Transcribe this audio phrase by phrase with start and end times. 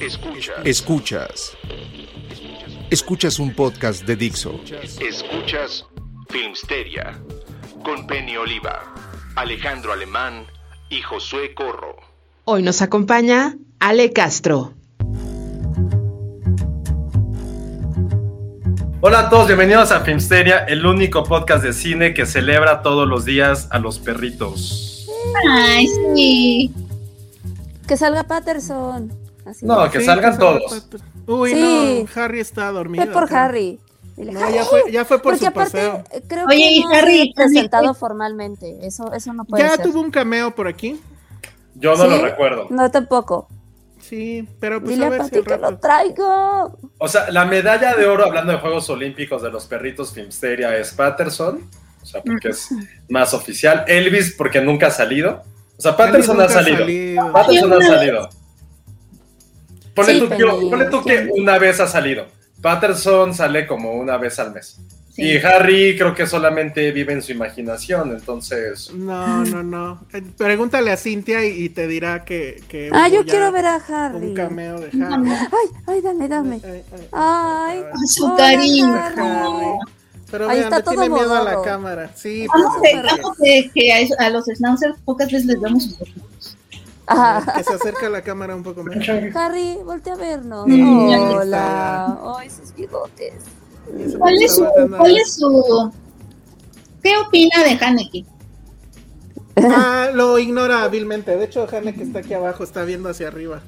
[0.00, 0.56] Escuchas.
[0.64, 1.56] Escuchas.
[2.90, 4.60] Escuchas un podcast de Dixo.
[5.00, 5.86] Escuchas
[6.28, 7.18] Filmsteria
[7.84, 8.94] con Penny Oliva,
[9.36, 10.46] Alejandro Alemán
[10.90, 11.96] y Josué Corro.
[12.44, 14.74] Hoy nos acompaña Ale Castro.
[19.00, 23.24] Hola a todos, bienvenidos a Filmsteria, el único podcast de cine que celebra todos los
[23.24, 25.08] días a los perritos.
[25.50, 26.72] Ay, sí.
[27.88, 29.21] Que salga Patterson.
[29.44, 29.66] Así.
[29.66, 30.62] No, que Sí, salgan que todos.
[30.70, 32.06] salga Pat- Uy, Sí.
[32.14, 33.06] no, Harry está dormido.
[33.06, 33.44] Ve por acá.
[33.46, 33.78] Harry.
[34.16, 34.54] Dile, No, "Harry".
[34.54, 36.04] ya fue, ya fue por Porque su aparte, paseo.
[36.28, 38.86] creo Oye, que y no Harry, se ha Harry, presentado pues- formalmente.
[38.86, 39.82] Eso, eso no puede Ya ser.
[39.86, 41.00] tuvo un cameo por aquí.
[41.74, 42.10] Yo no ¿Sí?
[42.10, 42.66] lo recuerdo.
[42.70, 43.48] No, tampoco.
[44.00, 46.78] Sí, pero pues Dile a a ver Pati que lo traigo.
[46.98, 50.92] O sea, la medalla de oro, hablando de Juegos Olímpicos de los perritos Filmsteria, es
[50.92, 51.62] Patterson.
[52.02, 52.68] O sea, porque es
[53.08, 53.84] más oficial.
[53.86, 55.42] Elvis, porque nunca ha salido.
[55.78, 57.32] O sea, Patterson ha ha salido.
[57.32, 58.28] Patterson ha salido.
[59.94, 61.30] Ponle, Sí, tú, que, Penny, ponle tú que sí.
[61.36, 62.26] una vez ha salido.
[62.60, 64.78] Patterson sale como una vez al mes.
[65.14, 65.22] Sí.
[65.24, 68.90] Y Harry creo que solamente vive en su imaginación, entonces...
[68.94, 70.00] No, no, no.
[70.14, 72.62] Eh, Pregúntale a Cintia y, y te dirá que.
[72.68, 74.28] que Ah, yo quiero ver a Harry.
[74.28, 74.98] Un cameo de Harry.
[75.22, 75.32] no.
[75.34, 76.60] Ay, ay, dame, dame.
[76.64, 76.82] Ay,
[77.12, 78.06] ay, Ay.
[78.06, 78.96] Su cariño.
[80.30, 82.10] Pero Ahí vean, está le tiene todo miedo a la cámara.
[82.14, 82.94] Sí, Vamos, pues,
[84.18, 86.51] a- a- los schnauzers pocas veces les vemos sus ojitos.
[87.06, 88.96] Que se acerca a la cámara un poco más.
[89.34, 90.66] Harry, voltea a vernos.
[90.68, 92.18] Ya Hola.
[92.38, 93.34] Ay, sus bigotes.
[94.18, 94.64] ¿Cuál es su,
[94.96, 95.92] cuál es su,
[97.02, 98.24] qué opina de Haneke?
[99.54, 101.36] Ah, lo ignora hábilmente.
[101.36, 103.60] De hecho, Hanne que está aquí abajo está viendo hacia arriba.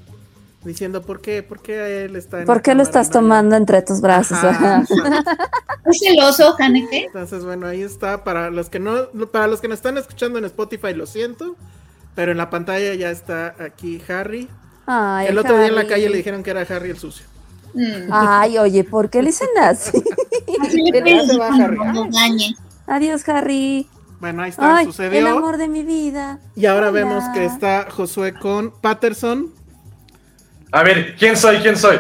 [0.64, 1.42] Diciendo, ¿por qué?
[1.42, 4.38] ¿Por qué él está en ¿Por qué lo estás no tomando entre tus brazos?
[4.42, 4.82] Ajá.
[5.84, 7.04] ¿Es celoso Haneke?
[7.04, 8.24] Entonces, bueno, ahí está.
[8.24, 11.54] Para los que no, para los que nos están escuchando en Spotify, lo siento.
[12.14, 14.48] Pero en la pantalla ya está aquí Harry.
[14.86, 17.26] Ay, el otro día en la calle le dijeron que era Harry el sucio.
[17.74, 18.08] Mm.
[18.12, 19.98] Ay, oye, ¿por qué le dicen así?
[22.86, 23.88] Adiós, Harry.
[24.20, 25.18] Bueno, ahí está, Ay, sucedió.
[25.18, 26.38] el amor de mi vida.
[26.54, 27.00] Y ahora Hola.
[27.00, 29.52] vemos que está Josué con Patterson.
[30.72, 31.58] A ver, ¿quién soy?
[31.58, 31.98] ¿Quién soy?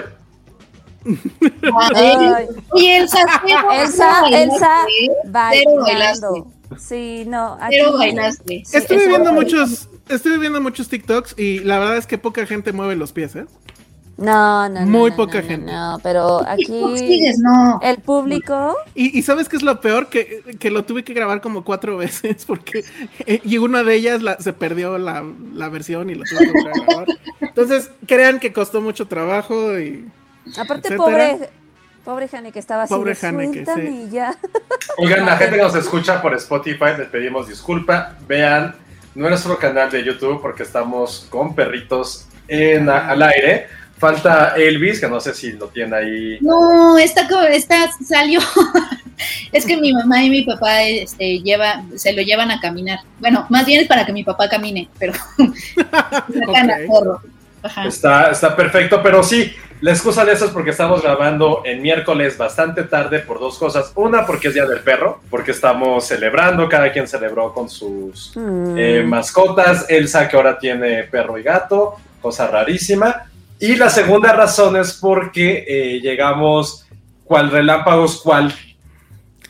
[1.94, 2.46] Ay.
[2.70, 3.18] Oye, Elsa,
[3.72, 4.86] Elsa, Elsa
[5.26, 6.46] bailando.
[6.78, 7.76] Sí, no, aquí.
[7.78, 8.62] Cero bailaste.
[8.64, 12.72] Sí, estuve viendo muchos, estuve viendo muchos TikToks y la verdad es que poca gente
[12.72, 13.46] mueve los pies, ¿eh?
[14.16, 14.86] No, no, no.
[14.86, 15.72] Muy no, poca no, gente.
[15.72, 16.98] No, pero ¿Qué aquí.
[16.98, 17.36] sigues?
[17.38, 17.80] No.
[17.82, 18.76] El público.
[18.94, 21.96] Y, y sabes qué es lo peor que, que lo tuve que grabar como cuatro
[21.98, 22.84] veces porque
[23.26, 26.52] eh, y una de ellas la- se perdió la, la versión y lo tuve que
[26.52, 27.06] volver a grabar.
[27.40, 30.08] Entonces crean que costó mucho trabajo y
[30.58, 30.96] Aparte, etcétera.
[31.36, 31.50] pobre.
[32.04, 32.94] Pobre Jane que estaba así.
[32.94, 34.04] Pobre Jane que, "Suéltame sí.
[34.06, 34.36] y ya.
[34.98, 38.14] Oigan, la gente que nos escucha por Spotify, les pedimos disculpa.
[38.28, 38.76] Vean
[39.14, 43.66] nuestro canal de YouTube porque estamos con perritos en, al aire.
[43.96, 46.38] Falta Elvis, que no sé si lo tiene ahí.
[46.40, 48.40] No, esta, co- esta salió.
[49.52, 52.98] es que mi mamá y mi papá este, lleva, se lo llevan a caminar.
[53.20, 55.12] Bueno, más bien es para que mi papá camine, pero
[55.76, 56.86] sacan a Ok.
[56.86, 57.20] porro.
[57.64, 57.86] Ajá.
[57.86, 62.36] Está, está perfecto, pero sí, la excusa de eso es porque estamos grabando en miércoles
[62.38, 63.90] bastante tarde por dos cosas.
[63.96, 68.76] Una, porque es Día del Perro, porque estamos celebrando, cada quien celebró con sus Mm.
[68.78, 69.86] eh, mascotas.
[69.88, 73.24] Elsa, que ahora tiene perro y gato, cosa rarísima.
[73.58, 76.86] Y la segunda razón es porque eh, llegamos
[77.24, 78.52] cual relámpagos, cual,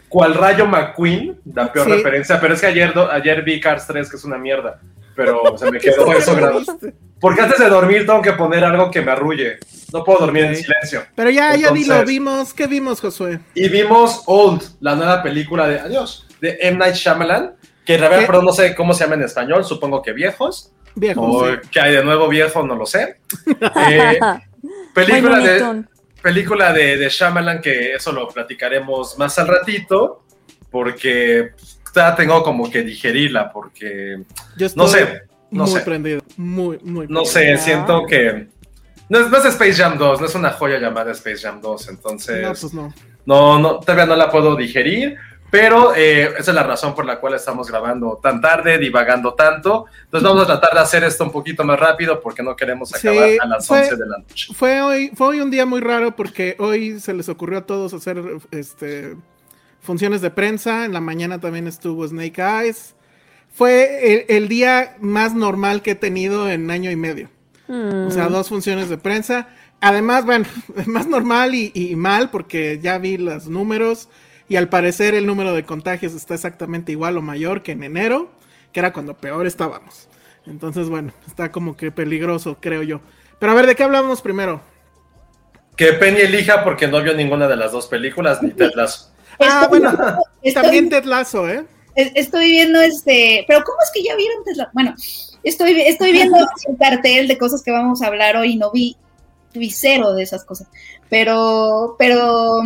[0.09, 1.93] cual rayo McQueen, la peor Sí.
[1.95, 4.79] referencia, pero es que ayer, do- ayer vi Cars 3, que es una mierda,
[5.15, 6.63] pero se me quedó eso grabado.
[7.21, 9.59] Porque antes de dormir tengo que poner algo que me arrulle.
[9.93, 11.05] No puedo dormir en silencio.
[11.15, 13.41] Pero ya, ya Entonces- dilo, vimos, ¿qué vimos, Josué?
[13.55, 16.79] Y vimos Old, la nueva película de Adiós, de M.
[16.79, 17.55] Night Shyamalan,
[17.87, 20.73] Que la verdad, pero no sé cómo se llama en español, supongo que viejos.
[20.95, 21.21] Viejo.
[21.23, 21.57] O sí.
[21.71, 23.17] que hay de nuevo viejo, no lo sé.
[23.91, 24.19] Eh,
[24.95, 25.85] película de,
[26.23, 30.25] película de, de Shyamalan, que eso lo platicaremos más al ratito,
[30.71, 31.53] porque
[31.95, 34.23] ya tengo como que digerirla, porque
[34.57, 35.81] Yo estoy no sé, no muy sé.
[35.81, 36.21] prendido.
[36.37, 37.25] Muy, muy no prendido.
[37.27, 38.49] sé, siento que
[39.09, 41.89] no es, no es Space Jam 2, no es una joya llamada Space Jam 2,
[41.89, 42.95] entonces No, pues no.
[43.27, 45.17] no, no, todavía no la puedo digerir,
[45.51, 49.85] pero eh, esa es la razón por la cual estamos grabando tan tarde, divagando tanto.
[50.05, 53.07] Entonces vamos a tratar de hacer esto un poquito más rápido porque no queremos Sí,
[53.07, 54.53] acabar a las fue- 11 de la noche.
[54.53, 57.95] Fue hoy, fue hoy un día muy raro porque hoy se les ocurrió a todos
[57.95, 58.21] hacer
[58.51, 59.15] este
[59.85, 60.85] funciones de prensa.
[60.85, 62.95] En la mañana también estuvo Snake Eyes.
[63.53, 67.31] Fue el, el día más normal que he tenido en año y medio.
[67.69, 68.07] Mm.
[68.07, 69.49] O sea, dos funciones de prensa.
[69.81, 70.47] Además, bueno,
[70.87, 74.09] más normal y, y mal porque ya vi los números
[74.49, 78.31] y al parecer el número de contagios está exactamente igual o mayor que en enero,
[78.73, 80.09] que era cuando peor estábamos.
[80.47, 83.01] Entonces, bueno, está como que peligroso, creo yo.
[83.39, 84.61] Pero a ver, ¿de qué hablamos primero?
[85.77, 89.14] Que Penny elija porque no vio ninguna de las dos películas ni Ted Lasso.
[89.41, 89.91] Ah, bueno,
[90.43, 91.65] estoy- también Ted Lasso, ¿eh?
[91.95, 94.71] Es- Estoy viendo este, pero ¿cómo es que ya vieron Tesla?
[94.73, 94.95] Bueno,
[95.43, 96.37] estoy, estoy viendo
[96.69, 98.97] un cartel de cosas que vamos a hablar hoy y no vi,
[99.55, 100.67] vi cero de esas cosas.
[101.09, 102.63] Pero, pero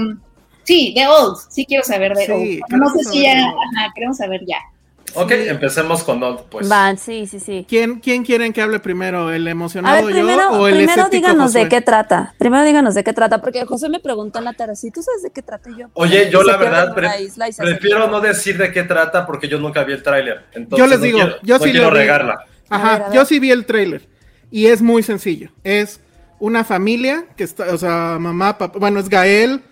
[0.65, 2.79] sí, de Old, sí quiero saber de Sí, Old.
[2.79, 4.59] No sé si ya, ajá, queremos saber ya.
[5.14, 5.49] Ok, Sí.
[5.49, 6.69] empecemos con Old, pues.
[6.69, 7.64] Van, sí, sí, sí.
[7.69, 9.31] ¿Quién, ¿Quién quieren que hable primero?
[9.32, 12.34] ¿El emocionado ver, primero, yo o el primero escéptico díganos de qué trata.
[12.38, 15.22] Primero díganos de qué trata, porque José me preguntó en la tarde, ¿sí tú sabes
[15.22, 15.87] de qué trata yo?
[15.94, 17.08] Oye, yo la verdad pre-
[17.56, 20.44] prefiero no decir de qué trata porque yo nunca vi el tráiler.
[20.52, 21.99] Entonces Yo les no digo, quiero- yo no sí quiero lo vi.
[21.99, 22.38] regarla.
[22.70, 23.16] Ajá, A ver, a ver.
[23.16, 24.08] yo sí vi el tráiler
[24.50, 25.50] y es muy sencillo.
[25.64, 26.00] Es
[26.38, 29.62] una familia que está, o sea, mamá, papá, bueno, es Gael.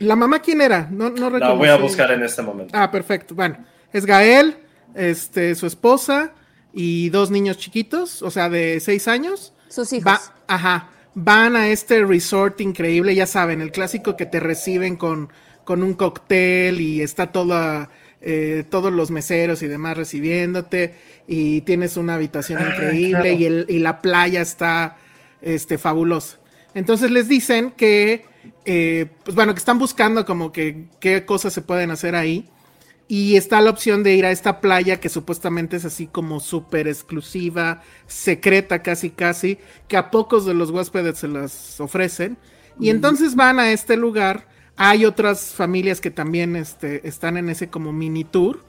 [0.00, 0.86] ¿La mamá quién era?
[0.90, 1.56] No, no La recuerdo.
[1.56, 2.72] voy a buscar en este momento.
[2.76, 3.34] Ah, perfecto.
[3.34, 3.56] Bueno,
[3.92, 4.56] es Gael,
[4.94, 6.32] este, su esposa
[6.72, 9.52] y dos niños chiquitos, o sea, de seis años.
[9.68, 10.12] Sus hijos.
[10.12, 15.30] Va, ajá, van a este resort increíble, ya saben, el clásico que te reciben con,
[15.64, 17.90] con un cóctel y está toda,
[18.20, 20.94] eh, todos los meseros y demás recibiéndote
[21.26, 23.36] y tienes una habitación Ah, increíble claro.
[23.38, 24.96] y, el- y la playa está
[25.42, 26.38] este, fabulosa.
[26.74, 28.24] Entonces les dicen que,
[28.64, 32.48] eh, pues bueno, que están buscando como que qué cosas se pueden hacer ahí.
[33.10, 36.88] Y está la opción de ir a esta playa que supuestamente es así como súper
[36.88, 39.58] exclusiva, secreta casi casi,
[39.88, 42.38] que a pocos de los huéspedes se las ofrecen.
[42.78, 44.46] Y entonces van a este lugar.
[44.76, 48.64] Hay otras familias que también este, están en ese como mini tour.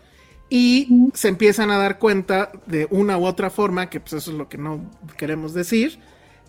[0.49, 4.37] Y se empiezan a dar cuenta de una u otra forma, que pues eso es
[4.37, 5.99] lo que no queremos decir,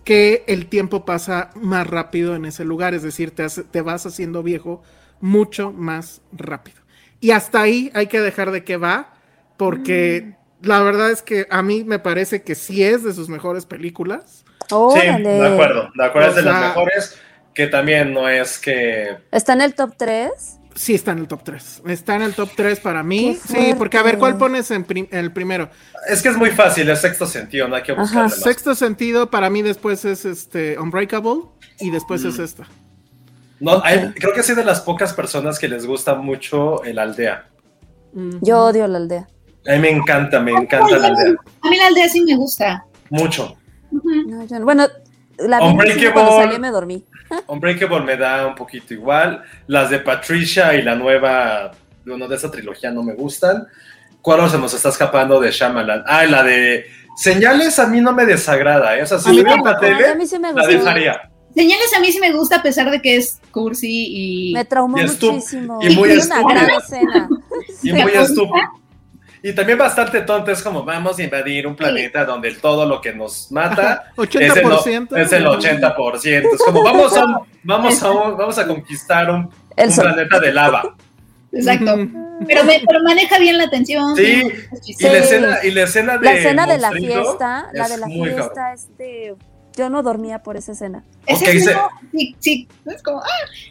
[0.04, 4.06] que el tiempo pasa más rápido en ese lugar, es decir, te, hace- te vas
[4.06, 4.82] haciendo viejo
[5.20, 6.79] mucho más rápido.
[7.20, 9.12] Y hasta ahí hay que dejar de que va,
[9.56, 13.66] porque la verdad es que a mí me parece que sí es de sus mejores
[13.66, 14.44] películas.
[14.68, 15.90] Sí, de acuerdo.
[15.94, 17.18] De acuerdo, es de las mejores.
[17.52, 19.18] Que también no es que.
[19.32, 20.30] ¿Está en el top 3?
[20.76, 21.82] Sí está en el top 3.
[21.88, 23.36] Está en el top 3 para mí.
[23.44, 25.68] Sí, porque a ver, ¿cuál pones en prim- el primero?
[26.08, 28.40] Es que es muy fácil, es sexto sentido, no hay que buscarle más.
[28.40, 31.42] Sexto sentido para mí después es este Unbreakable
[31.80, 32.66] y después es esta.
[33.60, 37.46] No, hay- creo que soy de las pocas personas que les gusta mucho el aldea.
[38.40, 39.28] Yo odio la aldea.
[39.68, 41.34] A mí me encanta, me encanta la aldea.
[41.62, 42.84] A mí la aldea sí me gusta.
[43.10, 43.56] Mucho.
[43.90, 44.60] No, yo.
[44.64, 44.86] Bueno,
[45.38, 46.12] la Unbreakable.
[46.12, 47.04] cuando salí me dormí.
[47.46, 49.42] Unbreakable me da un poquito igual.
[49.66, 51.72] Las de Patricia y la nueva,
[52.04, 53.66] bueno, de esa trilogía no me gustan.
[54.22, 56.04] ¿Cuál se nos está escapando de Shyamalan?
[56.06, 59.02] Ah, la de Señales a mí no me desagrada, ¿eh?
[59.02, 61.29] O sea, si en la tele, a mí sí me la dejaría.
[61.54, 64.06] Señales a mí sí me gusta a pesar de que es cursi
[64.50, 64.52] y...
[64.54, 65.78] Me traumó Y muchísimo.
[65.82, 66.48] y muy estúpida.
[66.48, 67.28] gran escena.
[67.82, 68.54] Y muy estúpido.
[69.42, 73.14] Y también bastante tonto, es como vamos a invadir un planeta donde todo lo que
[73.14, 75.16] nos mata es el, 80%.
[75.18, 76.24] es el 80%.
[76.54, 80.94] Es como vamos a, un- vamos a, vamos a conquistar un, planeta de lava.
[81.52, 81.96] Exacto.
[82.46, 84.14] Pero, me- pero maneja bien la atención.
[84.14, 84.42] Sí,
[84.98, 87.96] Y la escena, y la escena de La escena de la fiesta, la es de
[87.98, 88.36] la muy cabrón.
[88.46, 89.34] fiesta, este,
[89.76, 91.04] yo no dormía por esa escena.
[91.26, 91.76] Ese Ok, es se-
[92.12, 93.26] sí, sí, es como, ah,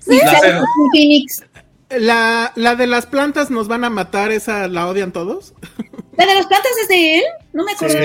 [0.07, 0.47] La sí,
[0.93, 1.43] Phoenix.
[1.89, 5.53] La, la de las plantas nos van a matar, esa la odian todos.
[6.17, 7.97] La de las plantas es de él, no me acuerdo.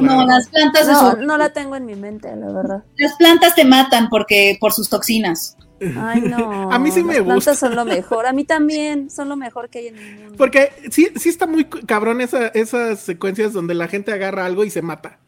[0.00, 2.84] No, las plantas No, no la tengo en mi mente, la verdad.
[2.96, 5.56] las plantas te matan porque por sus toxinas.
[6.00, 6.70] Ay, no.
[6.72, 8.26] A mí sí me Las plantas son lo mejor.
[8.26, 10.34] A mí también son lo mejor que hay en el mundo.
[10.38, 14.70] Porque sí, sí está muy cabrón esa- esas secuencias donde la gente agarra algo y
[14.70, 15.18] se mata.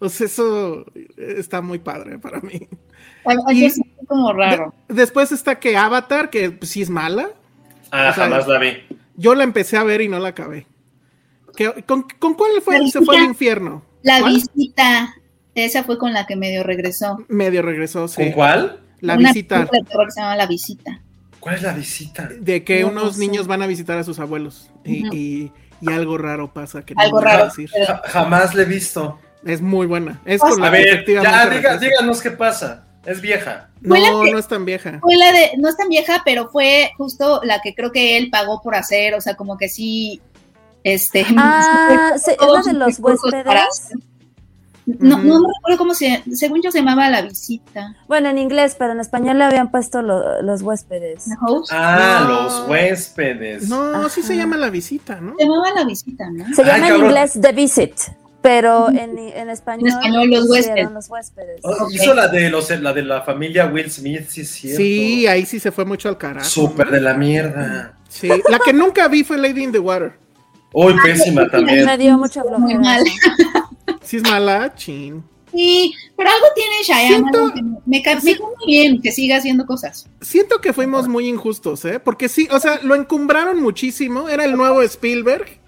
[0.00, 0.86] O sea, eso
[1.18, 2.68] está muy padre para mí.
[3.24, 3.78] A- a- Y- es
[4.08, 4.74] como raro.
[4.88, 7.28] De- después está que Avatar, que pues, sí es mala.
[7.92, 8.78] Ah, O sea, jamás la vi.
[9.16, 10.66] Yo la empecé a ver y no la acabé.
[11.56, 12.78] ¿Qué- con, con cuál fue?
[12.80, 13.82] La Se fue al infierno.
[14.02, 14.34] La ¿Cuál?
[14.34, 15.14] visita,
[15.54, 17.18] esa fue con la que medio regresó.
[17.28, 18.22] Medio regresó, sí.
[18.22, 18.80] ¿Con cuál?
[19.00, 19.56] La Una visita.
[19.56, 21.00] película de terror que se llama La visita.
[21.40, 22.28] ¿Cuál es la visita?
[22.38, 23.20] De que No unos sé.
[23.20, 24.70] niños van a visitar a sus abuelos.
[24.84, 25.52] Y, y-
[25.82, 27.46] y algo raro pasa que Algo raro.
[27.46, 27.68] decir.
[27.72, 29.18] pero- Ja- jamás le he visto.
[29.44, 30.20] Es muy buena.
[30.24, 32.84] Es con la A que ver, ya, diga- díganos qué pasa.
[33.06, 33.68] Es vieja.
[33.80, 34.98] La No, que- no es tan vieja.
[35.00, 38.28] Fue la de, no es tan vieja, pero fue justo la que creo que él
[38.30, 40.20] pagó por hacer, o sea, como que sí,
[40.84, 41.24] este...
[41.36, 43.44] Ah, ¿se- ¿es la de los huéspedes?
[43.44, 43.66] para.
[44.86, 45.26] No, Ujú.
[45.28, 47.94] no me recuerdo cómo se, según yo se llamaba La Visita.
[48.08, 51.24] Bueno, en inglés, pero en español le habían puesto lo- los huéspedes.
[51.26, 51.70] The Host.
[51.72, 52.42] Ah, No.
[52.42, 53.68] los huéspedes.
[53.68, 55.34] No, sí se llama la visita, ¿no?
[55.38, 56.44] Se llamaba La Visita, ¿no?
[56.54, 57.94] Se Ay, llama en inglés The Visit,
[58.42, 60.90] pero en, en español, En español, los huéspedes.
[60.90, 61.60] los huéspedes.
[61.62, 61.92] Oh, Ok.
[61.92, 64.76] Hizo la de los la de la familia Will Smith, sí, es cierto.
[64.78, 66.46] Sí, ahí sí se fue mucho al carajo.
[66.48, 67.96] Súper de la mierda.
[68.08, 70.12] Sí, la que nunca vi fue Lady in the Water.
[70.72, 71.84] Uy, pésima también.
[71.84, 72.78] Me dio mucha Muy flojera.
[72.80, 73.02] mal.
[73.06, 73.68] esa.
[74.02, 75.22] Sí es mala, chin.
[75.52, 79.10] Sí, pero algo tiene Shyamalan Siento- que me, me ca- me cae muy bien que
[79.12, 80.06] siga haciendo cosas.
[80.20, 81.98] Siento que fuimos muy injustos, ¿eh?
[82.00, 85.58] Porque sí, o sea, lo encumbraron muchísimo, era el nuevo Spielberg,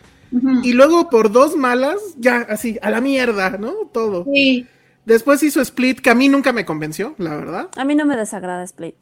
[0.63, 3.73] Y luego por dos malas, ya así, a la mierda, ¿no?
[3.93, 4.25] Todo.
[4.33, 4.67] Sí.
[5.05, 7.69] Después hizo Split, que a mí nunca me convenció, la verdad.
[7.77, 8.97] A mí no me desagrada Split.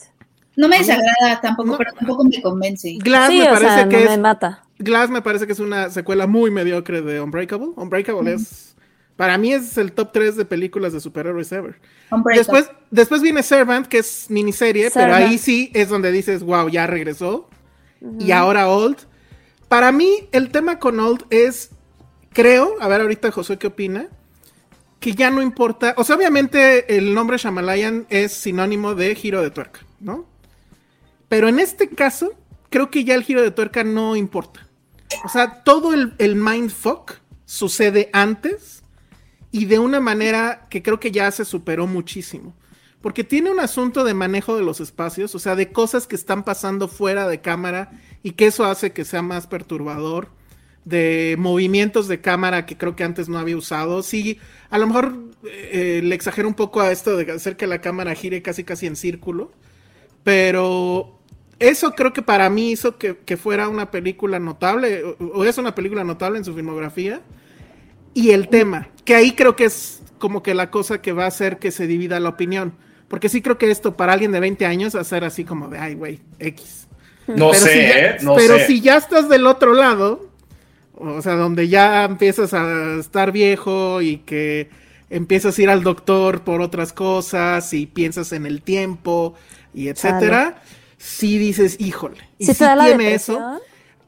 [0.56, 1.78] No me desagrada tampoco, No.
[1.78, 2.96] pero tampoco me convence.
[3.02, 4.64] Glass sí, me o parece sea, que no es me mata.
[4.78, 7.68] Glass me parece que es una secuela muy mediocre de Unbreakable.
[7.76, 8.74] Unbreakable es
[9.16, 11.78] para mí es el top 3 de películas de superhéroes ever.
[12.10, 12.38] Unbreakable.
[12.38, 15.24] Después después viene Servant, que es miniserie, pero Servant.
[15.30, 17.48] ahí sí es donde dices, "Wow, ya regresó."
[18.18, 18.96] Y ahora Old.
[19.70, 21.70] Para mí el tema con Old es
[22.32, 24.08] creo, a ver ahorita José qué opina,
[24.98, 29.52] que ya no importa, o sea, obviamente el nombre Shamalayan es sinónimo de giro de
[29.52, 30.26] tuerca, ¿no?
[31.28, 32.32] Pero en este caso,
[32.68, 34.66] creo que ya el giro de tuerca no importa.
[35.24, 37.12] O sea, todo el, el mindfuck
[37.44, 38.82] sucede antes
[39.52, 42.56] y de una manera que creo que ya se superó muchísimo.
[43.00, 46.42] Porque tiene un asunto de manejo de los espacios, o sea, de cosas que están
[46.42, 50.28] pasando fuera de cámara y que eso hace que sea más perturbador.
[50.84, 54.02] De movimientos de cámara que creo que antes no había usado.
[54.02, 54.38] Sí,
[54.70, 58.14] a lo mejor eh, le exagero un poco a esto de hacer que la cámara
[58.14, 59.52] gire casi casi en círculo.
[60.24, 61.20] Pero
[61.58, 65.58] eso creo que para mí hizo que, que fuera una película notable, o, o es
[65.58, 67.20] una película notable en su filmografía.
[68.14, 71.28] Y el tema, que ahí creo que es como que la cosa que va a
[71.28, 72.74] hacer que se divida la opinión.
[73.08, 75.94] Porque sí creo que esto para alguien de 20 años ser así como de, ay,
[75.94, 76.86] güey, X.
[77.36, 78.16] No Pero sé, si ya- ¿eh?
[78.22, 78.66] No pero sé.
[78.66, 80.28] si ya estás del otro lado,
[80.94, 84.68] o sea, donde ya empiezas a estar viejo y que
[85.08, 89.34] empiezas a ir al doctor por otras cosas y piensas en el tiempo
[89.74, 90.62] y etcétera,
[90.98, 92.18] sí dices, híjole.
[92.38, 93.60] Y Si sí tiene eso.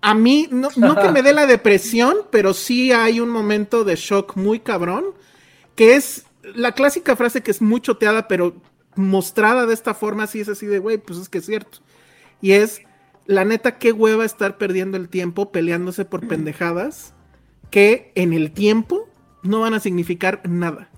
[0.05, 3.95] A mí, no, no que me dé la depresión, pero sí hay un momento de
[3.97, 5.05] shock muy cabrón,
[5.77, 6.25] que es
[6.55, 8.55] la clásica frase que es muy choteada, pero
[8.97, 11.79] mostrada de esta forma, sí es así de, güey, pues es que es cierto.
[12.41, 12.83] Y es,
[13.27, 17.15] la neta, qué hueva estar perdiendo el tiempo peleándose por pendejadas
[17.71, 19.09] que en el tiempo
[19.43, 20.91] no van a significar nada.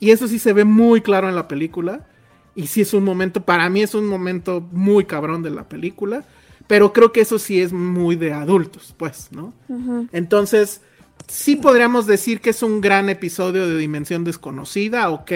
[0.00, 2.06] Y eso sí se ve muy claro en la película.
[2.54, 6.24] Y sí es un momento, para mí es un momento muy cabrón de la película.
[6.66, 9.54] Pero creo que eso sí es muy de adultos, pues, ¿no?
[10.12, 10.82] Entonces,
[11.26, 15.32] sí podríamos decir que es un gran episodio de Dimensión Desconocida, ok.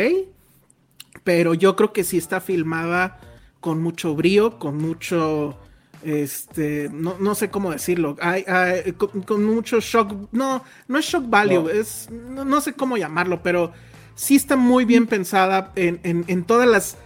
[1.24, 3.18] Pero yo creo que sí está filmada
[3.60, 5.58] con mucho brío, con mucho.
[6.04, 11.04] Este, no, no sé cómo decirlo, hay, hay- con, con mucho shock, no, no es
[11.06, 11.68] shock value, No.
[11.70, 13.72] es, no, no sé cómo llamarlo, pero
[14.14, 16.96] sí está muy bien pensada en, en- en todas las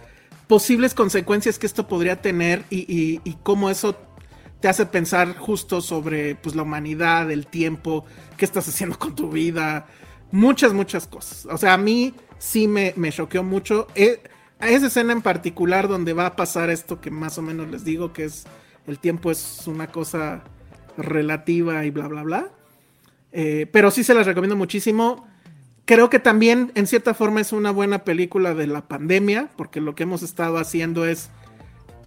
[0.47, 3.95] posibles consecuencias que esto podría tener y, y- y cómo eso
[4.61, 8.05] te hace pensar justo sobre pues, la humanidad, el tiempo,
[8.37, 9.85] qué estás haciendo con tu vida,
[10.31, 11.45] muchas, muchas cosas.
[11.45, 13.87] O sea, a mí sí me, me choqueó mucho.
[13.93, 14.21] Eh,
[14.59, 17.83] a esa escena en particular donde va a pasar esto que más o menos les
[17.83, 18.45] digo, que es
[18.87, 20.43] el tiempo es una cosa
[20.97, 22.47] relativa y bla, bla, bla.
[23.31, 25.27] Eh, pero sí se las recomiendo muchísimo.
[25.85, 29.93] Creo que también en cierta forma es una buena película de la pandemia, porque lo
[29.93, 31.29] que hemos estado haciendo es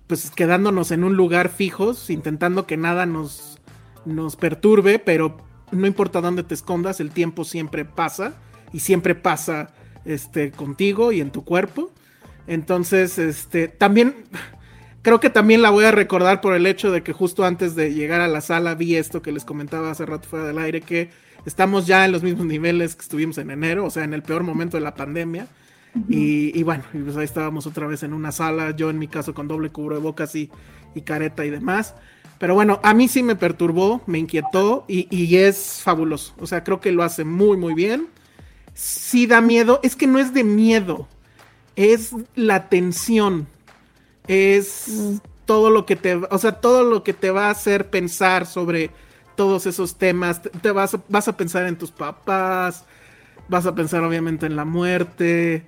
[0.07, 3.61] pues quedándonos en un lugar fijos, intentando que nada nos,
[4.05, 5.37] nos perturbe, pero
[5.71, 8.35] no importa dónde te escondas, el tiempo siempre pasa
[8.73, 9.73] y siempre pasa
[10.05, 11.93] este, contigo y en tu cuerpo.
[12.49, 14.25] Entonces, este, también
[15.03, 17.95] creo que también la voy a recordar por el hecho de que justo antes de
[17.95, 21.11] llegar a la sala vi esto que les comentaba hace rato fuera del aire, que
[21.47, 24.43] estamos ya en los mismos niveles que estuvimos en enero, o sea, en el peor
[24.43, 25.49] momento de la pandemia.
[26.09, 29.35] Y, y bueno, pues ahí estábamos otra vez en una sala, yo en mi caso
[29.35, 30.49] con doble cubrebocas y,
[30.95, 31.95] y careta y demás.
[32.39, 36.33] Pero bueno, a mí sí me perturbó, me inquietó y, y es fabuloso.
[36.39, 38.07] O sea, creo que lo hace muy, muy bien.
[38.73, 41.09] Sí da miedo, es que no es de miedo,
[41.75, 43.49] es la tensión,
[44.31, 45.17] es Mm.
[45.45, 48.91] todo lo que te, o sea, todo lo que te va a hacer pensar sobre
[49.37, 50.43] todos esos temas.
[50.43, 52.85] Te, te vas, a, vas a pensar en tus papás,
[53.49, 55.65] vas a pensar obviamente en la muerte,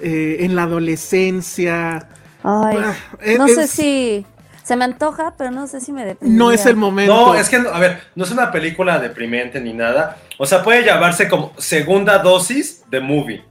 [0.00, 2.08] eh, en la adolescencia.
[2.42, 4.26] Ay, Ah, es- no sé es- si
[4.64, 6.38] se me antoja, pero no sé si me deprimiría.
[6.44, 7.14] No es el momento.
[7.14, 10.16] No, es que, a ver, no es una película deprimente ni nada.
[10.38, 13.44] O sea, puede llamarse como segunda dosis de movie.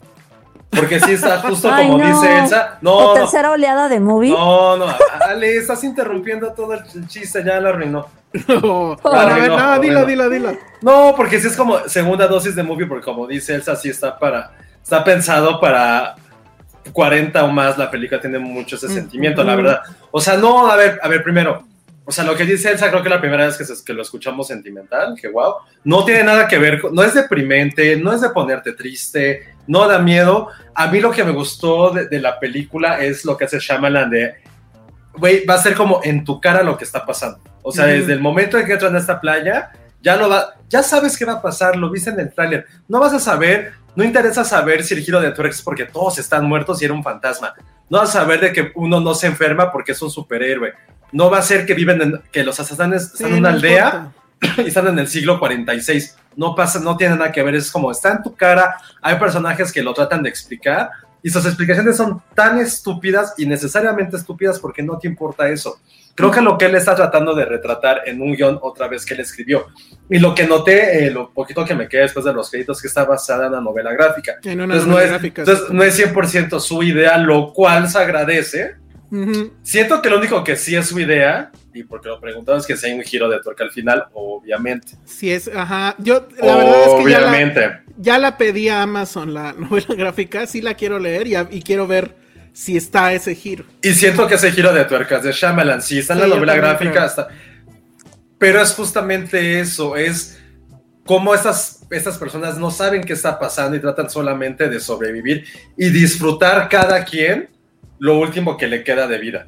[0.72, 2.08] Porque sí está justo Ay, como no.
[2.08, 2.78] dice Elsa.
[2.82, 4.32] No, o no, tercera oleada de movie.
[4.32, 4.86] no, no,
[5.28, 8.08] Ale, estás interrumpiendo todo el chiste, ya lo arruinó.
[8.48, 10.52] No, a ver, no, no, dilo, dilo, dilo.
[10.82, 14.18] No, porque sí es como segunda dosis de movie, porque como dice Elsa, sí está
[14.18, 14.52] para,
[14.82, 16.16] está pensado para
[16.94, 19.82] 40 o más, la película tiene mucho ese Mm, sentimiento, la verdad.
[20.12, 21.64] O sea, no, a ver, a ver, primero,
[22.06, 24.02] o sea, lo que dice Elsa, creo que la primera vez que, se- que lo
[24.02, 28.30] escuchamos sentimental, que wow, no tiene nada que ver, no es deprimente, no es de
[28.30, 30.48] ponerte triste, no da miedo.
[30.74, 34.10] A mí lo que me gustó de, de la película es lo que hace Shyamalan
[34.10, 34.36] de,
[35.14, 37.40] güey, va a ser como en tu cara lo que está pasando.
[37.62, 40.82] O sea, desde el momento en que entran a esta playa, ya lo va, ya
[40.82, 42.66] sabes qué va a pasar, lo viste en el tráiler.
[42.88, 46.18] No vas a saber, no interesa saber si el giro de Tuerx es porque todos
[46.18, 47.54] están muertos y era un fantasma.
[47.92, 50.74] No vas a saber de que uno no se enferma porque es un superhéroe.
[51.12, 53.56] No va a ser que viven en, que los asesinos están Sí, en una no
[53.56, 54.62] aldea importa.
[54.66, 56.18] y están en el siglo 46.
[56.38, 59.74] No pasa, no tiene nada que ver, es como está en tu cara, hay personajes
[59.74, 60.90] que lo tratan de explicar
[61.24, 65.80] y sus explicaciones son tan estúpidas y necesariamente estúpidas porque no te importa eso.
[66.16, 69.14] Creo que lo que él está tratando de retratar en un guion otra vez que
[69.14, 69.68] él escribió
[70.10, 72.88] y lo que noté, eh, lo poquito que me quedé después de los créditos, que
[72.88, 74.38] está basada en la novela gráfica.
[74.44, 77.88] En una Entonces, no novela es, gráfica, entonces no es 100% su idea, lo cual
[77.88, 78.76] se agradece.
[79.10, 79.54] Ujú.
[79.62, 82.76] Siento que lo único que sí es su idea, y porque lo preguntaba, es que
[82.78, 84.94] sea un giro de tuerca al final, obviamente.
[85.06, 85.96] Sí es, ajá.
[86.00, 87.80] Yo, la verdad es que ya la, obviamente.
[87.98, 91.62] ya la pedí a Amazon, la novela gráfica, sí la quiero leer y, a- y
[91.62, 92.16] quiero ver
[92.54, 93.64] si está ese giro.
[93.82, 96.56] Y siento que ese giro de tuercas de Shyamalan, sí, está en Sí, la novela
[96.56, 97.06] gráfica, creo.
[97.06, 97.28] está...
[98.38, 100.38] pero es justamente eso, es
[101.06, 105.46] cómo estas, estas personas no saben qué está pasando y tratan solamente de sobrevivir
[105.78, 107.50] y disfrutar cada quien
[108.00, 109.48] lo último que le queda de vida.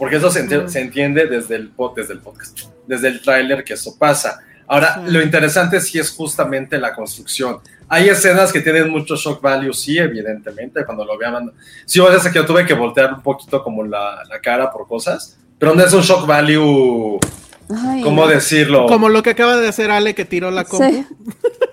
[0.00, 0.68] Porque eso se, enti- Mm.
[0.68, 2.58] se entiende desde el, pod- desde el podcast,
[2.88, 4.40] desde el tráiler que eso pasa.
[4.66, 5.12] Ahora, Sí.
[5.12, 7.58] lo interesante sí es justamente la construcción.
[7.88, 11.52] Hay escenas que tienen mucho shock value, sí, evidentemente, cuando lo vean.
[11.84, 14.88] Sí, o sea, que yo tuve que voltear un poquito como la, la cara por
[14.88, 17.18] cosas, pero no es un shock value,
[17.68, 18.86] Ay, ¿cómo decirlo?
[18.86, 20.88] Como lo que acaba de hacer Ale que tiró la compu.
[20.88, 21.06] Sí.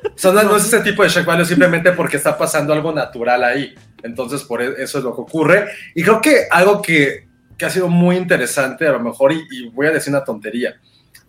[0.04, 2.92] O sea, no, no es ese tipo de shock value simplemente porque está pasando algo
[2.92, 3.76] natural ahí.
[4.02, 5.68] Entonces, por e- eso es lo que ocurre.
[5.94, 7.27] Y creo que algo que,
[7.58, 10.76] que ha sido muy interesante, a lo mejor, y, y voy a decir una tontería,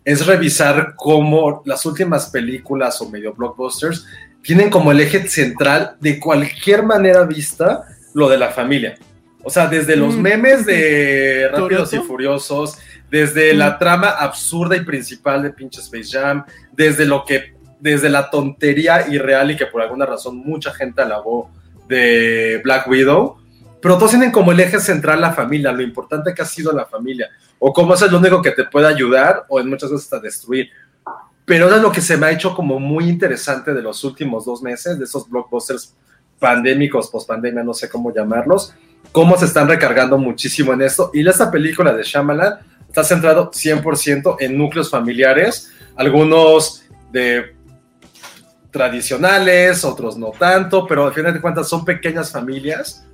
[0.05, 4.05] es revisar cómo las últimas películas o medio blockbusters
[4.41, 8.97] tienen como el eje central de cualquier manera vista lo de la familia.
[9.43, 10.21] O sea, desde los Mm.
[10.21, 11.97] memes de Rápidos y.
[11.99, 12.77] Furiosos,
[13.09, 13.57] desde Mm.
[13.57, 19.07] la trama absurda y principal de pinche Space Jam, desde lo que, desde la tontería
[19.09, 21.49] irreal y que por alguna razón mucha gente alabó
[21.87, 23.38] de Black Widow,
[23.81, 26.85] pero todos tienen como el eje central la familia, lo importante que ha sido la
[26.85, 30.19] familia, o cómo es lo único que te puede ayudar o en muchas veces hasta
[30.19, 30.69] destruir.
[31.45, 34.61] Pero es lo que se me ha hecho como muy interesante de los últimos dos
[34.61, 35.95] meses, de esos blockbusters
[36.37, 38.73] pandémicos, post-pandemia, no sé cómo llamarlos,
[39.11, 41.11] cómo se están recargando muchísimo en esto.
[41.13, 47.55] Y esta película de Shyamalan está centrado 100% en núcleos familiares, algunos de
[48.71, 53.05] tradicionales, otros no tanto, pero al final de cuentas son pequeñas familias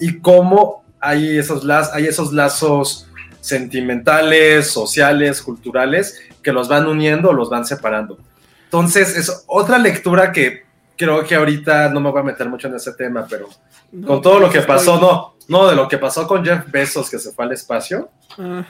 [0.00, 3.08] y cómo hay esos, laz hay esos lazos
[3.40, 8.18] sentimentales, sociales, culturales, que los van uniendo o los van separando.
[8.64, 10.64] Entonces, es otra lectura que
[10.96, 13.48] creo que ahorita no me voy a meter mucho en ese tema, pero
[13.92, 16.70] No, con todo lo que estoy- pasó, no, no, de lo que pasó con Jeff
[16.70, 18.08] Bezos, que se fue al espacio,
[18.38, 18.64] Ah,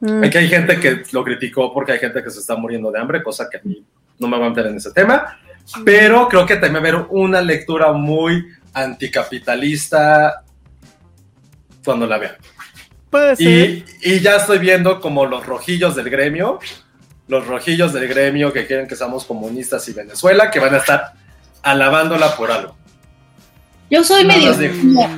[0.00, 0.22] Mm.
[0.24, 3.22] Aquí hay gente que lo criticó porque hay gente que se está muriendo de hambre,
[3.22, 3.82] cosa que a mí
[4.18, 5.38] no me va a meter en ese tema,
[5.84, 8.44] pero creo que también va a haber una lectura muy
[8.82, 10.42] anticapitalista
[11.84, 12.36] cuando la vean.
[13.10, 13.46] puede ser.
[13.46, 16.58] Y, y ya estoy viendo como los rojillos del gremio,
[17.28, 21.12] los rojillos del gremio que quieren que seamos comunistas y Venezuela, que van a estar
[21.62, 22.76] alabándola por algo.
[23.90, 24.52] Yo soy No, medio.
[24.52, 24.70] no, sí.
[24.84, 25.08] no.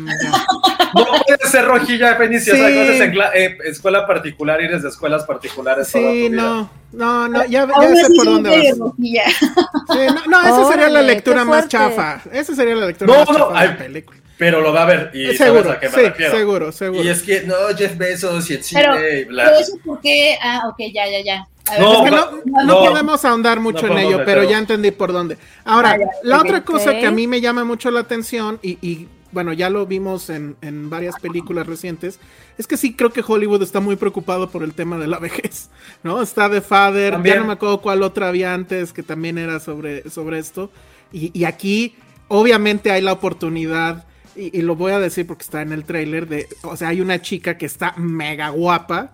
[0.92, 2.61] No puede ser rojilla, Fenicia, Sí.
[2.61, 6.05] o sea, que haces en cla- eh, escuela particular y eres de escuelas particulares toda
[6.12, 6.42] Sí, tu vida.
[6.42, 8.79] no, no, no, ya, ya Aún sé por dónde vas.
[8.79, 9.22] rojilla.
[9.29, 12.20] Sí, no, no, esa sería la lectura más chafa.
[12.33, 14.20] Esa sería la lectura No, más no, chafa de ay, la película.
[14.38, 16.37] pero lo va a ver y seguro, sabes a qué me sí, refiero.
[16.37, 17.03] seguro, seguro.
[17.05, 19.44] Y es que, no, Jeff Bezos y el cine Pero, y bla.
[19.44, 21.46] pero eso porque, ah, ok, ya, ya, ya.
[21.68, 22.79] A ver, No, Es que va- no, no no.
[22.90, 25.37] podemos ahondar mucho No en ello, pero ya entendí por dónde.
[25.64, 28.79] Ahora, Ah, ya, la otra cosa que a mí me llama mucho la atención, y,
[28.81, 32.19] y, bueno, ya lo vimos en, en varias películas recientes,
[32.59, 35.71] es que sí creo que Hollywood está muy preocupado por el tema de la vejez,
[36.03, 36.21] ¿no?
[36.23, 37.37] Está The Father, También.
[37.37, 40.71] ya no me acuerdo cuál otra había antes que también era sobre, sobre esto.
[41.12, 41.95] Y, y aquí,
[42.29, 44.07] obviamente, hay la oportunidad.
[44.37, 47.01] Y, y lo voy a decir porque está en el tráiler de, o sea, hay
[47.01, 49.11] una chica que está mega guapa,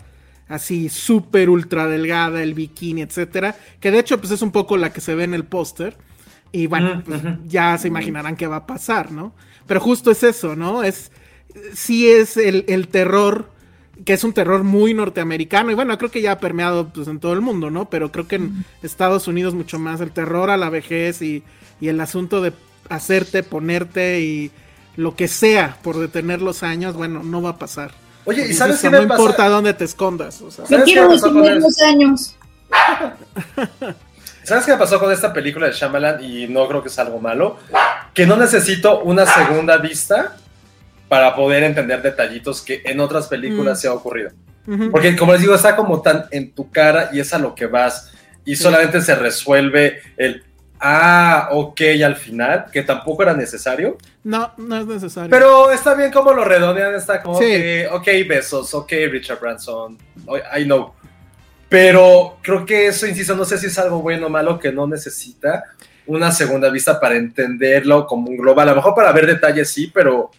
[0.49, 4.93] así súper ultra delgada, el bikini, etcétera, que de hecho pues es un poco la
[4.93, 5.97] que se ve en el póster
[6.53, 9.35] y bueno, pues, ya se imaginarán qué va a pasar, ¿no?
[9.67, 10.83] Pero justo es eso, ¿no?
[10.83, 11.11] Es
[11.75, 13.51] sí es el, el terror
[14.05, 17.19] que es un terror muy norteamericano y bueno, creo que ya ha permeado pues en
[17.19, 17.89] todo el mundo, ¿no?
[17.89, 21.43] Pero creo que en Estados Unidos mucho más el terror a la vejez y,
[21.81, 22.53] y el asunto de
[22.91, 24.51] hacerte, ponerte y
[24.97, 27.93] lo que sea por detener los años, bueno, no va a pasar.
[28.27, 29.21] Oye, ¿y sabes eso qué no pasa?
[29.21, 30.43] importa dónde te escondas.
[30.43, 30.65] O sea.
[30.65, 32.37] Yo ¿Sabes qué quiero detener los años.
[34.47, 36.23] ¿Sabes qué me pasó con esta película de Shyamalan?
[36.23, 37.59] Y no creo que es algo malo.
[38.15, 40.37] Que no necesito una segunda vista
[41.09, 43.81] para poder entender detallitos que en otras películas Mm.
[43.81, 44.31] se ha ocurrido.
[44.91, 47.67] Porque como les digo, está como tan en tu cara y es a lo que
[47.67, 48.13] vas.
[48.45, 48.63] Y Sí.
[48.63, 50.45] solamente se resuelve el,
[50.81, 53.97] ah, ok, al final, que tampoco era necesario.
[54.25, 55.31] No, no es necesario.
[55.31, 57.45] Pero está bien como lo redondean, está como, Sí.
[57.47, 59.97] que, ok, besos, ok, Richard Branson,
[60.57, 60.95] I know.
[61.69, 64.87] Pero creo que eso, insisto, no sé si es algo bueno o malo que no
[64.87, 65.65] necesita
[66.07, 68.69] una segunda vista para entenderlo como un global.
[68.69, 70.31] A lo mejor para ver detalles sí, pero...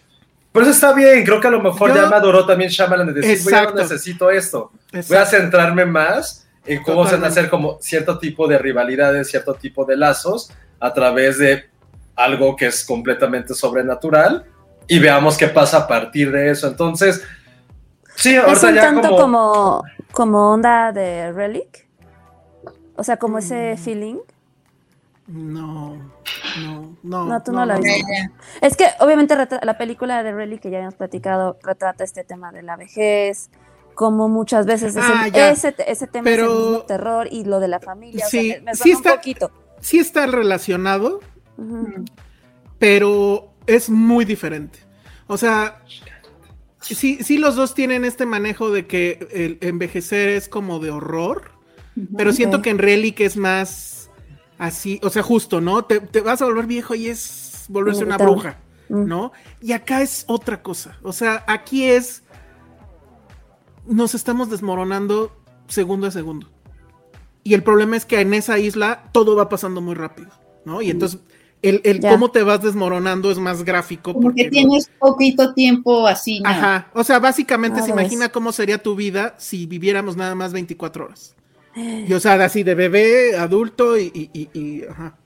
[0.54, 3.14] Pero eso está bien, creo que a lo mejor Yo- ya maduró también Shyamalan de
[3.22, 3.82] decir, "Güey, ya no Exacto.
[3.84, 4.72] necesito esto.
[4.92, 5.30] Voy a Exacto.
[5.38, 7.40] centrarme más en cómo se van a Totalmente.
[7.40, 11.66] hacer como cierto tipo de rivalidades, cierto tipo de lazos a través de
[12.16, 14.46] algo que es completamente sobrenatural
[14.88, 16.68] y veamos qué pasa a partir de eso.
[16.68, 17.22] Entonces,
[18.18, 19.20] sí, Es un ya tanto como...
[19.22, 19.84] como...
[20.12, 21.88] como onda de Relic.
[22.96, 23.78] O sea, como ese Mm.
[23.78, 24.16] feeling.
[25.28, 25.96] No,
[26.62, 27.26] no, no.
[27.26, 28.02] No, tú no viste.
[28.02, 28.32] ya.
[28.62, 32.62] Es que obviamente la película de Relic que ya habíamos platicado retrata este tema de
[32.64, 33.50] la vejez,
[33.94, 37.44] como muchas veces es el- Ah, ese, ese tema es Pero- el mismo terror y
[37.44, 38.26] lo de la familia.
[38.26, 39.52] o sea, Sí, me, me sí está- un poquito.
[39.82, 41.20] Sí está relacionado,
[42.80, 44.80] pero es muy diferente.
[45.28, 45.82] O sea,
[46.82, 51.52] sí, sí los dos tienen este manejo de que el envejecer es como de horror,
[52.16, 54.12] pero siento que en Relic es más
[54.58, 55.86] así, o sea, justo, ¿no?
[55.86, 58.60] Te, te vas a volver viejo y es volverse una bruja,
[58.90, 59.06] Mm.
[59.06, 59.32] ¿no?
[59.62, 60.98] Y acá es otra cosa.
[61.04, 62.24] O sea, aquí es.
[63.86, 65.36] Nos estamos desmoronando
[65.68, 66.50] segundo a segundo.
[67.44, 70.30] Y el problema es que en esa isla todo va pasando muy rápido,
[70.66, 70.82] ¿no?
[70.82, 71.22] Y entonces
[71.62, 74.14] el, el cómo te vas desmoronando es más gráfico.
[74.14, 76.50] Como porque que tienes poquito tiempo así, ¿no?
[76.50, 76.90] Ajá.
[76.94, 81.36] O sea, básicamente se imagina cómo sería tu vida si viviéramos nada más 24 horas.
[81.76, 85.18] Y o sea, así de bebé, adulto y, y- y- y- ajá.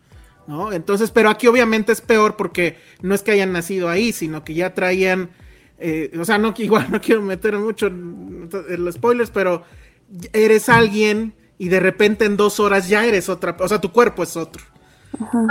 [0.48, 0.74] ¿No?
[0.74, 4.54] Entonces, pero aquí obviamente es peor porque no es que hayan nacido ahí, sino que
[4.54, 5.30] ya traían.
[5.80, 9.63] eh, o sea, no que igual no quiero meter mucho en, en los spoilers, pero
[10.34, 13.56] eres alguien y de repente en dos horas ya eres otra.
[13.60, 14.63] O sea, tu cuerpo es otro.
[15.19, 15.45] Ajá,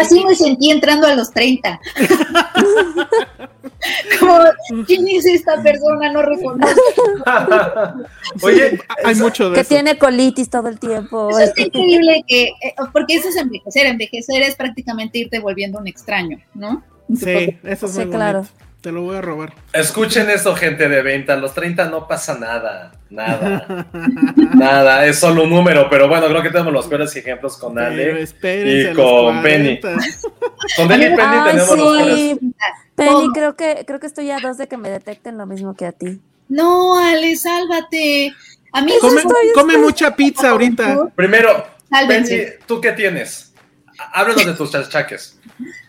[0.00, 1.78] así me sentí entrando a los 30.
[4.18, 4.38] Como,
[4.86, 6.10] ¿quién es esta persona?
[6.10, 6.80] No reconozco.
[8.42, 9.68] Oye, Hay mucho de Que eso.
[9.68, 11.28] tiene colitis todo el tiempo.
[11.30, 13.86] Eso está increíble que, eh, porque eso es envejecer.
[13.86, 16.82] Envejecer es prácticamente irte volviendo un extraño, ¿no?
[17.14, 18.38] Sí, eso es Sí, muy claro.
[18.38, 18.54] bonito.
[18.84, 19.54] Te lo voy a robar.
[19.72, 21.32] Escuchen esto, gente de venta.
[21.32, 22.92] A los 30 no pasa nada.
[23.08, 23.86] Nada.
[24.54, 25.06] nada.
[25.06, 25.88] Es solo un número.
[25.88, 28.22] Pero bueno, creo que tenemos los peores ejemplos con Ale.
[28.22, 29.80] y con Penny.
[29.80, 30.04] 40.
[30.76, 32.14] Con Penny Ay, tenemos los peores.
[32.14, 32.38] sí.
[32.94, 33.32] Penny, Todo.
[33.32, 35.92] creo que, creo que estoy a dos de que me detecten lo mismo que a
[35.92, 36.20] ti.
[36.50, 38.34] No, Ale, sálvate.
[38.70, 41.08] A mí Come, eso come mucha pizza ahorita.
[41.16, 41.66] Primero,
[42.06, 42.28] Penny.
[42.66, 43.54] ¿tú qué tienes?
[44.12, 45.40] Háblanos de tus chachaques.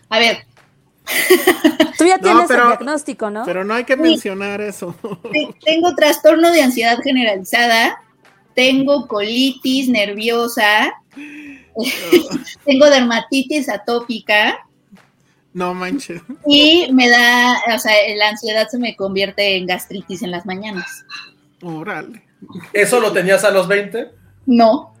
[0.08, 0.46] A ver,
[1.98, 3.44] Tú ya No, tienes pero- el diagnóstico, ¿no?
[3.44, 4.94] Pero no hay que mencionar eso.
[5.32, 8.00] te- tengo trastorno de ansiedad generalizada,
[8.54, 10.94] tengo colitis nerviosa,
[12.64, 14.58] tengo dermatitis atópica
[15.52, 16.22] No manches.
[16.46, 21.04] y me da, o sea, la ansiedad se me convierte en gastritis en las mañanas.
[21.62, 22.22] Órale.
[22.72, 24.10] ¿Eso lo tenías a los 20?
[24.46, 24.92] No.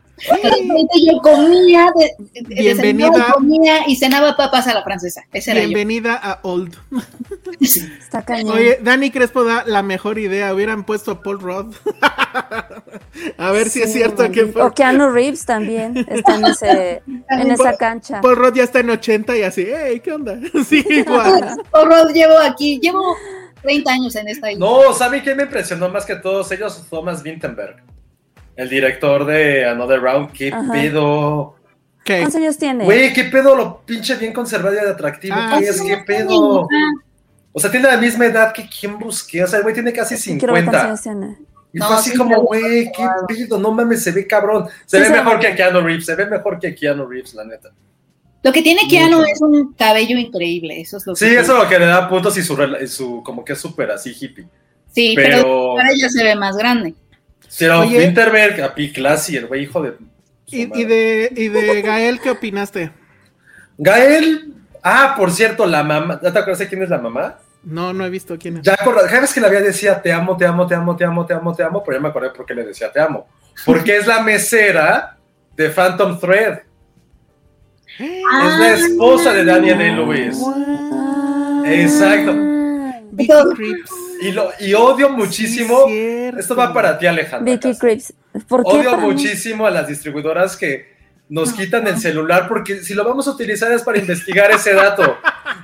[0.42, 3.32] Realmente yo comía, de, de- Bienvenida.
[3.34, 5.22] comía y cenaba papas a la francesa.
[5.32, 5.66] Ese era yo.
[5.68, 6.74] Bienvenida a Old.
[7.60, 8.56] Está cañón.
[8.56, 10.54] Oye, Dani Crespo da la mejor idea.
[10.54, 11.74] Hubieran puesto a Paul Rudd.
[13.38, 14.62] a ver si es cierto que fue.
[14.62, 18.20] O Keanu Reeves también está en, ese, en esa cancha.
[18.20, 20.38] Paul Rudd ya está en 80 y así, hey, ¿qué onda?
[20.68, 21.56] sí, igual.
[21.72, 23.16] Horror, llevo aquí, llevo
[23.62, 24.64] 30 años en esta isla.
[24.66, 26.84] No, ¿saben quién me impresionó más que todos ellos?
[26.88, 27.82] Thomas Vinterberg,
[28.56, 30.32] el director de Another Round.
[30.32, 30.72] ¿Qué Ajá.
[30.72, 31.56] pedo?
[32.04, 32.18] ¿Qué?
[32.18, 32.84] ¿Cuántos años tiene?
[32.84, 35.78] Güey, ¿qué pedo lo pinche bien conservado y de atractivo Ah, que es?
[35.78, 35.86] sí.
[35.86, 36.66] ¿Qué pedo?
[37.52, 39.42] O sea, tiene la misma edad que quien busqué.
[39.42, 40.84] O sea, el güey tiene casi Quiero ver cuántos 50.
[40.86, 41.46] años tiene.
[41.72, 44.66] Y No, fue así sí, como, güey, qué pedo, no mames, se ve cabrón.
[44.86, 45.46] Se Sí, ve se mejor ve.
[45.48, 47.70] que Keanu Reeves, se ve mejor que Keanu Reeves, la neta.
[48.42, 49.30] Lo que tiene Keanu Mucho.
[49.32, 52.08] es un cabello increíble, eso es lo que Sí, eso es lo que le da
[52.08, 54.46] puntos y su, rela- y su como que es súper así hippie.
[54.92, 56.94] Sí, pero, Pero, ahora ya se ve más grande.
[57.58, 57.98] Pero Oye.
[57.98, 58.92] Winterberg, a P.
[58.92, 59.94] Classy, el güey hijo de...
[60.46, 62.92] ¿Y, de, ¿Y de Gael qué opinaste?
[63.78, 67.38] Gael, ah, por cierto, la mamá, ¿ya te acuerdas de quién es la mamá?
[67.64, 68.62] No, no he visto quién es.
[68.62, 68.76] Ya
[69.20, 71.54] vez que la había decía te amo, te amo, te amo, te amo, te amo,
[71.54, 73.26] te amo, pero ya me acordé por qué le decía te amo.
[73.64, 75.16] Porque es la mesera
[75.56, 76.60] de Phantom Thread.
[77.98, 80.38] Es la esposa de Daniel Day-Lewis.
[81.64, 82.34] Exacto.
[83.10, 84.05] Vicky Creeps.
[84.22, 85.84] Y, lo, y odio muchísimo.
[85.86, 87.52] Sí, esto va para ti, Alejandra.
[87.52, 87.76] Vicky.
[87.78, 88.12] Creeps.
[88.48, 88.70] ¿Por qué?
[88.70, 89.08] Odio para mí?
[89.12, 90.94] muchísimo a las distribuidoras que
[91.28, 95.16] nos quitan el celular porque si lo vamos a utilizar es para investigar ese dato.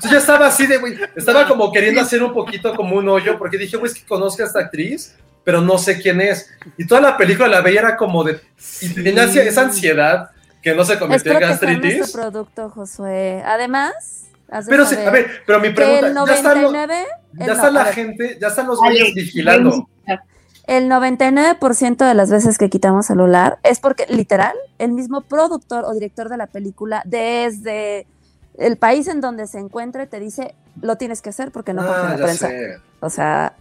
[0.03, 3.39] Yo ya estaba así de, güey, estaba como queriendo hacer un poquito como un hoyo
[3.39, 6.51] porque dije, güey, es que conozco a esta actriz, pero no sé quién es.
[6.77, 8.41] Y toda la película la veía era como de,
[8.81, 10.31] y tenía esa ansiedad
[10.63, 12.11] que no se convirtió Espero en gastritis.
[12.13, 13.43] producto, Josué.
[13.45, 14.27] Además,
[14.69, 17.07] Pero sí, a ver, pero mi pregunta, el ya están, los- 99,
[17.39, 19.89] ya está no- la gente, ya están los güeyes vigilando.
[20.69, 25.93] El 99% de las veces que quitamos celular es porque, literal, el mismo productor o
[25.93, 28.07] director de la película, desde
[28.59, 32.15] el país en donde se encuentre, te dice, lo tienes que hacer porque no Ah,
[32.17, 32.49] la prensa.
[32.49, 32.77] sé.
[33.01, 33.55] O sea,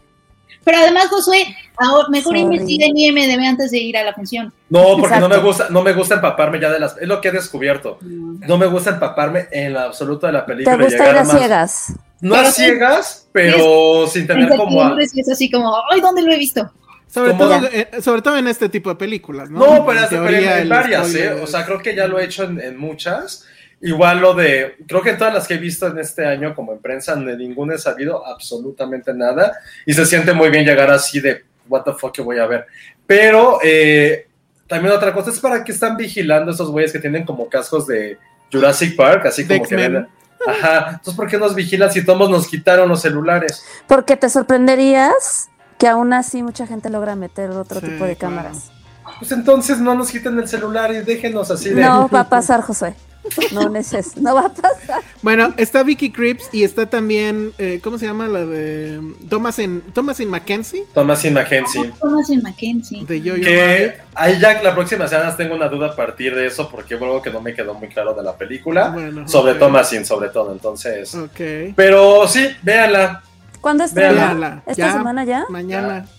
[0.63, 1.43] Pero además, Josué,
[1.77, 4.53] ahora mejor investiga en IMDB antes de ir a la función.
[4.69, 7.29] No, porque no me gusta, no me gusta empaparme ya de las, es lo que
[7.29, 7.97] he descubierto.
[8.01, 10.75] No me gusta empaparme en lo absoluto de la te película.
[10.75, 11.93] y gusta ir a más- ciegas.
[12.21, 14.95] No Pero a ciegas, pero sin En tener como a...
[15.01, 16.71] es así como, ay, ¿dónde lo he visto?
[17.07, 19.60] Sobre todo, eh, sobre todo en este tipo de películas, ¿no?
[19.60, 21.41] No, pero, En teoría, varias, spoiler ¿eh?
[21.41, 23.45] O sea, creo que ya lo he hecho en, en muchas.
[23.81, 26.71] Igual lo de, creo que en todas las que he visto en este año como
[26.71, 29.57] en prensa, de ninguna he sabido absolutamente nada.
[29.86, 32.67] Y se siente muy bien llegar así de, what the fuck que voy a ver.
[33.05, 34.27] Pero eh,
[34.67, 38.17] también otra cosa es para que están vigilando esos güeyes que tienen como cascos de
[38.51, 40.07] Jurassic Park, así como que ven.
[40.47, 43.63] Ajá, entonces ¿por qué nos vigilan si todos nos quitaron los celulares?
[43.88, 48.36] Porque te sorprenderías que aún así mucha gente logra meter otro Sí, tipo de claro.
[48.36, 48.71] cámaras.
[49.19, 51.82] Pues entonces no nos quiten el celular y déjenos así de...
[51.82, 52.95] No va a pasar, Josué.
[53.51, 55.01] No, neces no va a pasar.
[55.21, 58.27] Bueno, está Vicky Creeps y está también, eh, ¿cómo se llama?
[58.27, 61.91] La de Thomas in, Thomas in Mackenzie, Thomas y Mackenzie.
[61.99, 63.05] Thomas en Mackenzie.
[63.05, 63.43] de Yo-Yo Rabbit.
[63.45, 67.05] Que ahí ya la próxima semana tengo una duda a partir de eso, porque fue
[67.07, 68.89] algo que no me quedó muy claro de la película.
[68.89, 69.60] Bueno, sobre ok.
[69.60, 71.13] Thomasin, sobre todo, entonces.
[71.13, 71.73] Ok.
[71.75, 73.21] Pero sí, véanla.
[73.62, 74.63] ¿Cuándo estrena?
[74.65, 75.45] ¿Esta Ya, semana ya?
[75.49, 76.05] Mañana.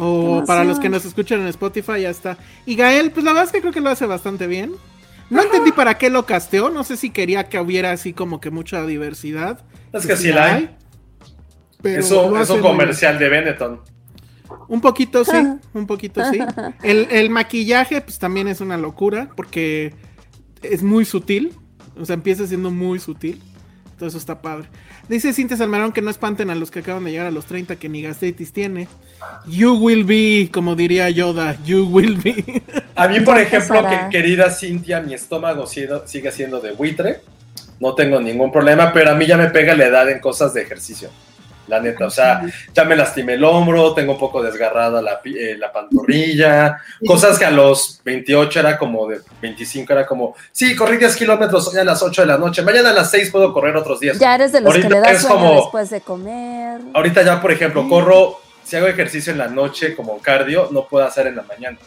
[0.00, 2.36] O para los que nos escuchan en Spotify ya está.
[2.66, 4.72] Y Gael, pues la verdad es que creo que lo hace bastante bien.
[5.30, 8.50] No entendí para qué lo casteó, no sé si quería que hubiera así como que
[8.50, 9.64] mucha diversidad.
[9.92, 10.76] Es que sí la hay.
[11.82, 13.80] pero Es un, es comercial de Benetton.
[14.68, 15.36] Un poquito sí,
[15.74, 16.38] un poquito sí.
[16.82, 19.94] El, el maquillaje pues también es una locura porque
[20.62, 21.52] es muy sutil,
[21.98, 23.42] o sea, empieza siendo muy sutil.
[23.98, 24.68] Todo eso está padre.
[25.08, 27.76] Dice Cintia Salmerón que no espanten a los que acaban de llegar a los 30
[27.76, 28.86] que ni gastritis tiene.
[29.46, 32.62] You will be, como diría Yoda, you will be.
[32.94, 37.20] A mí, por ejemplo, que querida Cintia, mi estómago sigue siendo de buitre.
[37.80, 40.62] No tengo ningún problema, pero a mí ya me pega la edad en cosas de
[40.62, 41.10] ejercicio.
[41.68, 45.54] La neta, o sea, ya me lastimé el hombro, tengo un poco desgarrada la, eh,
[45.58, 50.96] la pantorrilla, cosas que a los 28 era como de 25, era como, sí, corrí
[50.96, 53.76] 10 kilómetros hoy a las 8 de la noche, mañana a las 6 puedo correr
[53.76, 54.18] otros 10.
[54.18, 56.80] Ya eres de los Ahorita que le das como- después de comer.
[56.94, 61.04] Ahorita ya, por ejemplo, corro, si hago ejercicio en la noche como cardio, no puedo
[61.04, 61.78] hacer en la mañana,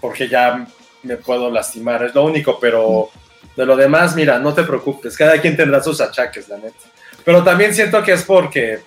[0.00, 0.66] porque ya
[1.02, 3.10] me puedo lastimar, es lo único, pero
[3.56, 6.76] de lo demás, mira, no te preocupes, cada quien tendrá sus achaques, la neta.
[7.24, 8.80] Pero también siento que es porque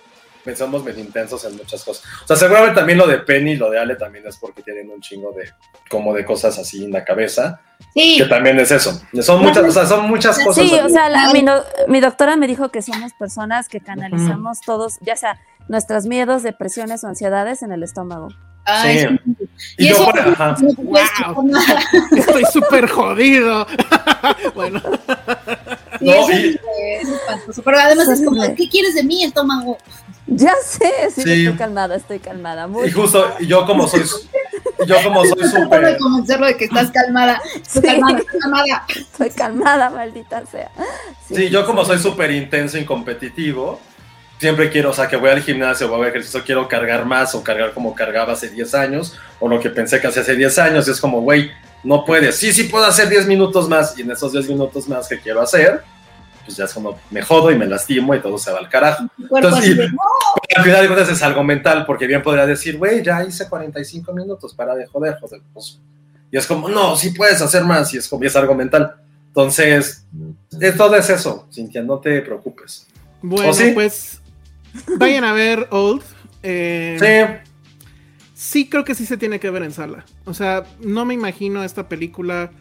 [0.44, 2.04] pues, somos medio intensos en muchas cosas.
[2.24, 4.90] O sea, seguramente también lo de Penny y lo de Ale también es porque tienen
[4.90, 5.52] un chingo de,
[5.90, 7.62] como de cosas así en la cabeza,
[7.94, 9.00] Sí, que también es eso.
[9.22, 10.64] Son muchas, o sea, son muchas cosas.
[10.64, 14.62] Sí, o sea, la- mi, do- mi doctora me dijo que somos personas que canalizamos
[14.62, 18.30] todos, ya sea nuestros miedos, depresiones o ansiedades en el estómago.
[18.66, 19.08] Ay, Sí.
[19.08, 19.48] sí.
[19.78, 21.52] Y, Y yo, eso- no puedes Wow.
[22.18, 23.68] Estoy súper jodido.
[24.56, 24.82] bueno,
[26.00, 27.62] Sí, No, eso y- es, es espantoso.
[27.64, 28.42] Pero además Es es como.
[28.56, 29.78] ¿qué quieres de mí, estómago?
[30.28, 31.46] Ya sé, sí, Sí.
[31.46, 32.68] estoy calmada, estoy calmada.
[32.68, 34.04] Muy Y justo, y yo como soy,
[34.88, 37.42] yo como soy de súper, convencerlo de que estás calmada.
[37.56, 37.88] Estoy Sí.
[37.88, 38.86] calmada, estoy calmada.
[38.96, 40.72] Estoy calmada, maldita sea.
[41.28, 43.82] sí, yo como soy súper intenso y competitivo,
[44.40, 47.36] siempre quiero, o sea, que voy al gimnasio o voy a ejercicio, quiero cargar más
[47.36, 50.58] o cargar como cargaba hace 10 años o lo que pensé que hacía hace 10
[50.60, 51.52] años y es como, güey,
[51.84, 55.08] no puedes, sí, sí puedo hacer 10 minutos más y en esos 10 minutos más
[55.08, 55.84] que quiero hacer,
[56.46, 59.06] pues ya es como, me jodo y me lastimo y todo se va al carajo.
[59.18, 59.98] Entonces, y- de, no,
[60.58, 64.14] Al final de cuentas es algo mental, porque bien podría decir, güey, ya hice 45
[64.14, 65.42] minutos, para de joder, joder.
[65.54, 65.80] pues.
[66.32, 68.96] y es como, no, sí puedes hacer más, y es como, y es algo mental.
[69.28, 70.06] Entonces,
[70.60, 72.88] es, todo es eso, Cintia, no te preocupes.
[73.22, 74.20] Bueno, pues
[74.98, 76.04] vayan a ver Old.
[76.44, 77.52] Eh, Sí,
[78.34, 80.06] sí creo que sí se tiene que ver en sala.
[80.26, 82.52] O sea, no me imagino esta película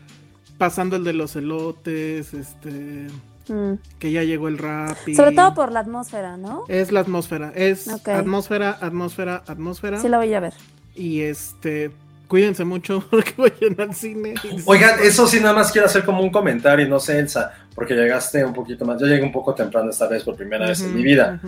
[0.58, 3.08] pasando el de los elotes, este,
[3.48, 3.72] Mm.
[3.98, 4.96] que ya llegó el rap.
[5.06, 6.64] y- Sobre todo por la atmósfera, ¿no?
[6.68, 9.98] Es la atmósfera, es atmósfera, atmósfera, atmósfera.
[10.00, 10.54] Sí la voy a ver.
[10.94, 11.90] Y este,
[12.28, 14.34] cuídense mucho porque vayan al cine.
[14.66, 17.94] Oigan, eso sí, nada más quiero hacer como un comentario, y no sé, Elsa, porque
[17.94, 19.00] llegaste un poquito más.
[19.00, 21.40] Yo llegué un poco temprano esta vez por primera vez en mi vida.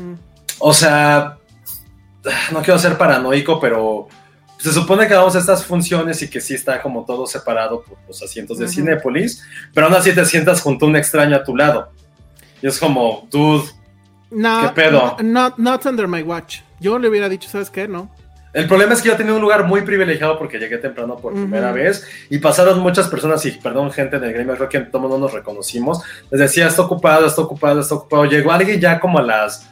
[0.59, 1.37] O sea,
[2.53, 4.09] no quiero ser paranoico, pero
[4.65, 7.99] se supone que vamos a estas funciones y que sí está como todo separado por
[8.09, 8.75] los asientos de Ujú.
[8.75, 11.91] Cinépolis, pero aún así te sientas junto a un extraño a tu lado.
[12.63, 13.65] Y es como, dude,
[14.31, 15.17] No, ¿Qué pedo?
[15.23, 16.61] Not, not under my watch.
[16.81, 17.87] Yo le hubiera dicho, ¿sabes qué?
[17.87, 18.11] No.
[18.55, 21.73] El problema es que yo tenía un lugar muy privilegiado porque llegué temprano por primera
[21.73, 25.33] vez y pasaron muchas personas y, perdón, gente del gremio, creo que todos no nos
[25.33, 26.03] reconocimos.
[26.31, 28.25] Les decía, está ocupado, está ocupado, está ocupado.
[28.27, 29.69] Llegó alguien ya como a las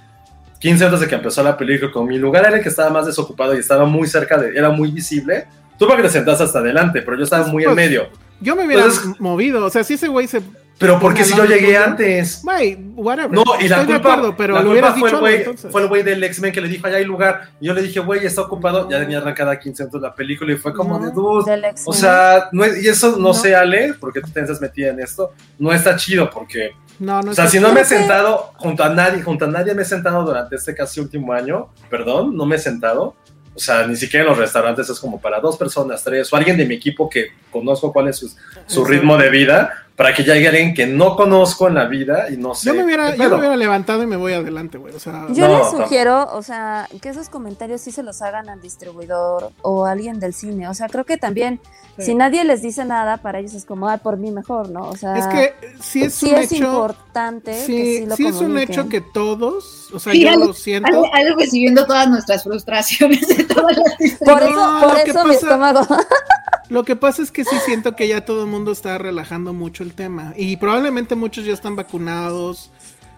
[0.62, 3.04] 15 antes de que empezó la película, con mi lugar era el que estaba más
[3.04, 5.46] desocupado y estaba muy cerca de, era muy visible.
[5.78, 8.08] Tú porque te sentaste hasta adelante, pero yo estaba muy en Pues, medio.
[8.40, 9.64] Yo me hubiera Entonces- movido.
[9.64, 10.40] O sea, si ese güey se.
[10.78, 12.40] Pero porque si yo llegué Ponga, antes.
[12.42, 13.30] Güey, whatever.
[13.30, 15.70] No, y la Estoy de culpa, acuerdo, pero la culpa fue, dicho el entonces.
[15.72, 17.50] fue el güey del X-Men que le dijo, allá hay lugar.
[17.60, 18.88] Y yo le dije, güey, está ocupado.
[18.90, 22.48] Ya tenía arrancada 15 minutos la película y fue como No, de ex- O sea,
[22.52, 23.34] no es- y eso no, No.
[23.34, 27.32] sé, Ale, porque tú te estás metida en esto, no está chido porque, No, no
[27.32, 29.84] o sea, si no me he sentado junto a nadie, junto a nadie me he
[29.84, 33.16] sentado durante este casi último año, perdón, no me he sentado,
[33.54, 36.56] o sea, ni siquiera en los restaurantes es como para dos personas, tres, o alguien
[36.56, 38.34] de mi equipo que conozco cuál es su,
[38.66, 42.36] su ritmo de vida, para que llegue alguien que no conozco en la vida y
[42.36, 42.66] no sé.
[42.66, 44.94] Yo me hubiera, yo me hubiera levantado y me voy adelante, güey.
[44.94, 48.48] O sea, Yo No, les sugiero, o sea, que esos comentarios sí se los hagan
[48.48, 50.68] al distribuidor o a alguien del cine.
[50.68, 51.60] O sea, creo que también,
[51.98, 52.04] Sí.
[52.06, 54.88] si nadie les dice nada, para ellos es como, ah, por mí mejor, ¿no?
[54.88, 56.64] O sea, es que sí es sí un es hecho.
[56.64, 60.30] importante Sí, que sí lo sí es un hecho que todos, o sea, Sí, yo
[60.30, 60.88] algo- lo siento.
[60.88, 65.24] Algo, algo recibiendo todas nuestras frustraciones de todas las Por No, eso, lo por eso
[65.26, 65.80] mi estómago.
[66.72, 69.82] Lo que pasa es que sí siento que ya todo el mundo está relajando mucho
[69.82, 70.32] el tema.
[70.36, 72.70] Y probablemente muchos ya están vacunados.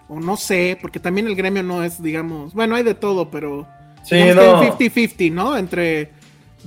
[0.07, 3.65] O no sé, porque también el gremio no es, digamos, bueno, hay de todo, pero
[4.03, 4.59] Sí, no.
[4.77, 5.57] que hay 50-50, ¿no?
[5.57, 6.11] Entre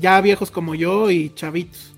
[0.00, 1.94] ya viejos como yo y chavitos.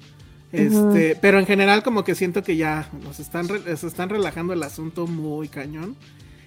[0.52, 4.52] Este, pero en general como que siento que ya nos están re- se están relajando
[4.52, 5.96] el asunto muy cañón.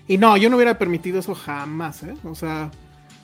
[0.07, 2.13] Y no, yo no hubiera permitido eso jamás, ¿eh?
[2.25, 2.69] O sea,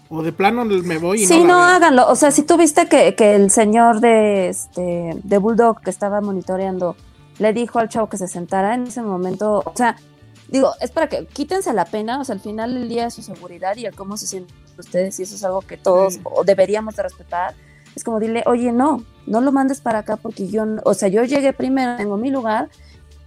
[0.09, 2.07] o de plano me voy y Sí, no, no, háganlo.
[2.09, 6.19] O sea, si tú viste que, que el señor de este de Bulldog que estaba
[6.21, 6.95] monitoreando
[7.37, 9.95] le dijo al chavo que se sentara en ese momento, o sea,
[10.49, 13.21] digo, es para que quítense la pena, o sea, al final del día es su
[13.21, 16.21] seguridad y el cómo se sienten ustedes y eso es algo que todos Sí.
[16.45, 17.53] deberíamos de respetar.
[17.95, 21.23] Es como dile, oye, no, no lo mandes para acá porque yo, o sea, yo
[21.23, 22.69] llegué primero, tengo mi lugar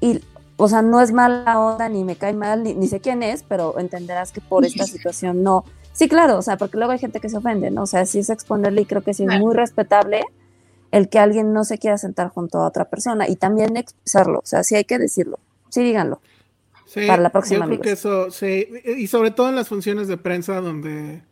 [0.00, 0.20] y,
[0.56, 3.44] o sea, no es mala onda ni me cae mal ni, ni sé quién es,
[3.44, 5.64] pero entenderás que por esta situación no.
[5.92, 7.82] Sí, claro, o sea, porque luego hay gente que se ofende, ¿no?
[7.82, 10.22] O sea, sí es exponerle y creo que sí es muy respetable
[10.90, 14.46] el que alguien no se quiera sentar junto a otra persona y también expresarlo, o
[14.46, 15.38] sea, sí hay que decirlo,
[15.70, 16.20] sí díganlo.
[16.86, 20.08] Sí, para la próxima, Yo creo que eso, sí, y sobre todo en las funciones
[20.08, 21.22] de prensa donde,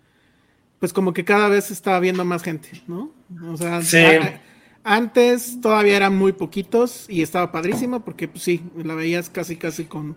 [0.78, 3.10] pues como que cada vez está viendo más gente, ¿no?
[3.52, 3.98] O sea, Sí.
[3.98, 4.40] a-
[4.82, 9.84] antes todavía eran muy poquitos y estaba padrísimo porque pues sí, la veías casi casi
[9.84, 10.16] con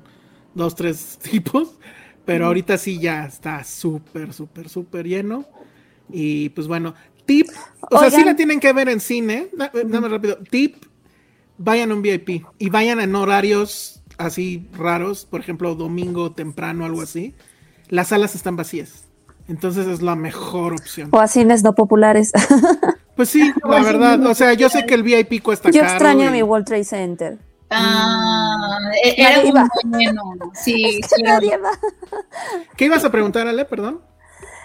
[0.54, 1.78] dos, tres tipos,
[2.26, 5.46] pero ahorita sí ya está súper, súper, súper lleno.
[6.12, 6.94] Y pues bueno,
[7.26, 7.48] tip,
[7.92, 10.76] o sea, sí la tienen que ver en cine, da- dame rápido, tip,
[11.58, 17.02] vayan a un VIP y vayan en horarios así raros, por ejemplo, domingo temprano, algo
[17.02, 17.34] así.
[17.90, 19.06] Las salas están vacías.
[19.48, 21.10] Entonces es la mejor opción.
[21.12, 22.32] O a cines no populares.
[23.16, 24.26] Pues sí, la verdad.
[24.26, 25.92] O sea, yo sé que el VIP cuesta Yo caro.
[25.94, 27.38] extraño y- mi World Trade Center.
[27.76, 30.52] Ah, e- era bueno.
[30.54, 31.72] Sí, Nadie va.
[32.78, 33.66] ¿Qué ibas a preguntar, Ale?
[33.66, 34.02] Perdón.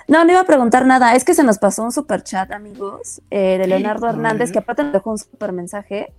[0.06, 1.14] No, no iba a preguntar nada.
[1.14, 4.82] Es que se nos pasó un super chat, amigos, eh, de Leonardo Hernández, que aparte
[4.82, 6.12] nos dejó un super mensaje,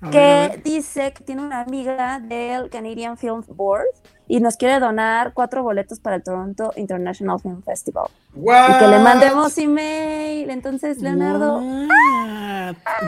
[0.00, 0.62] A que ver, a ver.
[0.64, 3.86] dice que tiene una amiga del Canadian Film Board
[4.28, 8.08] y nos quiere donar cuatro boletos para el Toronto International Film Festival.
[8.34, 8.76] What?
[8.76, 10.50] Y que le mandemos email.
[10.50, 11.62] Entonces, Leonardo?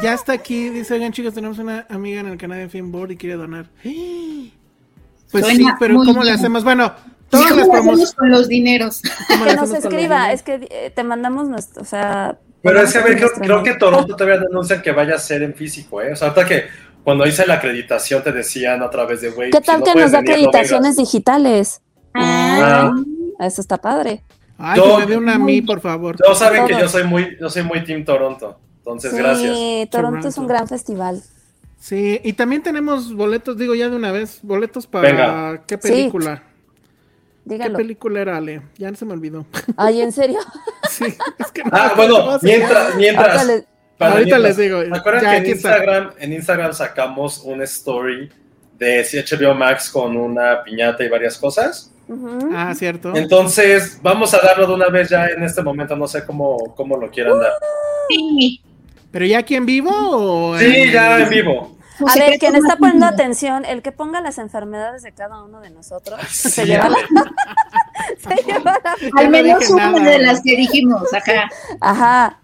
[0.02, 3.16] Ya está aquí, dice, oigan chicos, tenemos una amiga en el Canadian Film Board y
[3.16, 3.66] quiere donar.
[5.30, 6.64] Pues Suena sí, pero ¿cómo le hacemos?
[6.64, 6.92] Bueno,
[7.30, 8.14] ¿Cómo todas las lo hacemos promociones.
[8.14, 9.02] con los dineros?
[9.28, 10.32] ¿cómo le que nos escriba.
[10.32, 12.38] Es que eh, te mandamos nuestro, o sea.
[12.62, 15.54] Pero es que a ver, creo, que Toronto todavía denuncian que vaya a ser en
[15.54, 16.12] físico, ¿eh?
[16.12, 16.64] O sea, ahorita que
[17.04, 19.50] cuando hice la acreditación te decían a través de güey.
[19.50, 21.80] ¿Qué si tal no que nos da venir, acreditaciones digitales?
[22.14, 22.90] Ah,
[23.40, 24.22] Eso está padre.
[24.58, 26.16] Ay, Yo- que me dé una a mí, por favor.
[26.16, 28.58] Todos saben que yo soy muy, yo soy muy Team Toronto.
[28.78, 29.90] Entonces, sí, gracias.
[29.90, 30.48] Toronto es un Toronto.
[30.48, 31.22] gran festival.
[31.78, 35.62] Sí, y también tenemos boletos, digo ya de una vez, boletos para Venga.
[35.66, 36.42] qué película.
[37.48, 37.78] ¿Qué Dígalo.
[37.78, 38.60] película era, Ale?
[38.76, 39.46] Ya se me olvidó.
[39.78, 40.38] Ay, ¿en serio?
[40.90, 41.06] sí,
[41.38, 43.64] es que no Ah, bueno, mientras, mientras.
[44.00, 45.46] Ahorita les- para Ahorita les digo, ¿Se acuerdan ya, que en.
[45.56, 48.30] Instagram, en Instagram sacamos una story
[48.78, 51.92] de HBO Max con una piñata y varias cosas?
[52.52, 53.14] Ah, cierto.
[53.14, 56.96] Entonces, vamos a darlo de una vez ya en este momento, no sé cómo, cómo
[56.96, 57.52] lo quieran dar.
[58.08, 58.60] sí.
[59.12, 61.76] ¿Pero ya aquí en vivo o Sí, ya en vivo.
[62.06, 65.70] A ver, quien está poniendo atención, el que ponga las enfermedades de cada uno de
[65.70, 66.96] nosotros, Sí, se lleva la,
[68.18, 70.10] se lleva la- Al no menos una nada.
[70.10, 71.48] de las que dijimos, ajá.
[71.80, 72.38] Ajá.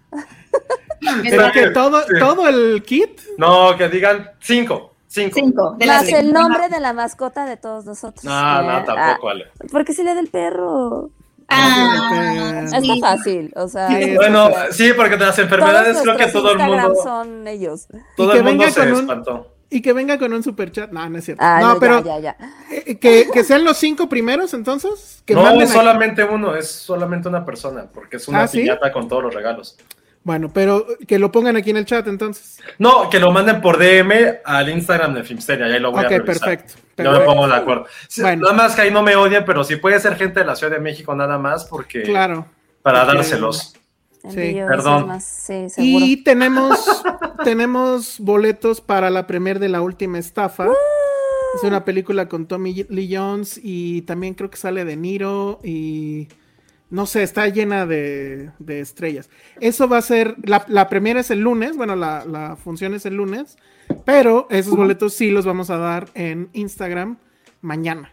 [1.23, 2.13] ¿Pero que todo, Sí.
[2.19, 3.19] todo el kit?
[3.37, 4.93] No, que digan cinco.
[5.07, 5.35] Cinco.
[5.35, 5.75] Cinco.
[5.77, 8.23] De Más el nombre de la mascota de todos nosotros.
[8.25, 9.45] No, no, Eh, tampoco, Ale.
[9.59, 11.09] ah, porque si le del perro.
[11.49, 12.99] Ah, Está sí.
[12.99, 13.87] fácil, o sea.
[13.87, 17.87] Sí, Bueno, sí, porque de las enfermedades creo que todo el mundo, son ellos.
[18.17, 19.53] todo el mundo se un- espantó.
[19.69, 20.91] Y que venga con un super chat.
[20.91, 21.43] No, no es cierto.
[21.43, 22.49] Ah, no, no, pero ya, ya, ya.
[22.71, 25.21] eh, que, que sean los cinco primeros, entonces.
[25.25, 28.59] Que no, es solamente uno, es solamente una persona, porque es una ¿Ah, sí?
[28.59, 29.77] piñata con todos los regalos.
[30.27, 32.59] Bueno, pero que lo pongan aquí en el chat, entonces.
[32.79, 36.05] No, que lo manden por DM al Instagram de Filmsteria, y ahí lo voy Ok,
[36.05, 36.25] a revisar.
[36.25, 36.73] perfecto.
[36.97, 37.25] Yo me perfecto.
[37.31, 37.85] pongo de acuerdo.
[38.09, 38.41] Sí, Bueno.
[38.41, 40.73] Nada más que ahí no me odien, pero si puede ser gente de la Ciudad
[40.73, 42.45] de México nada más, porque Claro.
[42.81, 43.73] para porque- dárselos.
[44.21, 45.07] Envíos, perdón.
[45.07, 45.67] más, sí.
[45.77, 46.77] Y tenemos,
[47.45, 50.67] tenemos boletos para la premier de La Última Estafa.
[51.55, 56.27] Es una película con Tommy Lee Jones y también creo que sale de Niro y
[56.89, 59.29] no sé, está llena de, de estrellas.
[59.59, 63.05] Eso va a ser, la, la premier es el lunes, bueno, la, la función es
[63.05, 63.57] el lunes,
[64.05, 67.17] pero esos boletos sí los vamos a dar en Instagram
[67.61, 68.11] mañana.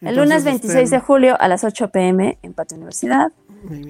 [0.00, 3.32] El lunes Entonces, 26 de estén- julio a las 8 pm en Patio Universidad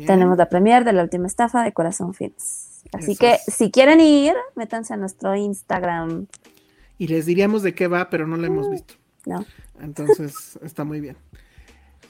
[0.07, 2.83] tenemos la premier de la última estafa de Corazón Films.
[2.93, 3.43] Así Eso que es.
[3.53, 6.27] si quieren ir, métanse a nuestro Instagram.
[6.99, 8.95] Y les diríamos de qué va, pero no la hemos visto.
[9.27, 9.45] ¿no?
[9.81, 11.17] Entonces, está muy bien.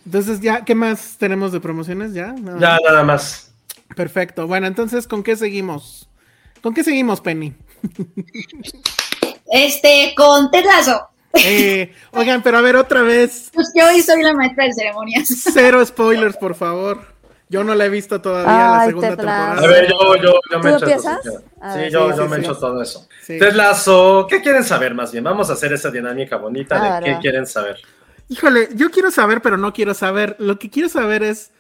[0.07, 2.13] Entonces, ya, ¿qué más tenemos de promociones?
[2.15, 2.33] ¿Ya?
[2.33, 2.81] Nada Ya, más.
[2.85, 3.51] nada más.
[3.97, 4.47] Perfecto.
[4.47, 6.09] Bueno, entonces, ¿con qué seguimos?
[6.63, 7.55] ¿Con qué seguimos, Penny?
[9.47, 11.09] Este, con Ted Lasso.
[11.35, 13.51] Eh, oigan, pero a ver, otra vez.
[13.53, 15.29] Pues yo hoy soy la maestra de ceremonias.
[15.53, 17.13] Cero spoilers, por favor.
[17.51, 19.59] Yo no la he visto todavía la segunda temporada.
[19.63, 20.87] A ver, yo, yo, yo ¿Tú me echo eso.
[20.87, 21.17] empiezas?
[21.23, 21.45] si quieren.
[21.61, 21.93] A Sí, ver.
[21.93, 22.43] yo, Sí, yo sí, me sí.
[22.43, 23.09] echo todo eso.
[23.55, 25.23] Lasso, ¿qué quieren saber más bien?
[25.23, 27.21] Vamos a hacer esa dinámica bonita Ah, de qué verdad.
[27.21, 27.77] quieren saber.
[28.35, 30.35] Híjole, yo quiero saber, pero no quiero saber.
[30.41, 31.53] Lo que quiero saber es.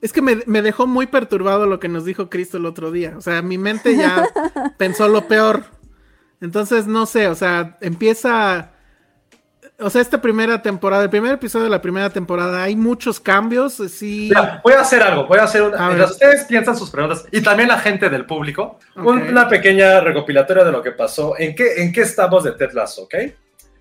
[0.00, 3.14] Es que me, me dejó muy perturbado lo que nos dijo Cristo el otro día.
[3.16, 4.28] O sea, mi mente ya
[4.78, 5.64] pensó lo peor.
[6.40, 8.70] Entonces, no sé, o sea, empieza.
[9.80, 13.74] O sea, esta primera temporada, el primer episodio de la primera temporada, hay muchos cambios.
[13.74, 14.28] Sí.
[14.28, 15.76] Mira, voy a hacer algo, voy a hacer una.
[15.76, 15.96] A ver.
[15.96, 20.70] Mientras ustedes piensan sus preguntas y también la gente del público, una pequeña recopilatoria de
[20.70, 21.34] lo que pasó.
[21.36, 23.14] ¿En qué, en qué estamos de Ted Lasso, ok?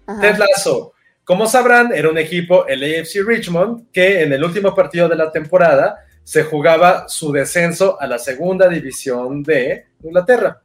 [0.08, 0.22] Ajá.
[0.22, 0.94] Ted Lasso,
[1.24, 5.32] como sabrán, era un equipo, el AFC Richmond, que en el último partido de la
[5.32, 10.62] temporada se jugaba su descenso a la segunda división de Inglaterra.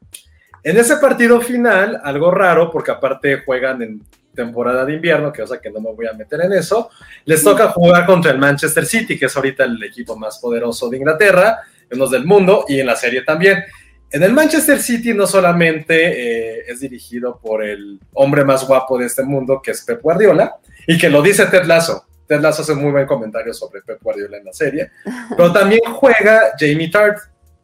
[0.62, 4.02] En ese partido final, algo raro, porque aparte juegan en
[4.34, 6.90] temporada de invierno, que o sea que no me voy a meter en eso,
[7.24, 10.98] les toca jugar contra el Manchester City, que es ahorita el equipo más poderoso de
[10.98, 13.64] Inglaterra, unos del mundo y en la serie también.
[14.10, 19.06] En el Manchester City no solamente eh, es dirigido por el hombre más guapo de
[19.06, 22.06] este mundo, que es Pep Guardiola, y que lo dice Ted Lasso.
[22.26, 24.90] Ted Lasso hace muy buen comentario sobre Pep Guardiola en la serie,
[25.36, 27.18] pero también juega Jamie Tart,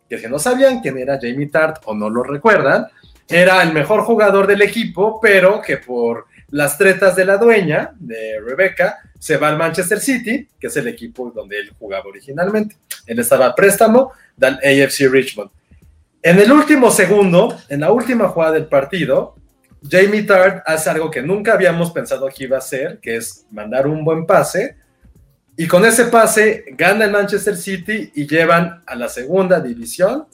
[0.09, 2.87] que si no sabían quién era Jamie Tart o no lo recuerdan,
[3.29, 8.39] era el mejor jugador del equipo, pero que por las tretas de la dueña, de
[8.41, 12.77] Rebecca, se va al Manchester City, que es el equipo donde él jugaba originalmente.
[13.07, 15.51] Él estaba a préstamo del AFC Richmond.
[16.23, 19.35] En el último segundo, en la última jugada del partido,
[19.89, 23.87] Jamie Tart hace algo que nunca habíamos pensado que iba a hacer, que es mandar
[23.89, 24.77] un buen pase.
[25.57, 30.27] Y con ese pase gana el Manchester City y llevan a la segunda división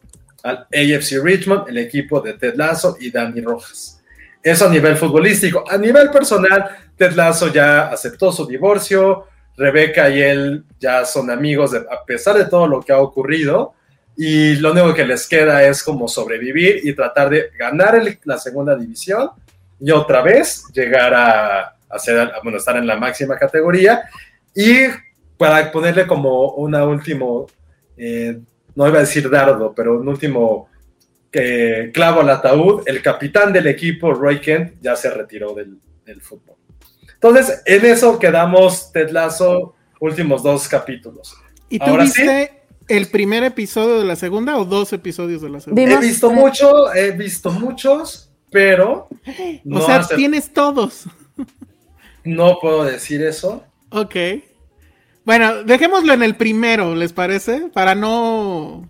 [0.43, 4.01] al AFC Richmond, el equipo de Ted Lasso y Danny Rojas.
[4.43, 5.65] Eso a nivel futbolístico.
[5.69, 9.25] A nivel personal, Ted Lasso ya aceptó su divorcio,
[9.57, 13.75] Rebeca y él ya son amigos de- a pesar de todo lo que ha ocurrido
[14.21, 18.37] y lo único que les queda es como sobrevivir y tratar de ganar el- la
[18.37, 19.31] segunda división
[19.81, 24.03] y otra vez llegar a, a ser, a, bueno, estar en la máxima categoría
[24.55, 24.75] y
[25.37, 27.47] para ponerle como una último,
[27.97, 28.41] eh,
[28.75, 30.69] no iba a decir dardo, pero un último
[31.33, 36.21] eh, clavo al ataúd, el capitán del equipo, Roy Kent, ya se retiró del, del
[36.21, 36.57] fútbol.
[37.15, 41.37] Entonces, en eso quedamos, Ted Lasso, últimos dos capítulos.
[41.69, 42.27] ¿Y tú Ahora sí.
[42.89, 45.83] El primer episodio de la segunda o dos episodios de la segunda?
[45.83, 49.09] He visto mucho, he visto muchos, pero
[49.65, 51.05] no, o sea, hace- tienes todos.
[52.25, 53.65] no puedo decir eso.
[53.91, 54.17] Ok.
[55.25, 57.69] Bueno, dejémoslo en el primero, ¿les parece?
[57.73, 58.89] Para no,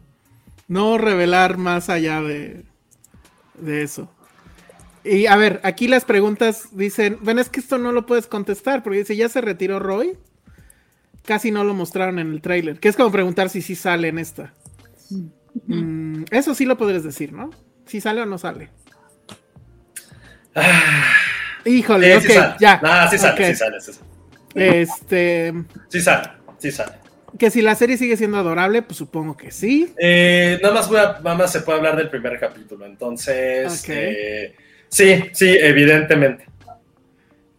[0.69, 2.65] no revelar más allá de,
[3.55, 4.09] de eso.
[5.05, 8.83] Y a ver, aquí las preguntas dicen, bueno, es que esto no lo puedes contestar,
[8.83, 10.17] porque dice, ya se retiró Roy.
[11.29, 14.18] Casi no lo mostraron en el tráiler, que es como preguntar si sí sale en
[14.18, 14.55] esta.
[15.66, 17.51] Mm, eso sí lo podrías decir, ¿no?
[17.85, 18.70] Si sale o no sale.
[21.66, 22.55] Híjole, Sí, ok, sí sale.
[22.59, 22.81] ya.
[22.83, 24.81] Nah, sí sale, sí sale, sí sale.
[24.81, 25.53] Este,
[25.89, 26.93] Sí sale, sí sale.
[27.39, 29.93] que si la serie sigue siendo adorable, pues supongo que sí.
[29.99, 34.57] Eh, nada más voy a- nada más se puede hablar del primer capítulo, entonces eh,
[34.89, 36.47] sí, sí, evidentemente.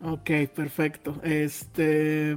[0.02, 1.22] Ok, perfecto.
[1.24, 2.36] Este,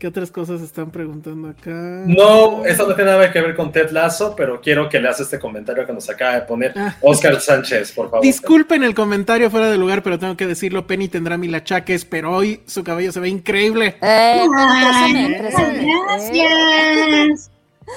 [0.00, 1.70] ¿qué otras cosas están preguntando acá?
[2.06, 5.38] No, esto no tiene nada que ver con Ted Lasso, pero quiero que leas este
[5.38, 6.96] comentario que nos acaba de poner Ah.
[7.02, 8.22] Oscar Sánchez, por favor.
[8.24, 10.86] Disculpen el comentario fuera de lugar, pero tengo que decirlo.
[10.86, 13.96] Penny tendrá mil achaques, pero hoy su cabello se ve increíble.
[14.00, 15.82] Eh, Ay, presume, presume.
[15.82, 16.48] Eh.
[16.48, 17.50] gracias.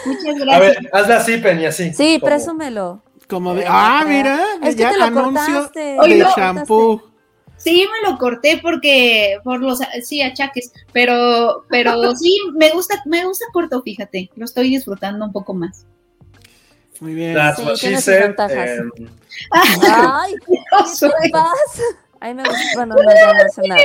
[0.06, 0.60] Muchas A gracias.
[0.60, 1.94] ver, hazla así, Peña, así.
[1.94, 3.02] Sí, como- presúmelo.
[3.30, 5.98] Como de, Eh, ah, mira, es que ya te lo anuncio cortaste.
[6.00, 6.30] Oye, de no.
[6.36, 7.02] shampoo.
[7.64, 13.26] Sí, me lo corté porque por los sí achaques, pero pero sí me gusta me
[13.26, 15.86] gusta corto, fíjate, lo estoy disfrutando un poco más.
[17.00, 17.34] Muy bien.
[17.34, 18.70] That's Sí, what she tiene sus said, ventajas.
[18.70, 18.92] em,
[19.52, 21.12] Ay, ¿qué pasa?
[22.20, 22.64] Ay, me gusta.
[22.76, 23.82] Bueno, no, ya no voy a decir nada.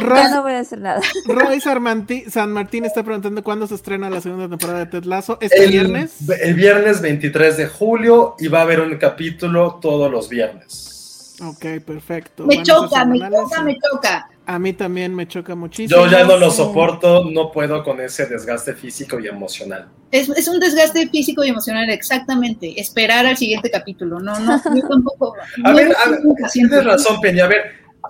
[0.00, 1.00] Ya no voy a decir nada.
[1.24, 5.38] Roy San Martín está preguntando cuándo se estrena la segunda temporada de Ted Lasso.
[5.40, 6.16] ¿Este el, viernes?
[6.40, 10.95] el viernes 23 de julio y va a haber un capítulo todos los viernes.
[11.42, 12.46] Ok, perfecto.
[12.46, 14.28] Me choca, me choca, me choca.
[14.46, 16.04] A mí también me choca muchísimo.
[16.04, 19.88] Yo ya no lo soporto, no puedo con ese desgaste físico y emocional.
[20.10, 22.80] Es, es un desgaste físico y emocional, exactamente.
[22.80, 24.20] Esperar al siguiente capítulo.
[24.20, 25.34] No, no, yo tampoco.
[25.64, 26.20] A no ver, a ver,
[26.52, 27.44] tienes razón, Peña.
[27.44, 27.62] A ver,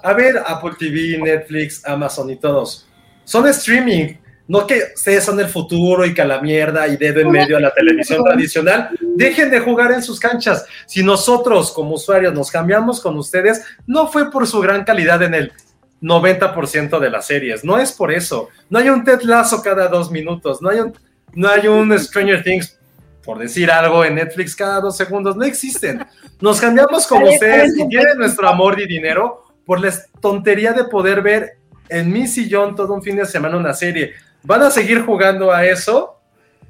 [0.03, 2.87] a ver, Apple TV, Netflix, Amazon y todos.
[3.25, 4.15] Son streaming.
[4.49, 7.57] No que ustedes son el futuro y que a la mierda y dedo en medio
[7.57, 8.91] a la televisión tradicional.
[9.17, 10.65] Dejen de jugar en sus canchas.
[10.87, 15.35] Si nosotros como usuarios nos cambiamos con ustedes, no fue por su gran calidad en
[15.35, 15.53] el
[16.01, 17.65] 90% de las series.
[17.65, 18.49] No es por eso.
[18.71, 20.63] No hay un Ted Lasso cada dos minutos.
[20.63, 20.95] No hay un,
[21.35, 22.79] no hay un Stranger Things,
[23.25, 25.37] por decir algo, en Netflix cada dos segundos.
[25.37, 26.05] No existen.
[26.41, 30.85] Nos cambiamos con Vale, ustedes y tienen nuestro amor y dinero por la tontería de
[30.85, 34.15] poder ver en mi sillón todo un fin de semana una serie.
[34.47, 36.13] ¿Van a seguir jugando a eso?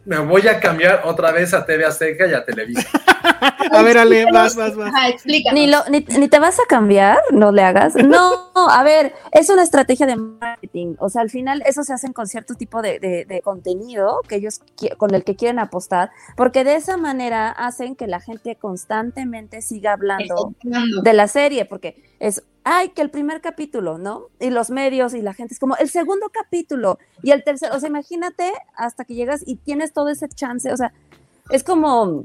[0.07, 2.89] Me voy a cambiar otra vez a TV Azteca y a Televisa.
[3.73, 4.95] A ver, Ale, vas, vas, vas.
[4.95, 5.59] Ajá, explícanos.
[5.59, 7.97] Ni, lo, ni, ni te vas a cambiar, no le hagas.
[7.97, 10.95] No, a ver, es una estrategia de marketing.
[11.01, 14.37] O sea, al final eso se hacen con cierto tipo de, de- de contenido que
[14.37, 14.61] ellos
[14.97, 19.93] con el que quieren apostar, porque de esa manera hacen que la gente constantemente siga
[19.95, 20.55] hablando
[21.03, 24.27] de la serie, porque es, ay, que el primer capítulo, ¿no?
[24.41, 27.79] Y los medios y la gente es como, el segundo capítulo y el tercero, o
[27.79, 30.93] sea, imagínate hasta que llegas y tienes todo ese chance, o sea,
[31.51, 32.25] es como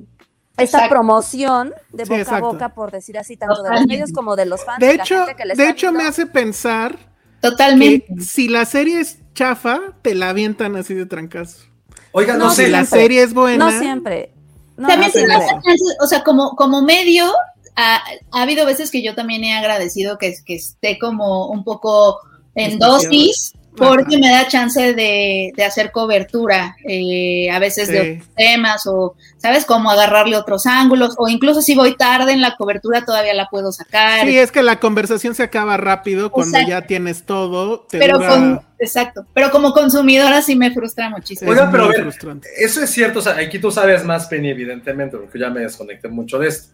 [0.57, 0.89] esta Exacto.
[0.89, 4.65] promoción de boca a boca, por decir así, tanto de los medios como de los
[4.65, 4.79] fans.
[4.79, 8.21] De la hecho, gente que le de hecho me hace pensar que Totalmente.
[8.21, 11.67] si la serie es chafa, te la avientan así de trancazo.
[12.13, 14.33] Oiga, no, No, sé, Si la serie es buena, No siempre.
[14.75, 15.75] No, también no siempre.
[15.99, 17.31] o sea, como, como medio,
[17.75, 18.01] ha,
[18.31, 22.19] ha habido veces que yo también he agradecido que, que esté como un poco
[22.55, 24.19] en dosis, porque Ajá.
[24.19, 29.63] me da chance de, de hacer cobertura, eh, a veces de otros temas, o, ¿sabes?
[29.63, 33.71] Como agarrarle otros ángulos, o incluso si voy tarde en la cobertura todavía la puedo
[33.71, 34.27] sacar.
[34.27, 36.69] Sí, es que la conversación se acaba rápido cuando Exacto.
[36.81, 37.85] ya tienes todo.
[37.89, 41.49] Te pero dura- con, exacto, pero como consumidora sí me frustra muchísimo.
[41.71, 42.13] pero ver.
[42.57, 46.09] Eso es cierto, o sea, aquí tú sabes más, Penny, evidentemente, porque ya me desconecté
[46.09, 46.73] mucho de esto.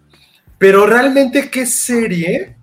[0.58, 2.56] Pero realmente, ¿qué serie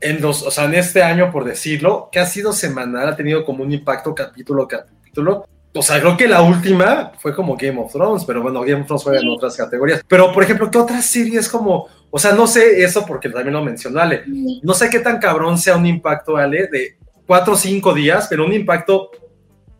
[0.00, 3.44] en los, o sea, en este año, por decirlo, que ha sido semanal, ha tenido
[3.44, 5.46] como un impacto capítulo a capítulo?
[5.72, 8.86] O sea, creo que la última fue como Game of Thrones, pero bueno, Game of
[8.86, 10.02] Thrones fue en otras categorías.
[10.08, 13.54] Pero, por ejemplo, ¿qué otra serie es como, o sea, no sé eso porque también
[13.54, 14.24] lo mencionó Ale,
[14.62, 18.44] no sé qué tan cabrón sea un impacto, Ale, de cuatro o cinco días, pero
[18.44, 19.12] un impacto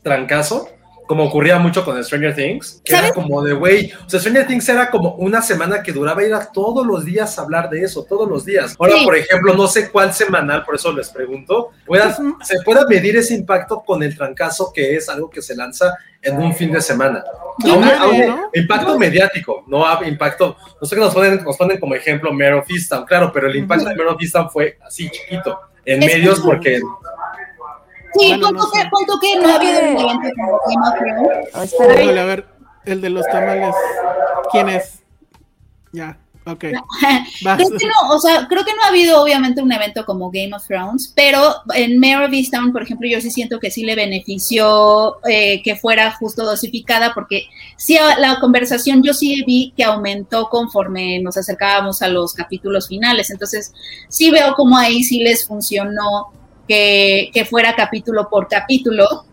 [0.03, 0.69] trancazo,
[1.11, 4.69] como ocurría mucho con Stranger Things, que era como de, güey, o sea, Stranger Things
[4.69, 8.05] era como una semana que duraba ir a todos los días a hablar de eso,
[8.09, 8.77] todos los días.
[8.79, 13.17] Ahora, por ejemplo, no sé cuál semanal, por eso les pregunto, pueda, se pueda medir
[13.17, 15.93] ese impacto con el trancazo que es algo que se lanza
[16.23, 17.25] en un fin de semana.
[18.55, 23.05] impacto mediático, no impacto, no sé qué nos ponen, nos ponen como ejemplo of Easttown,
[23.05, 26.81] claro, pero el impacto de Mare of Easttown fue así chiquito, en medios porque
[28.19, 32.19] Sí, punto, que, punto que no ha habido un evento como Game of Thrones.
[32.19, 32.47] a ver,
[32.85, 33.75] el de los tamales.
[34.51, 35.03] ¿Quién es?
[35.93, 36.61] Ya, ok.
[36.61, 40.55] creo que no, o sea, creo que no ha habido obviamente un evento como Game
[40.55, 43.95] of Thrones, pero en Mare of Easttown, por ejemplo, yo sí siento que sí le
[43.95, 47.45] benefició eh, que fuera justo dosificada, porque
[47.77, 53.31] sí, la conversación yo sí vi que aumentó conforme nos acercábamos a los capítulos finales,
[53.31, 53.73] entonces
[54.09, 56.40] sí veo como ahí sí les funcionó
[56.71, 59.25] que, fuera capítulo por capítulo,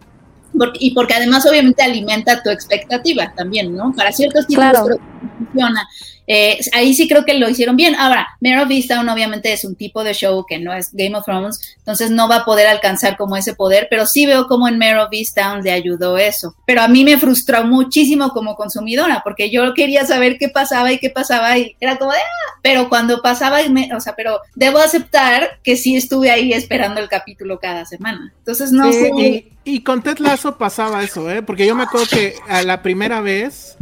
[0.80, 3.94] y porque además obviamente alimenta tu expectativa también, ¿no?
[3.96, 4.98] Para ciertos tipos de
[5.38, 5.88] funciona.
[6.28, 7.96] Eh, ahí sí creo que lo hicieron bien.
[7.96, 11.24] Ahora, Mare of Easttown obviamente es un tipo de show que no es Game of
[11.24, 14.78] Thrones, entonces no va a poder alcanzar como ese poder, pero sí veo como en
[14.78, 16.54] Mare of Easttown le ayudó eso.
[16.66, 21.00] Pero a mí me frustró muchísimo como consumidora, porque yo quería saber qué pasaba y
[21.00, 23.60] qué pasaba y era como de, ah, pero cuando pasaba,
[23.96, 28.34] o sea, pero debo aceptar que sí estuve ahí esperando el capítulo cada semana.
[28.40, 29.12] Entonces no sé.
[29.18, 31.42] Y, y con Ted Lasso pasaba eso, ¿eh?
[31.42, 33.78] Porque yo me acuerdo que a la primera vez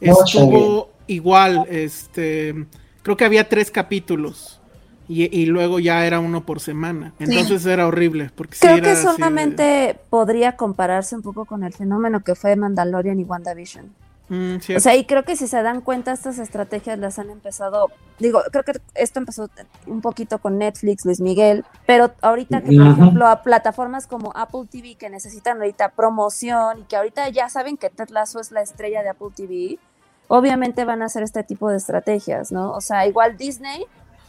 [0.00, 2.66] estuvo igual, este,
[3.02, 4.56] creo que había tres capítulos.
[5.12, 7.12] Y, luego ya era uno por semana.
[7.18, 8.30] Entonces era horrible.
[8.32, 13.24] Porque Creo que solamente podría compararse un poco con el fenómeno que fue Mandalorian y
[13.24, 13.92] WandaVision.
[14.30, 17.90] Mm, o sea, y creo que si se dan cuenta, estas estrategias las han empezado.
[18.20, 19.50] Digo, creo que esto empezó
[19.86, 24.68] un poquito con Netflix, Luis Miguel, pero ahorita que, por ejemplo, a plataformas como Apple
[24.70, 28.62] TV que necesitan ahorita promoción y que ahorita ya saben que Ted Lasso es la
[28.62, 29.80] estrella de Apple TV,
[30.30, 32.70] obviamente van a hacer este tipo de estrategias, ¿no?
[32.70, 33.84] O sea, igual Disney,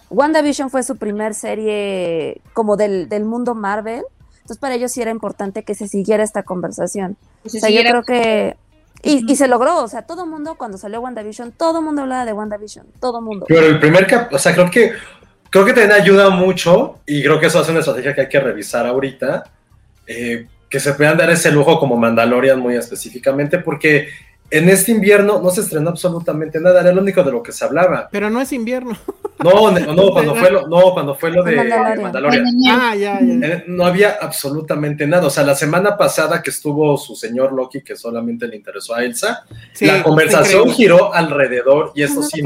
[0.10, 5.12] WandaVision fue su primer serie como del, del mundo Marvel, entonces para ellos sí era
[5.12, 7.18] importante que se siguiera esta conversación.
[7.46, 8.58] o sea, yo creo que...
[9.04, 12.04] Y, y, se logró, o sea, todo el mundo cuando salió WandaVision, todo el mundo
[12.04, 13.46] hablaba de WandaVision, todo el mundo.
[13.48, 14.94] Pero el primer cap, o sea, creo que
[15.50, 18.40] creo que también ayuda mucho y creo que eso es una estrategia que hay que
[18.40, 19.44] revisar ahorita,
[20.08, 24.08] eh, que se puedan dar ese lujo como Mandalorian muy específicamente, porque
[24.52, 27.64] en este invierno no se estrenó absolutamente nada, era lo único de lo que se
[27.64, 28.10] hablaba.
[28.12, 28.98] Pero no es invierno.
[29.40, 32.46] No, no, cuando fue lo, no, cuando fue lo de Mandalorian.
[32.70, 33.48] Ah, ya, ya.
[33.48, 35.28] Eh, no había absolutamente nada.
[35.28, 39.04] O sea, la semana pasada que estuvo su señor Loki, que solamente le interesó a
[39.04, 39.46] Elsa,
[39.80, 42.42] la conversación giró alrededor, y eso sí,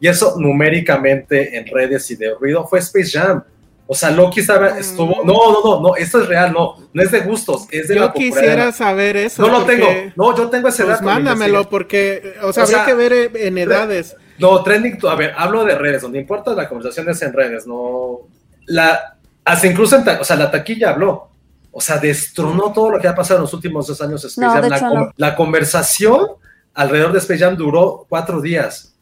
[0.00, 3.42] y eso numéricamente en redes y de ruido fue Space Jam.
[3.88, 5.24] O sea, Loki estaba, estuvo.
[5.24, 8.12] No, no, no, no, esto es real, no, no es de gustos, es de yo
[8.12, 9.42] quisiera saber eso.
[9.42, 11.04] No lo tengo, no, yo tengo ese pues dato.
[11.04, 14.16] Mándamelo, porque, o sea, habría que ver en edades.
[14.38, 18.20] No, trending, a ver, hablo de redes, donde importa la conversación es en redes, no.
[18.66, 21.30] La, hasta incluso, en o sea, la taquilla habló.
[21.70, 24.24] O sea, destronó todo lo que ha pasado en los últimos dos años.
[24.24, 26.26] Space La, la conversación
[26.74, 28.95] alrededor de Space Jam duró cuatro días.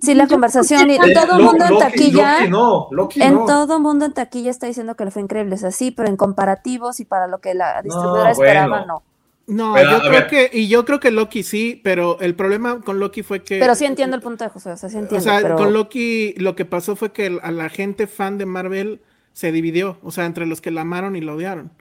[0.00, 0.90] Sí, la conversación.
[0.90, 2.44] Y en todo el mundo en taquilla.
[2.44, 5.54] en todo el mundo en taquilla está diciendo que le fue increíble.
[5.54, 9.02] Es así, pero en comparativos y para lo que la distribuidora esperaba, no.
[9.48, 13.22] No, yo creo que, y yo creo que Loki sí, pero el problema con Loki
[13.22, 13.58] fue que.
[13.58, 15.16] Pero sí entiendo el punto de José, o sea, sí entiendo.
[15.16, 19.00] O sea, con Loki lo que pasó fue que a la gente fan de Marvel
[19.32, 21.72] se dividió, o sea, entre los que la amaron y la odiaron.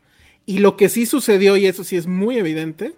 [0.45, 2.95] Y lo que sí sucedió, y eso sí es muy evidente,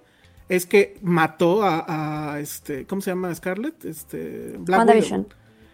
[0.49, 3.33] es que mató a, este, ¿cómo se llama?
[3.33, 5.27] Scarlett, este, Black Widow.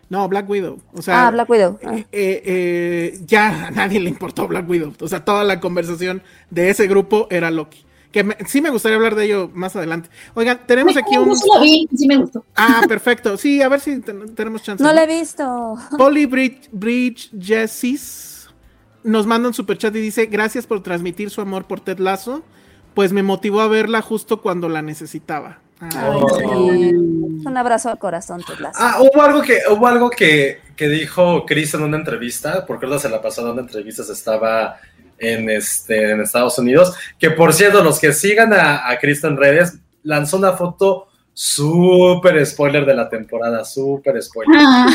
[0.09, 0.79] No, Black Widow.
[0.93, 1.79] O sea, ah, Black Widow.
[1.81, 4.93] Eh, eh, ya a nadie le importó Black Widow.
[4.99, 6.21] O sea, toda la conversación
[6.51, 7.85] de ese grupo era Loki.
[8.11, 10.09] Que sí me gustaría hablar de ello más adelante.
[10.35, 11.35] Oigan, tenemos aquí un.
[11.35, 12.45] sí me gustó.
[12.55, 13.35] Ah, perfecto.
[13.37, 14.83] Sí, a ver si tenemos chance.
[14.83, 15.75] No, lo he visto.
[15.97, 18.49] Polly Bridge, Bridge Jessis
[19.03, 22.43] nos manda un super chat y dice: Gracias por transmitir su amor por Ted Lasso
[22.95, 25.59] pues me motivó a verla justo cuando la necesitaba.
[25.81, 28.41] Un abrazo al corazón.
[28.73, 33.09] Ah, hubo algo que, hubo algo que, dijo Chris en una entrevista, porque ahora se
[33.09, 34.77] la pasó en una entrevista, estaba
[35.19, 39.37] en, este, en Estados Unidos, que por cierto, los que sigan a, a Chris en
[39.37, 44.57] redes, lanzó una foto súper spoiler de la temporada, súper spoiler.
[44.57, 44.87] Ah.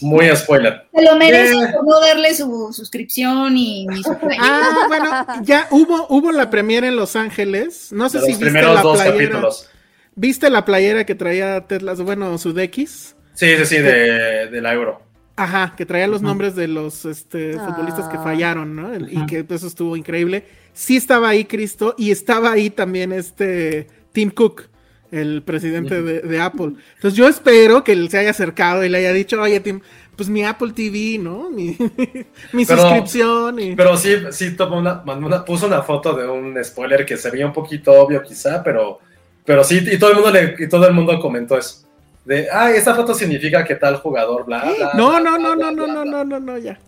[0.00, 0.86] Muy spoiler.
[0.94, 6.32] Se lo merece por no darle su suscripción y, su Ah, bueno, ya hubo, hubo
[6.32, 7.92] la premiere en Los Ángeles.
[7.92, 9.16] No sé si viste la dos playera.
[9.16, 9.68] Capítulos.
[10.14, 12.04] ¿Viste la playera que traía Ted Lasso?
[12.04, 13.14] Bueno, su DX.
[13.34, 15.02] Sí, sí, sí, de, la Euro.
[15.36, 18.22] Ajá, que traía los nombres de los este, futbolistas que Ah.
[18.22, 18.94] fallaron, ¿no?
[18.94, 20.46] El- Y que eso estuvo increíble.
[20.72, 24.68] Sí estaba ahí Cristo y estaba ahí también este Tim Cook,
[25.16, 26.72] el presidente de, de Apple.
[26.96, 29.80] Entonces yo espero que él se haya acercado y le haya dicho, oye Tim,
[30.16, 31.50] pues mi Apple TV, ¿no?
[31.50, 31.76] Mi,
[32.52, 33.58] mi Pero- suscripción.
[33.58, 33.76] Y...
[33.76, 37.30] Pero sí, sí tomó una, mandó una- puso una foto de un spoiler que se
[37.30, 39.00] veía un poquito obvio quizá, pero,
[39.44, 41.82] pero sí, y todo el mundo le, y todo el mundo comentó eso.
[42.24, 44.90] De, ay, esta foto significa que tal jugador, bla, bla.
[44.94, 46.04] No, bla, no, bla, no, bla, no, no, no, bla".
[46.04, 46.78] no, no, no, ya.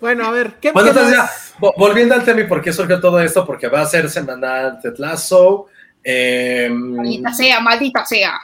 [0.00, 3.00] Bueno, a ver, ¿qué, Bueno, entonces ya, vo- volviendo al tema y por qué surgió
[3.00, 5.66] todo esto, porque va a ser semanal Ted Lasso.
[6.04, 8.38] Eh, Maldita sea, maldita sea.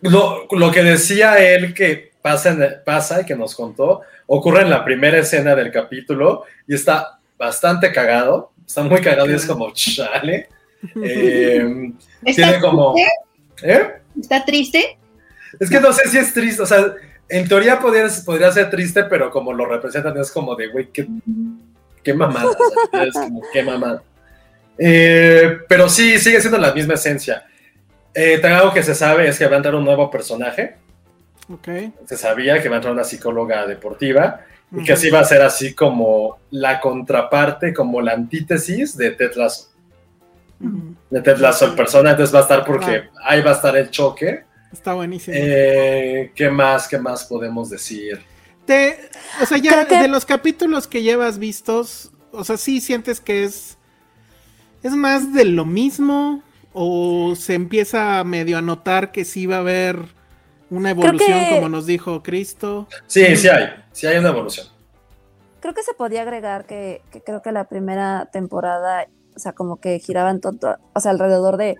[0.00, 4.70] lo, lo que decía él que pasa, en- pasa y que nos contó, ocurre en
[4.70, 9.70] la primera escena del capítulo y está bastante cagado, está muy cagado y es como
[9.72, 10.48] chale.
[11.00, 11.92] Eh,
[12.24, 12.92] ¿Está tiene como...
[12.94, 13.12] triste?
[13.62, 13.92] ¿Eh?
[14.20, 14.98] ¿Está triste?
[15.60, 16.94] Es que no sé si es triste, o sea,
[17.28, 21.06] en teoría podría, podría ser triste, pero como lo representan es como de, güey, qué,
[22.02, 24.02] qué mamada, o sea, es como, qué mamada.
[24.78, 27.44] Eh, pero sí, sigue siendo la misma esencia.
[28.14, 30.76] Eh, también algo que se sabe es que va a entrar un nuevo personaje,
[31.48, 31.68] Ok.
[32.06, 34.40] se sabía que va a entrar una psicóloga deportiva
[34.74, 39.32] y que así va a ser así como la contraparte, como la antítesis de Ted
[39.36, 39.68] Lasso.
[41.10, 43.90] De Ted Lasso, el personaje, entonces va a estar porque ahí va a estar el
[43.90, 44.44] choque.
[44.72, 45.36] Está buenísimo.
[45.38, 48.22] Eh, ¿Qué más, qué más podemos decir?
[48.64, 49.10] Te,
[49.42, 53.44] o sea, ya que- de los capítulos que llevas vistos, o sea, sí sientes que
[53.44, 53.76] es
[54.82, 59.60] es más de lo mismo o se empieza medio a notar que sí va a
[59.60, 59.98] haber
[60.70, 62.86] una evolución que- como nos dijo Cristo.
[63.06, 64.66] Sí, sí hay, sí hay una evolución.
[65.60, 69.06] Creo que se podía agregar que, que creo que la primera temporada,
[69.36, 71.76] o sea, como que giraban todo, o sea, alrededor de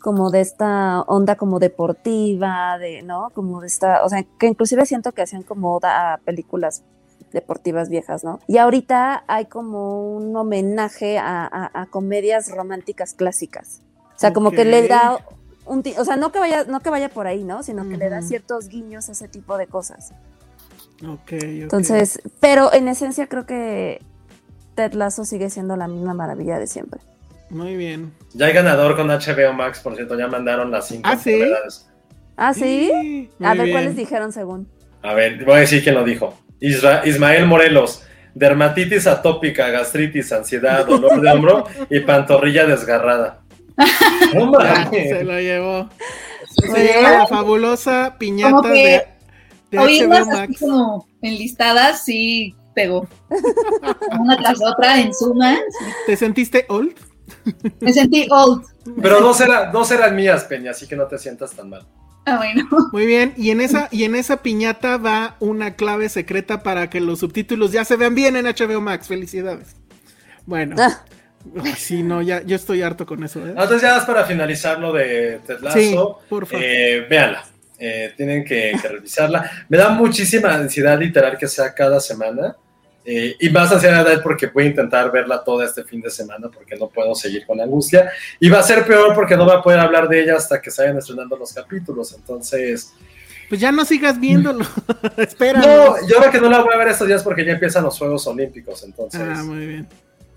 [0.00, 3.28] como de esta onda como deportiva, de, ¿no?
[3.34, 6.82] Como de esta, o sea, que inclusive siento que hacían como oda a películas
[7.32, 8.40] deportivas viejas, ¿no?
[8.46, 13.80] Y ahorita hay como un homenaje a, a- a comedias románticas clásicas.
[14.16, 15.18] O sea, como que le da
[15.66, 17.62] un, ti- o sea, no que vaya, no que vaya por ahí, ¿no?
[17.62, 20.12] Sino que le da ciertos guiños a ese tipo de cosas.
[21.02, 21.32] Ok, ok.
[21.42, 24.02] Entonces, pero en esencia creo que
[24.74, 27.00] Ted Lasso sigue siendo la misma maravilla de siempre.
[27.48, 28.12] Muy bien.
[28.34, 31.32] Ya hay ganador con HBO Max, por cierto, ya mandaron las cinco ¿Ah, sí?
[31.32, 31.86] novedades.
[32.36, 33.30] ¿Ah, sí?
[33.40, 33.72] A ver bien.
[33.72, 34.68] cuáles dijeron según.
[35.02, 36.34] A ver, voy a decir quién lo dijo.
[36.60, 38.02] Isra- Ismael Morelos,
[38.34, 43.40] dermatitis atópica, gastritis, ansiedad, dolor de hombro y pantorrilla desgarrada.
[44.34, 44.52] No
[44.90, 45.88] se lo llevó.
[46.54, 46.86] Se bien.
[46.86, 49.06] lleva la fabulosa piñata Como que de,
[49.70, 50.60] de Oírlas HBO así Max.
[50.60, 53.08] como enlistadas, sí pegó.
[54.18, 55.56] Una tras otra en suma.
[56.06, 56.94] ¿Te sentiste old?
[57.80, 58.64] Me sentí old.
[59.00, 61.86] Pero dos, era- dos eran mías, Peña, así que no te sientas tan mal.
[62.26, 62.68] Ah, bueno.
[62.92, 67.00] Muy bien, y en esa y en esa piñata va una clave secreta para que
[67.00, 69.08] los subtítulos ya se vean bien en HBO Max.
[69.08, 69.74] Felicidades.
[70.46, 71.04] Bueno, Ah,
[71.64, 73.40] ay, sí, no, ya yo estoy harto con eso.
[73.40, 73.50] ¿eh?
[73.50, 75.78] Entonces ya es para finalizar lo de Ted Lasso.
[75.78, 75.94] Sí,
[76.28, 76.64] por favor.
[76.64, 77.44] Eh, véanla.
[77.78, 79.50] Eh, tienen que, que revisarla.
[79.70, 82.54] Me da muchísima ansiedad literal que sea cada semana.
[83.04, 86.76] Eh, y más ansiedad porque voy a intentar verla toda este fin de semana porque
[86.76, 88.10] no puedo seguir con angustia.
[88.38, 90.70] Y va a ser peor porque no voy a poder hablar de ella hasta que
[90.70, 92.12] se vayan estrenando los capítulos.
[92.14, 92.92] Entonces,
[93.48, 94.64] Pues ya no sigas viéndolo.
[95.16, 95.60] Espera.
[95.60, 97.98] no, yo creo que no la voy a ver estos días porque ya empiezan los
[97.98, 98.84] Juegos Olímpicos.
[98.84, 99.88] Entonces, Ah, muy bien.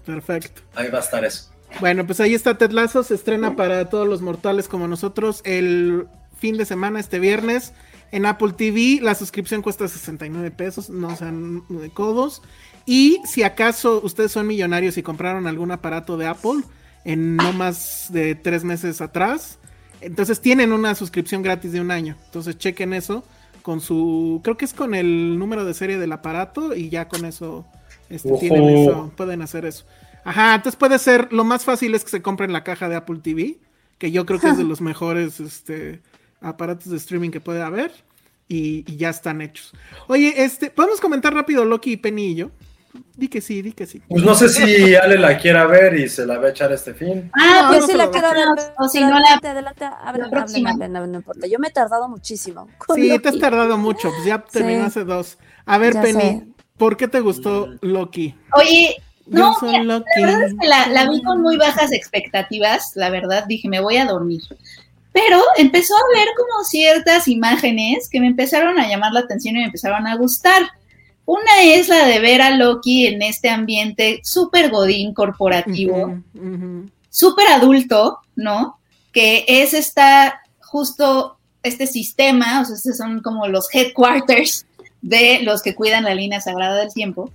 [0.05, 0.61] Perfecto.
[0.76, 1.49] ahí va a estar eso.
[1.80, 6.07] Bueno, pues ahí está Ted Lasso, se estrena para todos los mortales como nosotros el
[6.38, 7.74] fin de semana, este viernes,
[8.14, 8.99] en Apple TV.
[9.01, 12.43] La suscripción cuesta 69 pesos, no sean de codos.
[12.86, 16.61] Y si acaso ustedes son millonarios y compraron algún aparato de Apple
[17.05, 19.57] en no más de tres meses atrás,
[19.99, 22.16] entonces tienen una suscripción gratis de un año.
[22.26, 23.24] Entonces chequen eso
[23.64, 27.26] con su, creo que es con el número de serie del aparato y ya con
[27.26, 27.66] eso
[28.09, 29.86] este, tienen eso, pueden hacer eso.
[30.24, 33.22] Ajá, entonces puede ser, lo más fácil es que se compren la caja de Apple
[33.24, 33.57] TV,
[33.97, 36.01] que yo creo que es de los mejores este,
[36.43, 37.91] aparatos de streaming que puede haber,
[38.47, 39.71] y, y ya están hechos.
[40.07, 42.51] Oye, este, ¿podemos comentar rápido Loki y Penny y yo?
[43.15, 44.03] Di que sí, di que sí.
[44.07, 46.93] Pues no sé si Ale la quiera ver y se la va a echar este
[46.93, 47.31] fin.
[47.33, 48.47] Ah, No, pues yo no sí se la quiero ver.
[48.77, 50.69] O si no, la- adelante, adelante, hablen, la próxima.
[50.71, 51.47] hablen, hablen, no importa.
[51.47, 52.67] Yo me he tardado muchísimo.
[52.93, 53.27] Sí, te Loki.
[53.29, 54.85] has tardado mucho, pues ya terminó Sí.
[54.87, 55.39] hace dos.
[55.65, 56.47] A ver, Ya Penny, sé.
[56.77, 58.35] ¿por qué te gustó Loki?
[58.55, 60.05] Oye, no, mira, Loki.
[60.21, 63.79] la verdad es que la, la vi con muy bajas expectativas, la verdad, dije, me
[63.79, 64.41] voy a dormir.
[65.14, 69.59] Pero empezó a ver como ciertas imágenes que me empezaron a llamar la atención y
[69.59, 70.64] me empezaron a gustar.
[71.26, 76.89] Una es la de ver a Loki en este ambiente súper godín corporativo, ujú.
[77.09, 78.80] súper adulto, ¿no?
[79.14, 84.66] Que es esta, justo este sistema, o sea, estos son como los headquarters
[85.01, 87.32] de los que cuidan la línea sagrada del tiempo.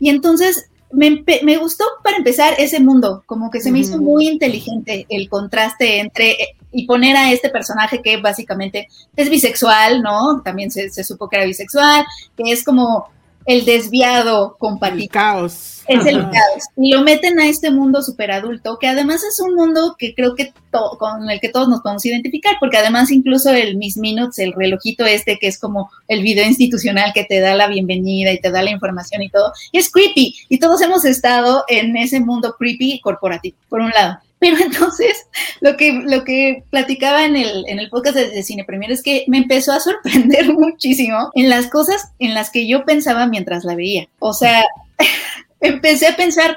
[0.00, 4.28] Y entonces me, me, gustó para empezar ese mundo, como que se me hizo muy
[4.28, 6.36] inteligente el contraste entre
[6.70, 10.42] y poner a este personaje que básicamente es bisexual, ¿no?
[10.42, 12.04] También se, se supo que era bisexual,
[12.36, 13.08] que es como
[13.46, 15.04] el desviado compatible.
[15.04, 15.82] El caos.
[15.88, 16.64] Es el caos.
[16.76, 20.34] Y lo meten a este mundo super adulto, que además es un mundo que creo
[20.34, 24.52] que con el que todos nos podemos identificar, porque además incluso el Miss Minutes, el
[24.52, 28.50] relojito este, que es como el video institucional que te da la bienvenida y te
[28.50, 30.34] da la información y todo, es creepy.
[30.48, 34.18] Y todos hemos estado en ese mundo creepy corporativo, por un lado.
[34.38, 35.26] Pero entonces,
[35.60, 39.24] lo que, lo que platicaba en el, en el podcast de, Cine Premier es que
[39.26, 43.74] me empezó a sorprender muchísimo en las cosas en las que yo pensaba mientras la
[43.74, 44.08] veía.
[44.20, 44.64] O sea,
[45.60, 46.56] empecé a pensar,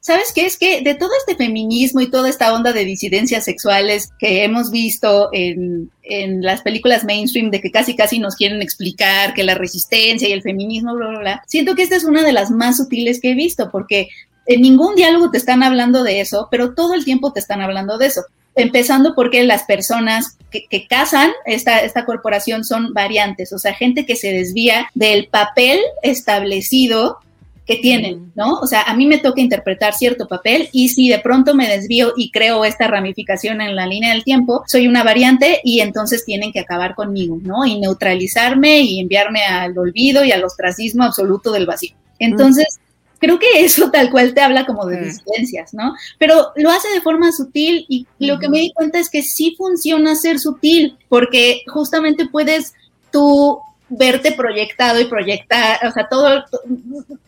[0.00, 0.46] ¿sabes qué?
[0.46, 4.70] Es que de todo este feminismo y toda esta onda de disidencias sexuales que hemos
[4.70, 9.54] visto en, en, las películas mainstream, de que casi casi nos quieren explicar que la
[9.54, 12.76] resistencia y el feminismo, bla, bla, bla, siento que esta es una de las más
[12.76, 14.08] sutiles que he visto, porque
[14.48, 17.98] en ningún diálogo te están hablando de eso, pero todo el tiempo te están hablando
[17.98, 18.22] de eso.
[18.56, 24.06] Empezando porque las personas que, que casan esta, esta corporación son variantes, o sea, gente
[24.06, 27.18] que se desvía del papel establecido
[27.66, 28.54] que tienen, ¿no?
[28.54, 32.14] O sea, a mí me toca interpretar cierto papel y si de pronto me desvío
[32.16, 36.50] y creo esta ramificación en la línea del tiempo, soy una variante y entonces tienen
[36.50, 37.66] que acabar conmigo, ¿no?
[37.66, 41.94] Y neutralizarme y enviarme al olvido y al ostracismo absoluto del vacío.
[42.18, 42.80] Entonces,
[43.18, 45.94] creo que eso tal cual te habla como de disidencias, ¿no?
[46.18, 49.54] Pero lo hace de forma sutil y lo que me di cuenta es que sí
[49.56, 52.74] funciona ser sutil, porque justamente puedes
[53.10, 53.60] tú
[53.90, 56.44] verte proyectado y proyectar, o sea, todo,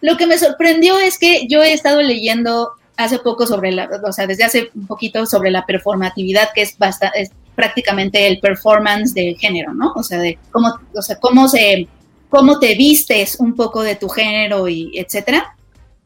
[0.01, 4.13] lo que me sorprendió es que yo he estado leyendo hace poco sobre la, o
[4.13, 9.15] sea, desde hace un poquito sobre la performatividad, que es bastante, es prácticamente el performance
[9.15, 9.93] de género, ¿no?
[9.97, 11.89] O sea, de cómo, o sea, cómo se,
[12.29, 15.57] cómo te vistes un poco de tu género y etcétera.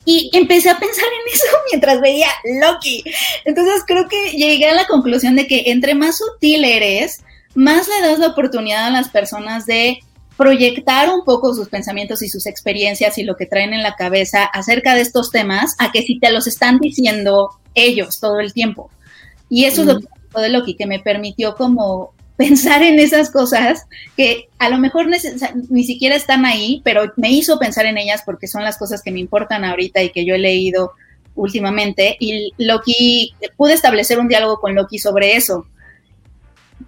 [0.04, 2.28] Y empecé a pensar en eso mientras veía
[2.60, 3.04] Loki.
[3.44, 7.22] Entonces creo que llegué a la conclusión de que entre más sutil eres,
[7.54, 9.98] más le das la oportunidad a las personas de
[10.36, 14.44] proyectar un poco sus pensamientos y sus experiencias y lo que traen en la cabeza
[14.44, 18.90] acerca de estos temas a que si te los están diciendo ellos todo el tiempo.
[19.48, 20.08] Y eso es lo que
[20.40, 25.06] de Loki, que me permitió como pensar en esas cosas que a lo mejor
[25.70, 29.12] ni siquiera están ahí, pero me hizo pensar en ellas porque son las cosas que
[29.12, 30.92] me importan ahorita y que yo he leído
[31.34, 32.16] últimamente.
[32.18, 35.66] Y Loki, pude establecer un diálogo con Loki sobre eso.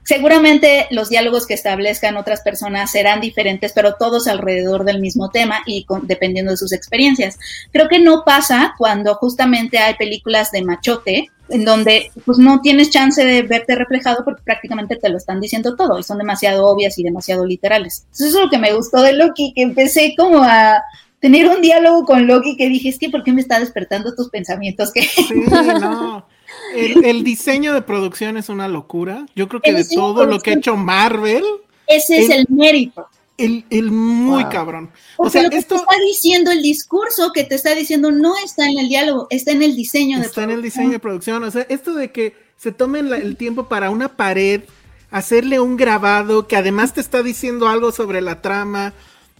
[0.02, 5.62] Seguramente los diálogos que establezcan otras personas serán diferentes, pero todos alrededor del mismo tema
[5.66, 7.38] y dependiendo de sus experiencias.
[7.72, 12.90] Creo que no pasa cuando justamente hay películas de machote, en donde pues no tienes
[12.90, 16.98] chance de verte reflejado porque prácticamente te lo están diciendo todo y son demasiado obvias
[16.98, 18.06] y demasiado literales.
[18.12, 20.82] Eso es lo que me gustó de Loki, que empecé como a
[21.20, 24.28] tener un diálogo con Loki que dije, es que ¿por qué me está despertando tus
[24.28, 24.92] pensamientos?
[24.92, 25.34] que Sí,
[25.80, 26.26] no.
[26.74, 29.26] El, diseño de producción es una locura.
[29.34, 31.42] Yo creo que de todo lo que ha hecho Marvel.
[31.86, 33.08] Ese es el mérito.
[33.38, 34.90] El, el muy cabrón.
[35.18, 38.34] o sea, lo que esto te está diciendo el discurso que te está diciendo no
[38.42, 41.44] está en el diálogo, está en el diseño de Está en el diseño de producción.
[41.44, 44.62] O sea, esto de que se tomen el tiempo para una pared,
[45.10, 48.94] hacerle un grabado que además te está diciendo algo sobre la trama.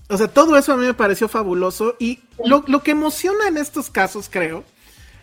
[0.09, 1.97] O sea, todo eso a mí me pareció fabuloso.
[1.99, 4.63] Y lo, lo que emociona en estos casos, creo,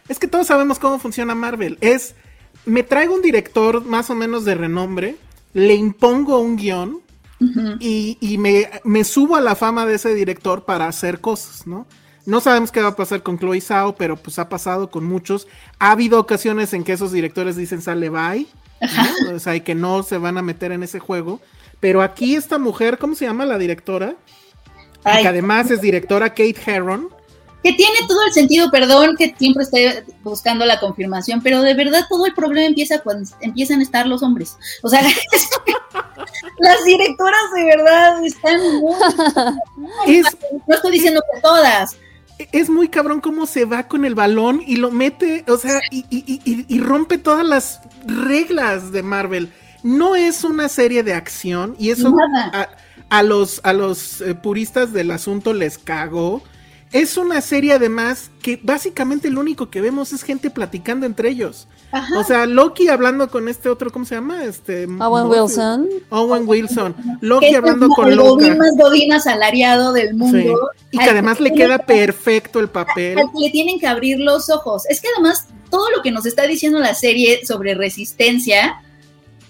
[0.10, 1.78] es que todos sabemos cómo funciona Marvel.
[1.80, 2.16] Es,
[2.66, 5.16] me traigo un director más o menos de renombre,
[5.54, 7.03] le impongo un guion
[7.80, 11.86] y, me, subo a la fama de ese director para hacer cosas, ¿no?
[12.26, 15.48] No sabemos qué va a pasar con Chloe Zhao, pero pues ha pasado con muchos.
[15.80, 18.48] Ha habido ocasiones en que esos directores dicen sale bye,
[19.34, 21.42] o sea, y que no se van a meter en ese juego.
[21.80, 24.16] Pero aquí esta mujer, ¿cómo se llama la directora?
[25.04, 27.10] Que además es directora Kate Herron
[27.64, 32.06] que tiene todo el sentido, perdón que siempre esté buscando la confirmación, pero de verdad
[32.10, 34.58] todo el problema empieza cuando empiezan a estar los hombres.
[34.82, 35.02] O sea,
[36.60, 40.22] las directoras de verdad están muy...
[40.68, 41.96] no estoy diciendo que todas.
[42.52, 46.80] Es muy cabrón cómo se va con el balón y lo mete, o sea, y,
[46.80, 49.54] rompe todas las reglas de Marvel.
[49.84, 52.14] No es una serie de acción y eso
[53.10, 56.42] a, los, a los eh, puristas del asunto les cagó
[56.94, 61.68] es una serie además que básicamente lo único que vemos es gente platicando entre ellos.
[62.18, 64.44] O sea, Loki hablando con este otro, ¿cómo se llama?
[64.46, 65.90] Este Owen Wilson.
[66.10, 66.96] Owen Wilson.
[67.22, 68.50] Loki hablando con el Loki.
[68.52, 70.70] más godín asalariado del mundo.
[70.92, 73.20] Y que además le queda perfecto el papel.
[73.40, 74.84] le tienen que abrir los ojos.
[74.90, 78.82] Es que además todo lo que nos está diciendo la serie sobre resistencia,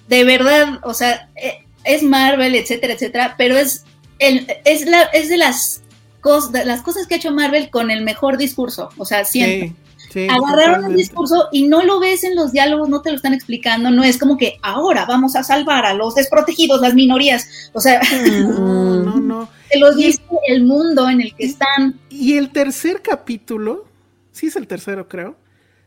[0.07, 3.83] de verdad, o sea, eh, es Marvel, etcétera, etcétera, pero es
[4.19, 5.81] el- es, la, es de las,
[6.23, 8.89] cos- de las cosas que ha hecho Marvel con el mejor discurso.
[8.97, 9.75] O sea, siempre.
[9.97, 10.97] Sí, sí, Agarraron un totalmente.
[10.97, 14.17] discurso y no lo ves en los diálogos, no te lo están explicando, no es
[14.17, 17.47] como que ahora vamos a salvar a los desprotegidos, las minorías.
[17.73, 17.99] O sea,
[18.41, 18.49] No,
[19.03, 19.49] no, no.
[19.71, 21.99] te lo dice el mundo en el que están.
[22.09, 23.85] Y el tercer capítulo,
[24.31, 25.35] sí es el tercero, creo,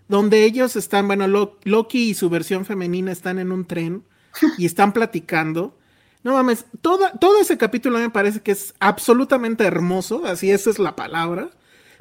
[0.08, 4.02] donde ellos están, bueno, Lo- Loki y su versión femenina están en un tren
[4.58, 5.76] y están platicando.
[6.26, 10.80] No mames, toda, todo ese capítulo me parece que es absolutamente hermoso, así esa es
[10.80, 11.50] la palabra.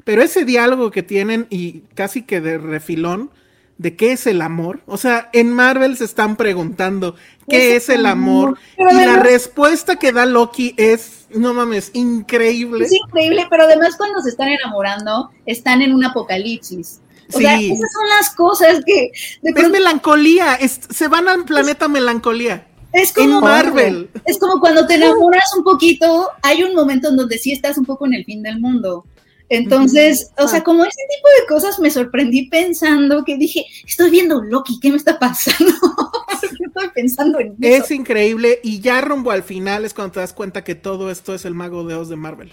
[0.02, 3.30] Pero ese diálogo que tienen y casi que de refilón
[3.78, 7.14] de qué es el amor, o sea, en Marvel se están preguntando
[7.48, 12.84] qué es el amor y la respuesta que da Loki es, no mames, increíble.
[12.84, 17.00] Es increíble, pero además cuando se están enamorando, están en un apocalipsis.
[17.32, 17.66] O sea, Sí.
[17.70, 19.12] esas son las cosas que
[19.42, 22.66] de Es pronto melancolía, es- se van al planeta melancolía.
[22.96, 24.08] Es como Marvel.
[24.24, 27.84] Es como cuando te enamoras un poquito, hay un momento en donde sí estás un
[27.84, 29.04] poco en el fin del mundo.
[29.48, 34.42] Entonces, o sea, como ese tipo de cosas me sorprendí pensando que dije, estoy viendo
[34.42, 35.72] Loki, ¿qué me está pasando?
[36.42, 37.84] Estoy pensando en eso.
[37.84, 41.34] Es increíble y ya rumbo al final es cuando te das cuenta que todo esto
[41.34, 42.52] es el mago de Oz de Marvel.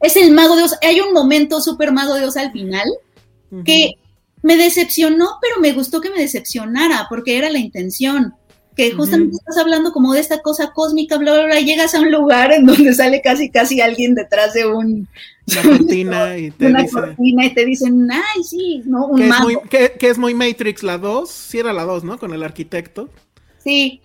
[0.00, 0.76] Es el mago de Oz.
[0.82, 2.86] Hay un momento súper mago de Oz al final
[3.64, 3.94] que
[4.42, 8.34] me decepcionó, pero me gustó que me decepcionara, porque era la intención.
[8.76, 12.00] Que justamente estás hablando como de esta cosa cósmica, bla, bla, bla, y llegas a
[12.00, 15.08] un lugar en donde sale casi, casi alguien detrás de un,
[15.46, 19.06] Una cortina y te una dice cortina y te dicen, ay, sí, ¿no?
[19.08, 19.44] Un que es, mago.
[19.44, 22.18] muy, que, que es muy Matrix la 2, sí era la 2, ¿no?
[22.18, 23.10] Con el arquitecto.
[23.62, 24.00] Sí.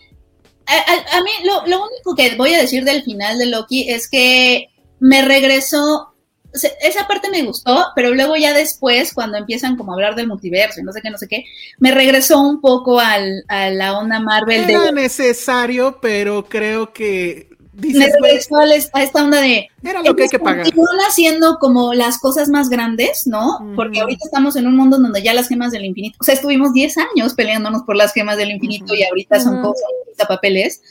[0.65, 3.89] A, a- a mí lo, lo único que voy a decir del final de Loki
[3.89, 4.67] es que
[4.99, 6.13] me regresó.
[6.53, 10.79] Esa parte me gustó, pero luego ya después, cuando empiezan como a hablar del multiverso
[10.79, 11.45] y no sé qué, no sé qué,
[11.79, 14.73] me regresó un poco al, a la onda Marvel de.
[14.73, 19.67] Era necesario, pero creo que Me dices, güey, regresó a esta onda de.
[19.83, 20.63] era lo que hay que pagar.
[20.63, 23.73] Continúan haciendo como las cosas más grandes, ¿no?
[23.75, 26.73] Porque ahorita estamos en un mundo donde ya las gemas del infinito, o sea, estuvimos
[26.73, 29.83] 10 años peleándonos por las gemas del infinito y ahorita son cosas,
[30.27, 30.81] papeles.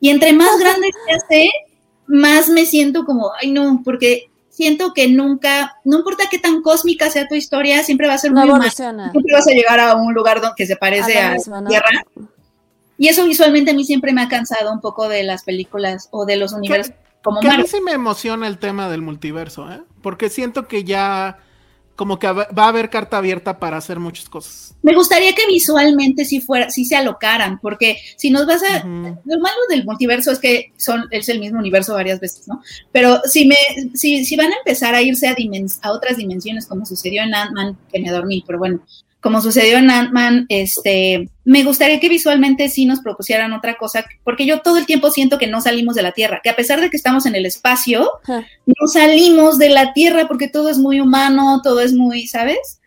[0.00, 1.50] Y entre más grandes se hace,
[2.06, 7.10] más me siento como, ay no, porque siento que nunca, no importa qué tan cósmica
[7.10, 8.70] sea tu historia, siempre va a ser No muy humana.
[8.70, 11.60] Siempre vas a llegar a un lugar donde que se parece A la a, misma,
[11.60, 11.68] ¿no?
[11.68, 11.90] Tierra.
[12.96, 16.24] Y eso visualmente a mí siempre me ha cansado un poco de las películas o
[16.24, 19.82] de los universos como Que a mí sí me emociona el tema del multiverso, ¿eh?
[20.00, 21.38] Porque siento que ya
[21.96, 24.74] como que va a haber carta abierta para hacer muchas cosas.
[24.82, 29.18] Me gustaría que visualmente sí fuera, sí se alocaran, porque si nos vas a, Ujú.
[29.24, 32.62] lo malo del multiverso es que son, es el mismo universo varias veces, ¿no?
[32.92, 33.56] Pero si me,
[33.94, 37.34] si, si van a empezar a irse a, dimens- a otras dimensiones, como sucedió en
[37.34, 38.80] Ant-Man, que me dormí, pero bueno,
[39.26, 44.46] como sucedió en Ant-Man, este, me gustaría que visualmente sí nos propusieran otra cosa, porque
[44.46, 46.90] yo todo el tiempo siento que no salimos de la Tierra, que a pesar de
[46.90, 48.08] que estamos en el espacio,
[48.66, 52.80] no salimos de la Tierra porque todo es muy humano, todo es muy, ¿sabes?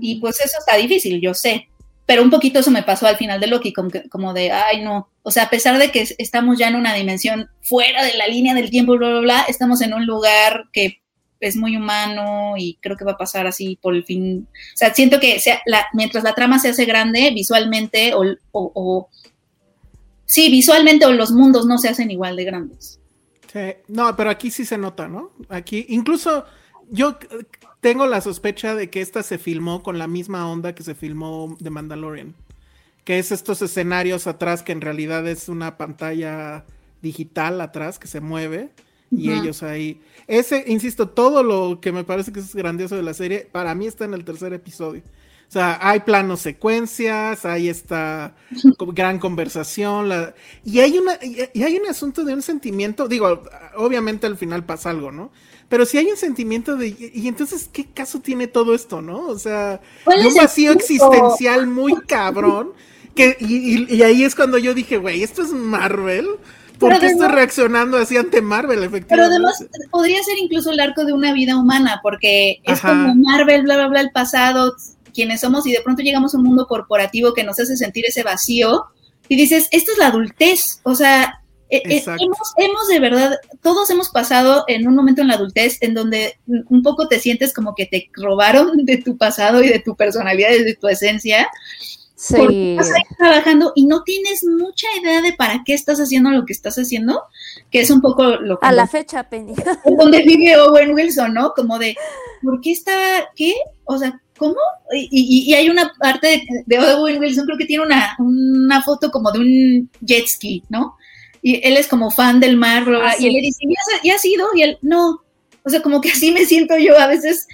[0.00, 1.68] Y pues eso está difícil, yo sé.
[2.06, 4.80] Pero un poquito eso me pasó al final de Loki, como, que- como de, ay,
[4.82, 5.10] no.
[5.22, 8.26] O sea, a pesar de que es- estamos ya en una dimensión fuera de la
[8.26, 11.02] línea del tiempo, bla, bla, bla, estamos en un lugar que
[11.48, 14.46] es muy humano y creo que va a pasar así por el fin.
[14.52, 15.40] O sea, siento que
[15.92, 18.22] mientras la trama se hace grande visualmente o,
[18.52, 19.08] o, o-
[20.26, 22.98] Sí, visualmente o los mundos no se hacen igual de grandes.
[23.52, 25.30] Sí, No, pero aquí sí se nota, ¿no?
[25.48, 26.44] Aquí, incluso
[26.90, 27.18] yo
[27.80, 31.56] tengo la sospecha de que esta se filmó con la misma onda que se filmó
[31.60, 32.34] de Mandalorian.
[33.04, 36.64] Que es estos escenarios atrás que en realidad es una pantalla
[37.02, 38.70] digital atrás que se mueve.
[39.10, 40.00] Y ellos ahí.
[40.26, 43.86] Ese, insisto, todo lo que me parece que es grandioso de la serie, para mí
[43.86, 45.02] está en el tercer episodio.
[45.48, 48.34] O sea, hay planos secuencias, hay esta
[48.94, 50.34] gran conversación, la-
[50.64, 53.42] y hay una, y hay un asunto de un sentimiento, digo,
[53.76, 55.30] obviamente al final pasa algo, ¿no?
[55.68, 59.26] Pero si hay un sentimiento de, y entonces, ¿qué caso tiene todo esto, no?
[59.28, 62.72] O sea, ¿Cuál de un vacío existencial muy cabrón,
[63.14, 66.26] que, y, y- y ahí es cuando yo dije, güey, ¿esto es Marvel?
[66.84, 69.06] ¿Por Pero qué estoy además- reaccionando así ante Marvel, efectivamente?
[69.08, 72.88] Pero además podría ser incluso el arco de una vida humana, porque es Ajá.
[72.90, 74.74] como Marvel, bla, bla, bla, el pasado,
[75.14, 78.22] quienes somos, y de pronto llegamos a un mundo corporativo que nos hace sentir ese
[78.22, 78.84] vacío,
[79.28, 82.22] y dices, esto es la adultez, o sea, eh, Exacto.
[82.22, 86.38] hemos, hemos de verdad, todos hemos pasado en un momento en la adultez en donde
[86.46, 90.50] un poco te sientes como que te robaron de tu pasado y de tu personalidad
[90.52, 91.48] y de tu esencia,
[92.30, 92.70] porque Sí.
[92.78, 96.52] estás ahí trabajando y no tienes mucha idea de para qué estás haciendo lo que
[96.52, 97.22] estás haciendo,
[97.70, 99.54] que es un poco lo que A la fecha, Penny.
[99.84, 101.52] en donde vive Owen Wilson, ¿no?
[101.54, 101.96] Como de,
[102.42, 102.92] ¿por qué está,
[103.36, 103.54] qué?
[103.84, 104.56] O sea, ¿cómo?
[104.92, 108.82] Y, y- y hay una parte de, de Owen Wilson, creo que tiene una, una
[108.82, 110.96] foto como de un jet ski, ¿no?
[111.46, 113.36] y él es como fan del mar, Ah, y él sí.
[113.36, 114.46] le dice, ¿ya, ya has ido?
[114.54, 115.20] Y él, no.
[115.62, 117.46] O sea, como que así me siento yo a veces,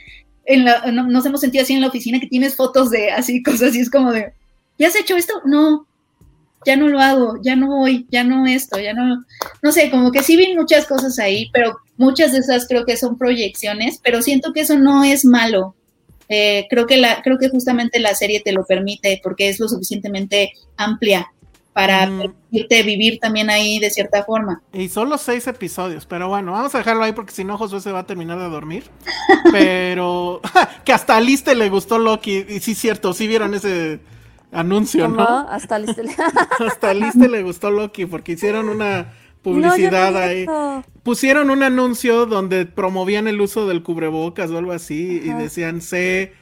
[0.44, 3.42] en la, no- nos hemos sentido así en la oficina, que tienes fotos de así,
[3.42, 4.32] cosas así, es como de,
[4.80, 5.34] ¿ya has hecho esto?
[5.44, 5.86] No,
[6.66, 9.24] ya no lo hago, ya no voy, ya no esto, ya no,
[9.62, 12.96] no sé, como que sí vi muchas cosas ahí, pero muchas de esas creo que
[12.96, 15.76] son proyecciones, pero siento que eso no es malo.
[16.28, 19.68] Eh, creo que la, creo que justamente la serie te lo permite porque es lo
[19.68, 21.30] suficientemente amplia
[21.72, 22.18] para Mm.
[22.20, 24.60] permitirte vivir también ahí de cierta forma.
[24.72, 27.92] Y solo seis episodios, pero bueno, vamos a dejarlo ahí porque si no Josué se
[27.92, 28.84] va a terminar de dormir.
[29.52, 30.40] Pero
[30.84, 34.00] que hasta a Liste le gustó Loki, y sí cierto, sí vieron ese
[34.52, 35.08] anuncio.
[35.08, 35.22] ¿no?
[35.22, 36.02] Hasta listo.
[36.66, 40.46] Hasta a Liste le gustó Loki porque hicieron una publicidad No, no ahí.
[41.02, 46.32] Pusieron un anuncio donde promovían el uso del cubrebocas o algo así y decían, sé,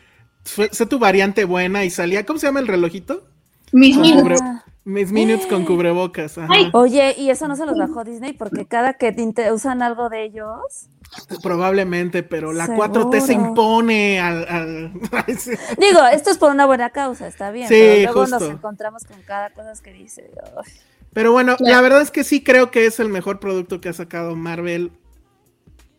[0.44, 3.24] sé tu variante buena y salía, ¿cómo se llama el relojito?
[3.72, 4.24] Mis Con minutos.
[4.24, 4.64] cubre- Ah.
[4.84, 6.38] Mis minutes con cubrebocas.
[6.38, 6.48] ajá.
[6.50, 6.70] Ay.
[6.72, 9.12] Oye, y eso no se los bajó Disney porque cada que
[9.52, 10.88] usan algo de ellos.
[11.42, 13.48] Probablemente, pero la 4T se Seguro.
[13.48, 14.92] impone al...
[15.78, 17.68] Digo, esto es por una buena causa, está bien.
[17.68, 18.50] Sí, pero luego nos justo.
[18.54, 20.30] encontramos con cada cosa que dice.
[20.56, 20.72] "Ay".
[21.12, 21.74] Pero bueno, Claro.
[21.74, 24.92] la verdad es que sí creo que es el mejor producto que ha sacado Marvel.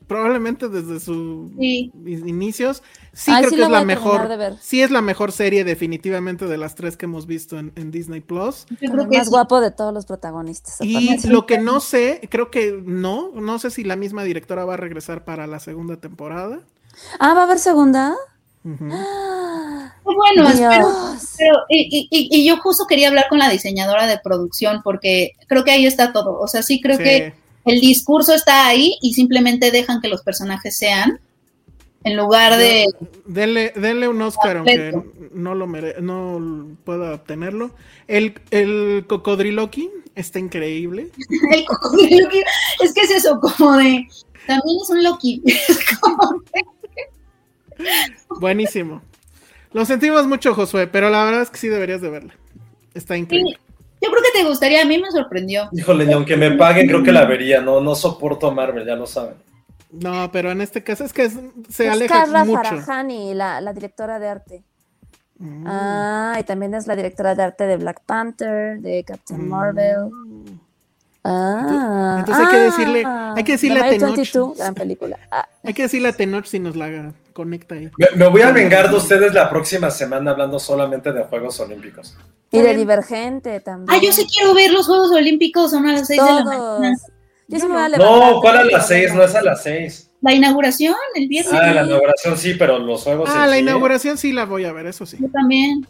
[0.10, 1.92] Probablemente desde sus Sí.
[2.04, 2.82] inicios.
[3.14, 4.28] Sí Ay, creo sí que es la mejor.
[4.60, 8.20] Sí es la mejor serie definitivamente de las tres que hemos visto en, en Disney
[8.20, 8.66] Plus.
[8.82, 9.32] Yo creo el que más sí.
[9.32, 10.78] guapo de todos los protagonistas.
[10.82, 14.74] Y lo que no sé, creo que no, no sé si la misma directora va
[14.74, 16.60] a regresar para la segunda temporada.
[17.20, 18.16] Ah, ¿va a haber segunda?
[18.66, 20.88] Ah, Bueno, espero,
[21.38, 25.34] pero- y, y- y- y yo justo quería hablar con la diseñadora de producción porque
[25.48, 26.40] creo que ahí está todo.
[26.40, 27.04] O sea, sí creo Sí.
[27.04, 27.34] que
[27.66, 31.20] el discurso está ahí y simplemente dejan que los personajes sean
[32.04, 32.86] en lugar de...
[33.26, 34.94] Denle, denle un Oscar, aunque
[35.34, 37.72] no lo mere- no pueda obtenerlo.
[38.08, 41.10] El, el cocodriloqui está increíble.
[41.52, 42.44] el cocodrilo que-
[42.84, 44.08] es que es eso, como de...
[44.48, 45.42] También es un de-
[48.40, 49.02] Buenísimo.
[49.74, 52.34] Lo sentimos mucho, Josué, pero la verdad es que sí deberías de verla.
[52.94, 53.60] Está increíble.
[54.02, 55.70] Yo creo que te gustaría, a mí me sorprendió.
[55.74, 57.60] Híjole, ni aunque me paguen, creo que la vería.
[57.62, 59.36] No, no soporto a Marvel, ya lo saben.
[59.92, 61.38] No, pero en este caso es que es-
[61.70, 62.62] se Es aleja Carla mucho.
[62.64, 64.64] Farahani, la, la directora de arte.
[65.40, 65.64] Mm.
[65.68, 70.10] Ah, y también es la directora de arte de Black Panther, de Captain Marvel.
[71.24, 72.20] Ah, Mm.
[72.20, 74.16] Entonces hay que ah, decirle- hay que decirle a Tenoch.
[74.16, 75.18] 22, gran película.
[75.32, 76.88] Ah, Hay que decirle a Tenoch si nos la
[77.40, 77.90] conecta ahí.
[77.98, 82.18] Me, me voy a vengar de ustedes la próxima semana hablando solamente de Juegos Olímpicos.
[82.52, 83.88] y de Divergente también.
[83.98, 86.96] Ah, yo sí quiero ver los Juegos Olímpicos, son a las 6 de la mañana.
[87.48, 88.32] Yo sí me voy a levantar.
[88.34, 89.14] No, ¿cuál a las seis?
[89.14, 90.12] No es a las seis.
[90.22, 91.54] La inauguración, el viernes.
[91.54, 93.60] Ah, la inauguración sí, pero los Juegos Ah, la sí.
[93.62, 95.18] inauguración sí la voy a ver, eso sí.
[95.20, 95.88] Yo también.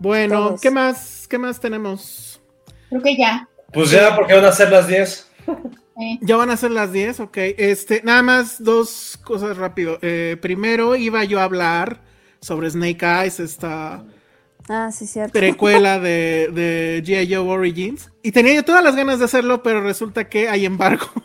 [0.00, 0.60] Bueno, Todos.
[0.60, 1.26] ¿qué más?
[1.28, 2.40] ¿Qué más tenemos?
[2.88, 3.46] Creo que ya.
[3.72, 5.28] Pues ya, porque van a ser las 10.
[6.20, 7.36] Ya van a ser las 10, ok.
[7.58, 9.98] Este, nada más dos cosas rápido.
[10.02, 12.00] Eh, primero iba yo a hablar
[12.40, 14.04] sobre Snake Eyes, esta
[14.68, 15.32] Ah, sí, cierto.
[15.32, 17.34] precuela de, de G.I.
[17.34, 18.10] Joe Origins.
[18.22, 21.06] Y tenía yo todas las ganas de hacerlo, pero resulta que hay embargo.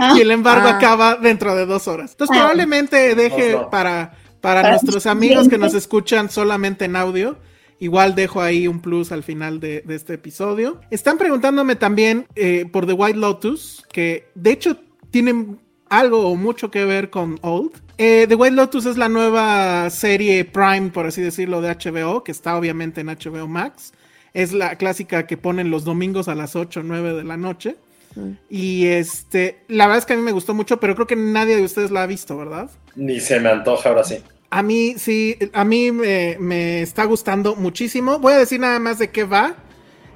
[0.00, 0.76] Ah, y el embargo Ah.
[0.78, 2.12] acaba dentro de dos horas.
[2.12, 2.40] Entonces Ah.
[2.40, 7.36] probablemente deje para, para Para nuestros amigos que nos escuchan solamente en audio.
[7.80, 10.80] Igual dejo ahí un plus al final de, de este episodio.
[10.90, 14.78] Están preguntándome también eh, por The White Lotus, que de hecho
[15.10, 15.58] tienen
[15.88, 17.72] algo o mucho que ver con Old.
[17.98, 22.32] Eh, The White Lotus es la nueva serie Prime, por así decirlo, de HBO, que
[22.32, 23.92] está obviamente en HBO Max.
[24.32, 27.76] Es la clásica que ponen los domingos a las 8 o 9 de la noche.
[28.48, 31.56] Y este, la verdad es que a mí me gustó mucho, pero creo que nadie
[31.56, 32.70] de ustedes la ha visto, ¿verdad?
[32.94, 34.18] Ni se me antoja ahora sí.
[34.56, 38.20] A mí sí, a mí me, me está gustando muchísimo.
[38.20, 39.56] Voy a decir nada más de qué va.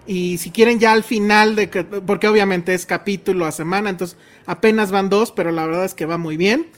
[0.06, 4.16] Y si quieren ya al final de que, porque obviamente es capítulo a semana, entonces
[4.46, 6.68] apenas van dos, pero la verdad es que va muy bien.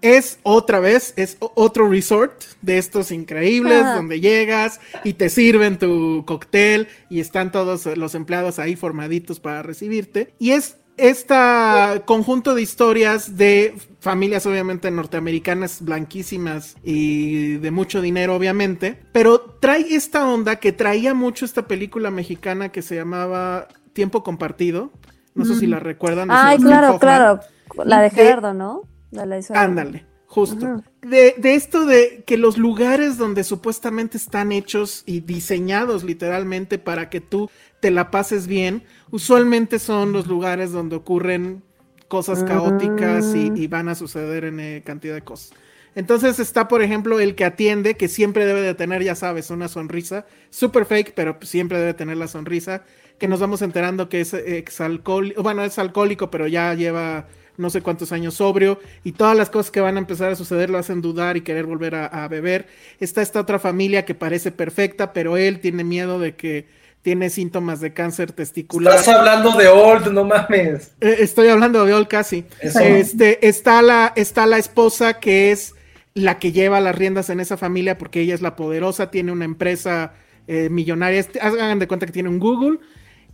[0.00, 3.96] Es otra vez, es otro resort de estos increíbles, Ah.
[3.96, 9.62] donde llegas y te sirven tu cóctel y están todos los empleados ahí formaditos para
[9.64, 10.32] recibirte.
[10.38, 11.34] Y es este
[12.06, 13.74] conjunto de historias de
[14.08, 21.12] familias obviamente norteamericanas blanquísimas y de mucho dinero obviamente, pero trae esta onda que traía
[21.12, 24.90] mucho esta película mexicana que se llamaba Tiempo Compartido.
[25.34, 26.30] No sé si la recuerdan.
[26.30, 26.98] Ay, claro, Hoffman.
[27.00, 27.40] claro.
[27.84, 28.84] La de Gerardo, ¿no?
[29.10, 30.82] De la Ándale, justo.
[31.02, 37.10] De, de esto de que los lugares donde supuestamente están hechos y diseñados literalmente para
[37.10, 41.62] que tú te la pases bien, usualmente son los lugares donde ocurren
[42.08, 45.52] cosas caóticas y, van a suceder en eh, cantidad de cosas.
[45.94, 49.68] Entonces está, por ejemplo, el que atiende, que siempre debe de tener, ya sabes, una
[49.68, 52.84] sonrisa, super fake, pero siempre debe tener la sonrisa,
[53.18, 57.26] que nos vamos enterando que es exalcohólico, bueno, es alcohólico, pero ya lleva
[57.56, 60.70] no sé cuántos años sobrio, y todas las cosas que van a empezar a suceder
[60.70, 62.68] lo hacen dudar y querer volver a beber.
[63.00, 67.80] Está esta otra familia que parece perfecta, pero él tiene miedo de que tiene síntomas
[67.80, 68.96] de cáncer testicular.
[68.96, 70.92] Estás hablando de Old, no mames.
[71.00, 72.44] Eh, estoy hablando de Old casi.
[72.60, 72.80] Eso.
[72.80, 75.74] Este, está la, está la esposa que es
[76.14, 79.44] la que lleva las riendas en esa familia porque ella es la poderosa, tiene una
[79.44, 80.12] empresa
[80.46, 81.20] eh, millonaria.
[81.20, 82.78] Este, Hagan de cuenta que tiene un Google.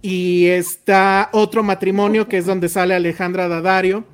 [0.02, 4.04] Y está otro matrimonio que es donde sale Alejandra Daddario,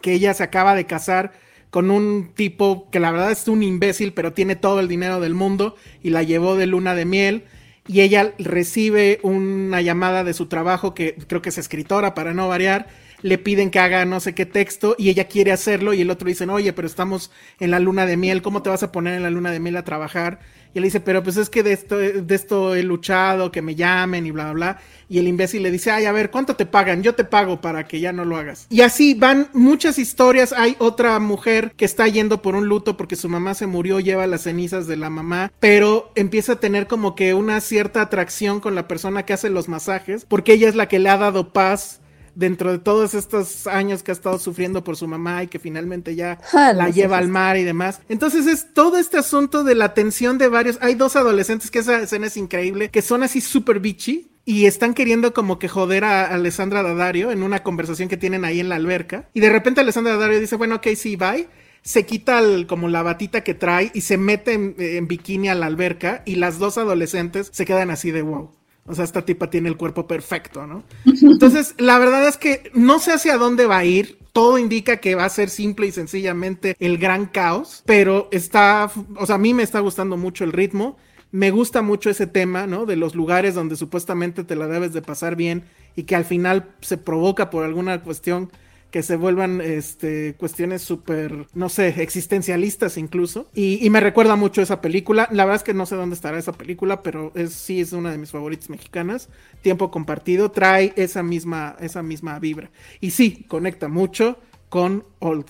[0.00, 1.32] que ella se acaba de casar
[1.68, 5.34] con un tipo que la verdad es un imbécil, pero tiene todo el dinero del
[5.34, 7.44] mundo y la llevó de luna de miel.
[7.88, 12.46] Y ella recibe una llamada de su trabajo, que creo que es escritora para no
[12.46, 12.86] variar,
[13.22, 16.28] le piden que haga no sé qué texto y ella quiere hacerlo y el otro
[16.28, 17.30] dice, oye, pero estamos
[17.60, 19.76] en la luna de miel, ¿cómo te vas a poner en la luna de miel
[19.76, 20.40] a trabajar?
[20.74, 23.74] Y él dice, pero pues es que de esto, de esto he luchado, que me
[23.74, 24.80] llamen y bla, bla, bla.
[25.08, 27.02] Y el imbécil le dice, ay, a ver, ¿cuánto te pagan?
[27.02, 28.66] Yo te pago para que ya no lo hagas.
[28.68, 30.52] Y así van muchas historias.
[30.52, 34.26] Hay otra mujer que está yendo por un luto porque su mamá se murió, lleva
[34.26, 38.74] las cenizas de la mamá, pero empieza a tener como que una cierta atracción con
[38.74, 42.00] la persona que hace los masajes, porque ella es la que le ha dado paz
[42.38, 46.14] dentro de todos estos años que ha estado sufriendo por su mamá y que finalmente
[46.14, 48.00] ya Ah, la lleva al mar y demás.
[48.08, 50.78] Entonces es todo este asunto de la tensión de varios.
[50.80, 54.94] Hay dos adolescentes que esa escena es increíble, que son así súper bitchy y están
[54.94, 58.76] queriendo como que joder a Alessandra Daddario en una conversación que tienen ahí en la
[58.76, 59.28] alberca.
[59.34, 61.48] Y de repente Alessandra Daddario dice, bueno, ok, sí, bye.
[61.82, 65.54] Se quita el- como la batita que trae y se mete en, en bikini a
[65.54, 68.50] la alberca y las dos adolescentes se quedan así de wow.
[68.88, 70.82] O sea, esta tipa tiene el cuerpo perfecto, ¿no?
[71.04, 74.18] Entonces, la verdad es que no sé hacia dónde va a ir.
[74.32, 79.26] Todo indica que va a ser simple y sencillamente el gran caos, pero está, o
[79.26, 80.96] sea, a mí me está gustando mucho el ritmo.
[81.30, 82.86] Me gusta mucho ese tema, ¿no?
[82.86, 86.70] De los lugares donde supuestamente te la debes de pasar bien y que al final
[86.80, 88.50] se provoca por alguna cuestión
[88.90, 93.48] que se vuelvan este, cuestiones súper, no sé, existencialistas incluso.
[93.54, 95.28] Y, me recuerda mucho esa película.
[95.30, 98.10] La verdad es que no sé dónde estará esa película, pero es, sí es una
[98.10, 99.28] de mis favoritas mexicanas.
[99.60, 102.70] Tiempo compartido, trae esa misma, esa misma vibra.
[103.00, 104.38] Y sí, conecta mucho
[104.70, 105.46] con Old.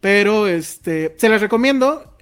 [0.00, 2.16] Pero este, se las recomiendo.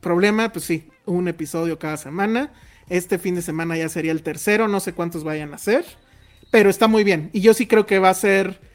[0.00, 2.52] Problema, pues sí, un episodio cada semana.
[2.88, 5.84] Este fin de semana ya sería el tercero, no sé cuántos vayan a ser.
[6.52, 7.30] Pero está muy bien.
[7.32, 8.71] Y yo sí creo que va a ser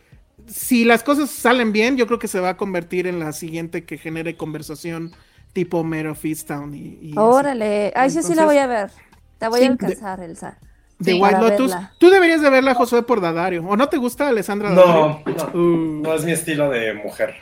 [0.47, 3.83] si las cosas salen bien, yo creo que se va a convertir en la siguiente
[3.85, 5.11] que genere conversación
[5.53, 6.15] tipo Mero
[6.47, 7.13] Town y, y.
[7.17, 7.91] Órale.
[7.95, 8.91] Ay, sí, sí la voy a ver.
[9.39, 10.57] Te voy Sí, a de- alcanzar, Elsa.
[10.99, 11.71] de Sí, White Lotus.
[11.71, 11.93] verla.
[11.99, 13.63] Tú deberías de verla, Josué, por Dadario.
[13.67, 15.23] ¿O no te gusta Alessandra No, Daddario?
[15.53, 17.35] no, Uh, no es mi estilo de mujer.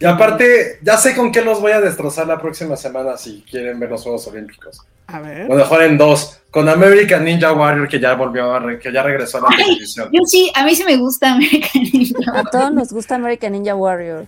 [0.00, 3.80] Y aparte, ya sé con qué los voy a destrozar la próxima semana si quieren
[3.80, 4.80] ver los Juegos Olímpicos.
[5.08, 5.50] a ver.
[5.50, 9.02] O mejor en dos, con American Ninja Warrior que ya volvió a re- que ya
[9.02, 10.08] regresó a la Ay, televisión.
[10.12, 13.74] Yo sí, a mí sí me gusta American Ninja A todos nos gusta American Ninja
[13.74, 14.26] Warrior.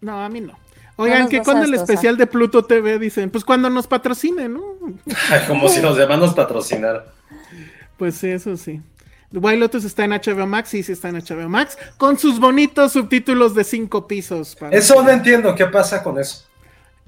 [0.00, 0.58] No, a mí no.
[0.96, 4.62] Oigan, nos que cuando el especial de Pluto TV dicen, pues cuando nos patrocine, ¿no?
[5.46, 7.02] Como si los demás nos patrocinaran.
[7.98, 8.80] Pues sí, eso sí.
[9.32, 12.92] White Lotus está en HBO Max, sí, sí está en HBO Max, con sus bonitos
[12.92, 14.54] subtítulos de cinco pisos.
[14.56, 16.44] para- Eso no entiendo, ¿qué pasa con eso?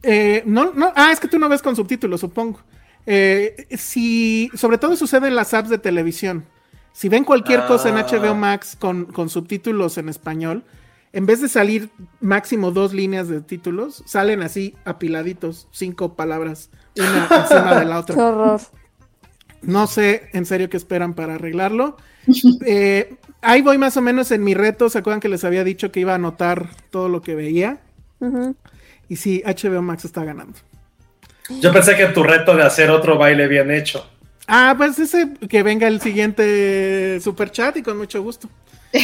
[0.02, 2.60] Eh, no, no, ah, es que tú no ves con subtítulos, supongo.
[3.06, 6.44] Eh, si, sobre todo sucede en las apps de televisión.
[6.92, 8.06] Si ven cualquier cosa en Ah.
[8.08, 10.64] HBO Max con, con subtítulos en español,
[11.12, 11.90] en vez de salir
[12.20, 18.12] máximo dos líneas de títulos, salen así apiladitos, cinco palabras, una encima de la Qué
[18.12, 18.26] otra.
[18.28, 18.60] horror.
[19.62, 21.96] No sé en serio qué esperan para arreglarlo.
[22.66, 24.90] Eh, ahí voy más o menos en mi reto.
[24.90, 27.80] ¿Se acuerdan que les había dicho que iba a anotar todo lo que veía?
[29.08, 30.58] Y sí, HBO Max está ganando.
[31.60, 34.06] Yo pensé que tu reto de hacer otro baile bien hecho.
[34.46, 38.48] Ah, pues ese que venga el siguiente super chat y con mucho gusto.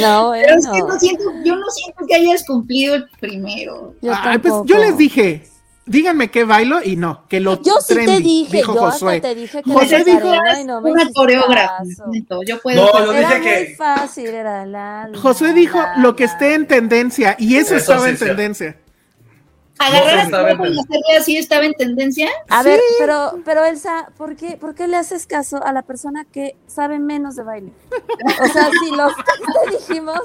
[0.00, 3.94] No, Pero es que no siento, yo no siento que hayas cumplido el primero.
[4.02, 5.44] Yo Ah, pues yo les dije,
[5.88, 9.16] díganme qué bailo y no, que lo Yo sí te trendy, dije, dijo yo Josué.
[9.16, 10.32] hasta te dije que José dijo,
[10.66, 11.82] no me una coreógrafa.
[12.46, 12.84] Yo puedo.
[12.86, 16.54] No, yo dije muy que- fácil, era la, la, José dijo la, lo que esté
[16.54, 18.76] en tendencia y eso, Eso estaba sí en tendencia.
[19.80, 20.32] Agarrar y
[20.80, 22.28] hacerle así estaba en tendencia.
[22.48, 26.24] A ver, pero, pero Elsa, ¿por qué, ¿por qué le haces caso a la persona
[26.24, 27.72] que sabe menos de baile?
[28.42, 29.12] O sea, si los
[29.70, 30.20] te dijimos,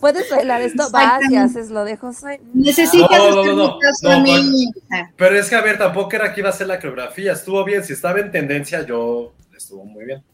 [0.00, 2.40] puedes bailar esto, vas y haces lo de José.
[2.54, 3.78] Necesitas No, no, no, no,
[5.16, 7.32] Pero es que, a ver, tampoco era que iba a ser la coreografía.
[7.32, 7.84] Estuvo bien.
[7.84, 10.24] Si estaba en tendencia, yo estuvo muy bien.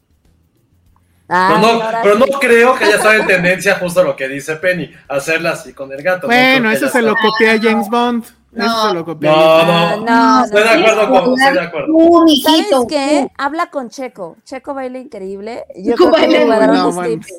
[1.29, 4.55] Ay, Pero no, pero no creo que haya estado en tendencia justo lo que dice
[4.55, 6.27] Penny, hacerla así con el gato.
[6.27, 8.23] Bueno, eso se lo copié a James Bond.
[8.53, 8.63] No.
[8.65, 9.29] Eso se lo copió.
[9.29, 10.05] No, no, no.
[10.05, 11.93] no, Estoy de acuerdo con estoy de acuerdo.
[12.41, 13.31] ¿Sabes qué?
[13.37, 14.37] Habla con Checo.
[14.45, 15.65] Checo baila increíble.
[15.75, 17.03] Yo Checo creo que baila bueno.
[17.03, 17.33] tips.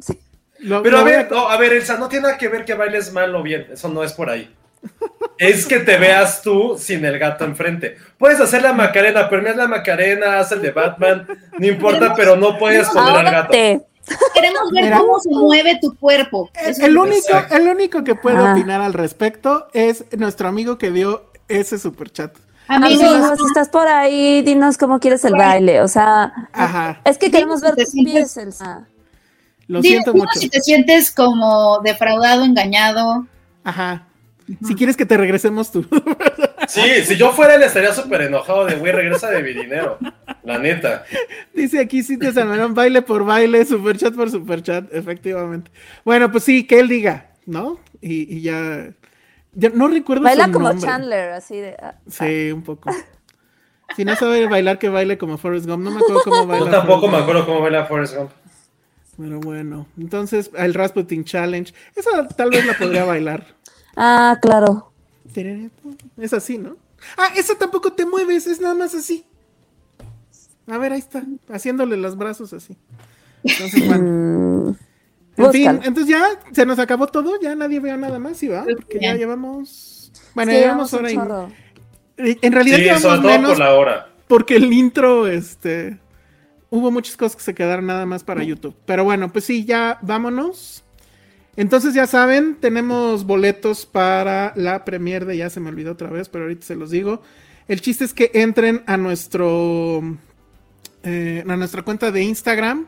[0.00, 0.20] Sí.
[0.64, 2.74] Lo- Pero lo a ver, no, a ver, Elsa, no tiene nada que ver que
[2.74, 3.66] bailes mal o bien.
[3.72, 4.52] Eso no es por ahí.
[5.38, 7.96] Es que te veas tú sin el gato enfrente.
[8.18, 11.26] Puedes hacer la Macarena, pero no es la Macarena, haz el de Batman,
[11.58, 13.52] no importa, pero no puedes poner al gato.
[13.52, 14.98] Queremos ver Mira.
[14.98, 16.50] cómo se mueve tu cuerpo.
[16.78, 18.52] El, único, el único que puede Ah.
[18.52, 22.34] opinar al respecto es nuestro amigo que dio ese superchat.
[22.68, 25.80] Amigos, Amigos, si estás por ahí, dinos cómo quieres el baile.
[25.82, 28.86] O sea, Ajá, es que queremos ver tus pies, Elsa.
[29.66, 30.38] Lo dime siento mucho.
[30.38, 33.26] si te sientes como defraudado, engañado.
[33.64, 34.06] Ajá.
[34.66, 35.86] Si quieres que te regresemos tú.
[36.66, 39.98] Sí, si yo fuera él estaría súper enojado de, güey, regresa de mi dinero.
[40.44, 41.04] La neta.
[41.52, 45.70] Dice aquí Cintia Salmerón, baile por baile, superchat por superchat, efectivamente.
[46.06, 47.78] Bueno, pues sí, que él diga, ¿no?
[48.00, 48.88] Y, y ya,
[49.52, 50.86] ya no recuerdo Baila su como nombre.
[50.86, 51.76] Chandler, así de.
[51.82, 52.90] ah, Sí, un poco.
[53.94, 55.84] Si no sabe bailar, que baile como Forrest Gump.
[55.84, 56.64] No me acuerdo cómo baila.
[56.64, 58.30] Yo tampoco Forrest me acuerdo cómo baila Forrest Gump.
[59.18, 61.72] Pero bueno, entonces el Rasputin Challenge.
[61.94, 63.46] Esa tal vez la podría bailar.
[63.96, 64.92] Ah, claro.
[66.16, 66.76] Es así, ¿no?
[67.16, 69.24] Ah, esa tampoco te mueves, es nada más así.
[70.66, 72.76] A ver, ahí está, haciéndole los brazos así.
[73.42, 74.76] Entonces, bueno.
[75.36, 78.64] En fin, entonces ya se nos acabó todo, ya nadie veo nada más, ¿sí va?
[78.64, 80.12] Porque ya llevamos.
[80.34, 81.18] Bueno, Sí, ya llevamos hora y.
[82.16, 84.08] En realidad Sí, llevamos menos por la hora.
[84.28, 85.98] porque el intro, este.
[86.74, 88.74] Hubo muchas cosas que se quedaron nada más para YouTube.
[88.84, 90.82] Pero bueno, pues sí, ya vámonos.
[91.54, 96.28] Entonces ya saben, tenemos boletos para la premiere de Ya se me olvidó otra vez,
[96.28, 97.22] pero ahorita se los digo.
[97.68, 100.02] El chiste es que entren a nuestro
[101.04, 102.86] eh, a nuestra cuenta de Instagram.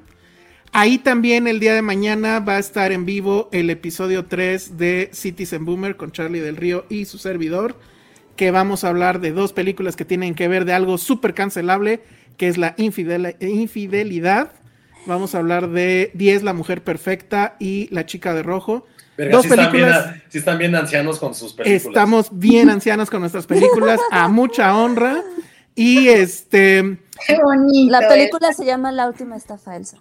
[0.73, 5.11] Ahí también el día de mañana va a estar en vivo el episodio 3 de
[5.13, 7.79] Citizen Boomer con Charlie del Río y su servidor,
[8.35, 12.03] que vamos a hablar de dos películas que tienen que ver de algo súper cancelable,
[12.37, 14.53] que es la infidel- infidelidad.
[15.07, 18.87] Vamos a hablar de 10, La Mujer Perfecta y La Chica de Rojo.
[19.17, 20.15] Verga, dos sí están, bien, películas.
[20.29, 21.87] sí están bien ancianos con sus películas.
[21.87, 25.23] Estamos bien ancianos con nuestras películas, a mucha honra.
[25.75, 26.99] Y este.
[27.27, 27.91] Qué bonito.
[27.93, 29.99] La película se llama La última estafa, Elsa.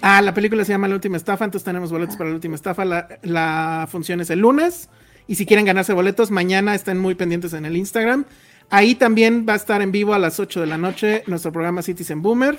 [0.00, 2.84] Ah, la película se llama La Última Estafa, entonces tenemos boletos para La Última Estafa.
[2.84, 4.88] La, la función es el lunes.
[5.28, 8.24] Y si quieren ganarse boletos, mañana estén muy pendientes en el Instagram.
[8.72, 11.82] Ahí también va a estar en vivo a las 8 de la noche nuestro programa
[11.82, 12.58] Citizen Boomer.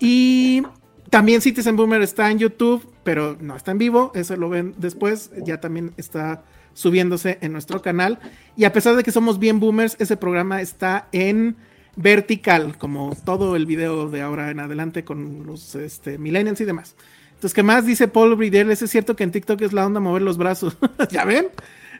[0.00, 0.62] Y
[1.10, 4.10] también Citizen Boomer está en YouTube, pero no está en vivo.
[4.16, 5.30] Eso lo ven después.
[5.44, 8.18] Ya también está subiéndose en nuestro canal.
[8.56, 11.54] Y a pesar de que somos bien boomers, ese programa está en
[11.94, 16.96] vertical, como todo el video de ahora en adelante con los este, millennials y demás.
[17.28, 18.72] Entonces, ¿qué más dice Paul Bridel?
[18.72, 20.76] Es cierto que en TikTok es la onda mover los brazos.
[21.12, 21.46] ¿Ya ven?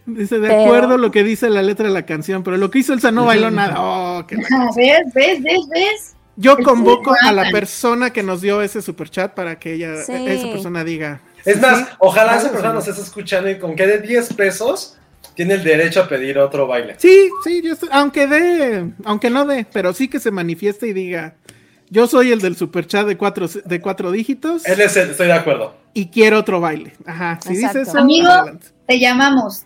[0.06, 2.80] Dice, de Pero- acuerdo lo que dice la letra de la canción, pero lo que
[2.80, 3.74] hizo Elsa no bailó nada.
[3.78, 4.36] Oh, qué
[4.76, 4.98] ¿Ves?
[5.14, 5.42] ¿Ves?
[5.42, 5.68] ¿Ves?
[5.70, 6.14] ¿Ves?
[6.36, 10.12] Yo El convoco a la persona que nos dio ese superchat para que ella, Sí.
[10.12, 11.20] esa persona diga.
[11.44, 14.98] Es más, sí, ojalá esa persona nos esté escuchando y con que de 10 pesos
[15.34, 16.96] tiene el derecho a pedir otro baile.
[16.98, 20.92] Sí, sí, yo estoy- aunque dé, aunque no dé, pero sí que se manifieste y
[20.92, 21.34] diga,
[21.90, 25.32] yo soy el del superchat de cuatro, de cuatro dígitos Él es el, estoy de
[25.34, 25.76] acuerdo.
[25.92, 26.94] y quiero otro baile.
[27.06, 27.78] Ajá, si Exacto.
[27.78, 28.66] dice eso, Amigo, adelante.
[28.86, 29.64] te llamamos.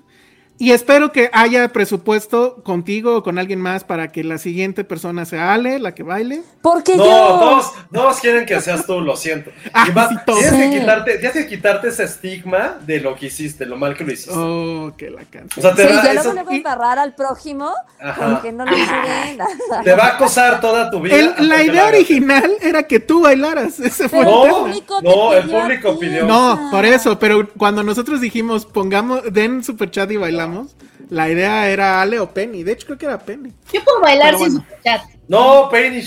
[0.61, 5.25] Y espero que haya presupuesto contigo o con alguien más para que la siguiente persona
[5.25, 6.43] sea Ale, la que baile.
[6.63, 7.39] Porque No, yo.
[7.39, 9.51] todos, todos quieren que seas tú, lo siento.
[9.73, 13.27] Ah, Y más, sí, tienes, que quitarte, tienes que quitarte ese estigma de lo que
[13.27, 14.33] hiciste, lo mal que lo hiciste.
[14.35, 15.63] Oh, que la O canción.
[15.63, 17.71] sea, te Sí, va, ya eso- luego luego embarrar al prójimo
[18.01, 18.31] Ajá.
[18.35, 19.39] porque no lo hice bien.
[19.85, 21.15] te va a acosar toda tu vida.
[21.17, 23.79] El- la idea original era que tú bailaras.
[23.79, 24.59] Ese fue Pero el el No, tema.
[24.59, 26.27] público te no, el a público pidió.
[26.27, 30.48] No, por eso, pero cuando nosotros dijimos pongamos, den super chat y bailamos,
[31.11, 32.63] la idea era Ale o Penny.
[32.63, 33.53] De hecho, creo que era Penny.
[33.73, 34.67] Yo puedo bailar Pero sin bueno.
[34.85, 35.03] chat.
[35.29, 36.03] No, Penny.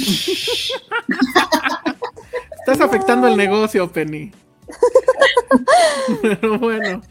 [2.59, 4.31] Estás afectando el negocio, Penny.
[6.21, 7.01] Pero bueno.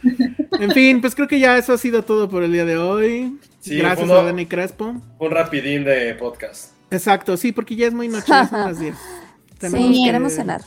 [0.59, 3.39] En fin, pues creo que ya eso ha sido todo por el día de hoy.
[3.61, 4.95] Sí, Gracias fue a uno- Dani Crespo.
[5.19, 6.73] Un rapidín de podcast.
[6.91, 8.95] Exacto, sí, porque ya es muy noche, ya son las 10.
[9.59, 10.63] Tenemos Sí, que- queremos cenar.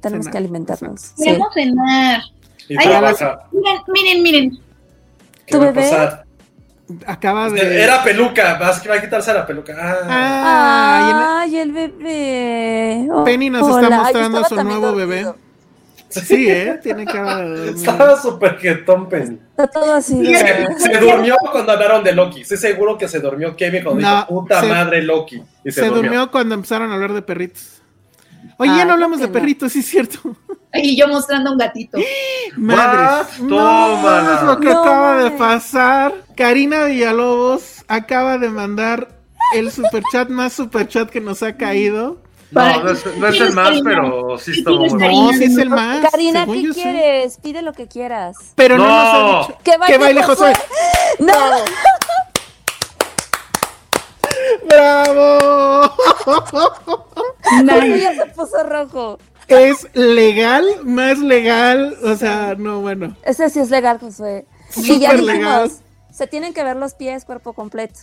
[0.00, 1.00] Tenemos cenar, que alimentarnos.
[1.00, 1.24] Sí.
[1.24, 2.22] Queremos cenar.
[2.68, 3.40] Y Ay, trabajar.
[3.52, 4.58] Miren, miren, miren.
[5.48, 5.90] ¿Qué ¿Tu va a bebé?
[5.90, 6.24] pasar?
[7.06, 7.82] Acaba de.
[7.82, 9.74] Era peluca, vas que va a quitarse la peluca.
[9.78, 12.92] Ah, Ah, Ay, el bebé.
[13.00, 13.82] en- Penny nos Hola.
[13.88, 15.06] está mostrando su nuevo dormido.
[15.06, 15.32] bebé.
[16.10, 16.78] Sí, ¿eh?
[16.82, 17.70] Tiene cara de.
[17.70, 19.38] Estaba súper jetón, Penny.
[19.50, 20.24] Está todo así.
[20.78, 22.40] Se, durmió cuando hablaron de Loki.
[22.40, 25.42] Estoy seguro que se durmió Kevin cuando No, dijo puta se- madre Loki.
[25.64, 26.02] Y se, Se durmió.
[26.02, 27.82] durmió cuando empezaron a hablar de perritos.
[28.58, 30.18] Oye, ya no hablamos de perritos, sí es cierto.
[30.74, 31.96] Y yo mostrando un gatito.
[32.58, 32.98] Madre.
[33.02, 34.34] Vas, tómala.
[34.36, 36.12] es lo que No acaba de pasar.
[36.36, 39.08] Karina Villalobos acaba de mandar
[39.54, 42.18] el superchat más superchat que nos ha caído.
[42.50, 45.32] No, no es, no es el más, pero sí estuvo muy No, bueno.
[45.38, 46.10] sí es el más.
[46.10, 46.82] Karina, ¿qué yo sí.
[46.82, 47.38] quieres?
[47.42, 48.36] Pide lo que quieras.
[48.54, 48.88] Pero no, No.
[48.88, 49.58] nos ha dicho.
[49.64, 50.52] Que baile, Que baile Josué.
[51.20, 51.32] No.
[54.68, 55.92] ¡Bravo!
[57.66, 59.18] Karina ya se puso rojo.
[59.48, 61.96] es legal, más legal.
[62.02, 63.16] O sea, no, bueno.
[63.24, 64.46] Ese sí es legal, Josué.
[64.76, 65.70] Y Súper ya dijimos, legal.
[66.12, 68.00] se tienen que ver los pies, cuerpo completo.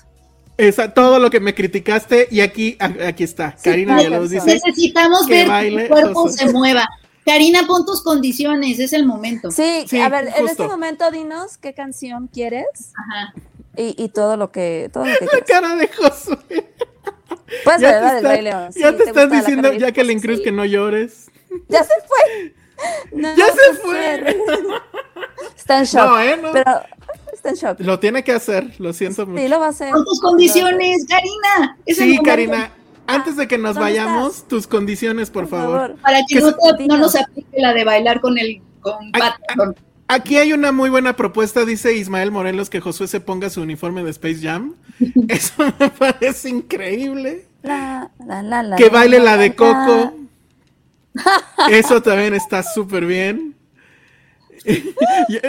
[0.57, 3.55] Esa, todo lo que me criticaste y aquí, aquí está.
[3.61, 4.35] Karina sí, Villalobos sí.
[4.35, 4.53] dice.
[4.53, 6.37] Necesitamos Que ver baile, que tu cuerpo Josué.
[6.47, 6.87] se mueva.
[7.25, 9.51] Karina, pon tus condiciones, es el momento.
[9.51, 13.33] Sí, Sí, a ver, en este momento dinos qué canción quieres Ajá.
[13.77, 15.45] Y, y todo lo que todo lo que La quieras.
[15.47, 16.73] cara de Josué.
[17.63, 18.69] Puedes Ya ver te, la del está- Rey León.
[18.75, 20.43] ya te estás gusta la diciendo, Josué, Cruz, sí.
[20.43, 21.25] que no llores.
[21.69, 22.53] Ya se fue.
[23.13, 24.37] No, ¡Ya se Josué.
[25.55, 26.05] Está en shock.
[26.09, 26.37] No, ¿eh?
[26.41, 26.51] No.
[26.51, 26.71] Pero
[27.31, 27.79] está en shock.
[27.79, 29.41] Lo tiene que hacer, lo siento mucho.
[29.41, 29.91] Sí, lo va a hacer.
[29.91, 31.77] Con tus condiciones, Karina.
[31.85, 32.19] es Sí.
[32.23, 32.71] Karina,
[33.07, 35.95] antes de que nos ¿dónde vayamos, tus condiciones, por, favor.
[36.01, 38.97] Para que que no, se- te- no nos aplique la de bailar con el con
[39.13, 39.75] Ay, Patterson.
[40.07, 44.03] Aquí hay una muy buena propuesta, dice Ismael Morelos, que Josué se ponga su uniforme
[44.03, 44.75] de Space Jam.
[45.27, 47.47] Eso me parece increíble.
[47.63, 49.55] La, la, la, la, Que baile la de la.
[49.55, 50.13] Coco.
[51.69, 53.55] Eso también está súper bien.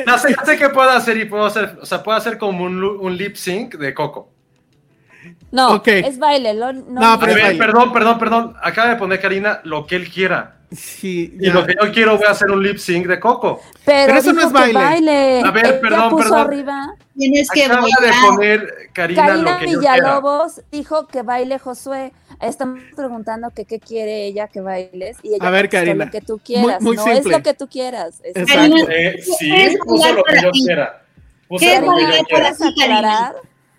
[0.05, 3.17] Ya sé, sé qué puedo hacer y puedo hacer, o sea, puedo hacer como un
[3.17, 4.36] lip sync de Coco.
[5.53, 6.55] No, es baile.
[6.55, 7.59] lo- no, No, A pero es ver, baile.
[7.59, 8.55] perdón, perdón, perdón.
[8.63, 10.53] Acaba de poner Karina lo que él quiera.
[10.73, 11.55] Sí, Y ya.
[11.55, 13.61] lo que yo quiero voy a hacer un lip sync de Coco.
[13.85, 15.41] pero, pero eso no es que baile.
[15.45, 16.41] A ver, Ella perdón, puso perdón.
[16.41, 16.95] arriba.
[17.17, 19.95] Tienes que Acaba de poner Karina, Karina lo que yo quiera.
[19.95, 22.13] Villalobos dijo que baile Josué.
[22.41, 25.17] Estamos preguntando que qué quiere ella que bailes.
[25.23, 26.07] Y ella A ver, Karina.
[26.07, 26.83] lo que tú quieras.
[26.83, 27.21] Muy- muy no simple.
[27.21, 28.21] es lo que tú quieras.
[28.25, 28.53] es- Exacto.
[28.55, 31.03] Karina, Eh, sí, ¿Qué es puso bailar lo que yo quiera.
[31.49, 32.25] Puso ¿Qué es lo que yo
[32.75, 33.35] quiera.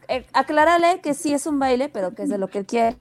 [0.07, 2.95] Eh, aclárale que sí es un baile, pero que es de lo que él quiera.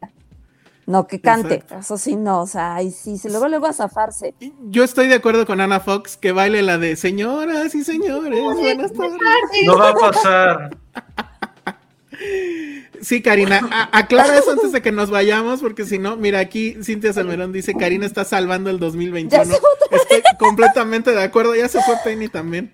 [0.86, 1.54] No que cante.
[1.54, 1.78] Exacto.
[1.78, 2.42] Eso sí, no.
[2.42, 4.34] O sea, ahí sí, se luego luego a zafarse.
[4.68, 8.40] Yo estoy de acuerdo con Ana Fox que baile la de señoras y señores.
[8.40, 9.66] Buenas tardes.
[9.66, 10.76] No va a pasar.
[13.02, 16.76] Sí, Karina, a- aclara eso antes de que nos vayamos, porque si no, mira, aquí
[16.82, 19.44] Cintia Salmerón dice, Karina está salvando el 2021.
[19.44, 22.72] Ya se fue otra Estoy completamente de acuerdo, ya se fue Penny también.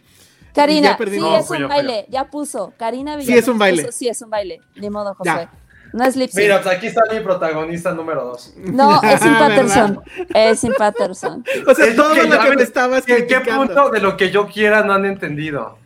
[0.55, 2.07] Karina, sí No, es un yo, baile.
[2.09, 2.73] Ya puso.
[2.77, 3.83] Karina Sí es un Villalobos baile.
[3.85, 4.61] puso, sí es un baile.
[4.77, 5.31] Ni modo, José.
[5.31, 5.51] Ya.
[5.95, 6.41] No es lip sync.
[6.43, 8.55] Mira, pues aquí está mi protagonista número dos.
[8.57, 10.01] No, es sin Patterson.
[10.35, 11.45] Es sin Patterson.
[11.69, 14.31] O sea, Es todo que lo que me estabas ¿En qué punto de lo que
[14.31, 15.79] yo quiera no han entendido?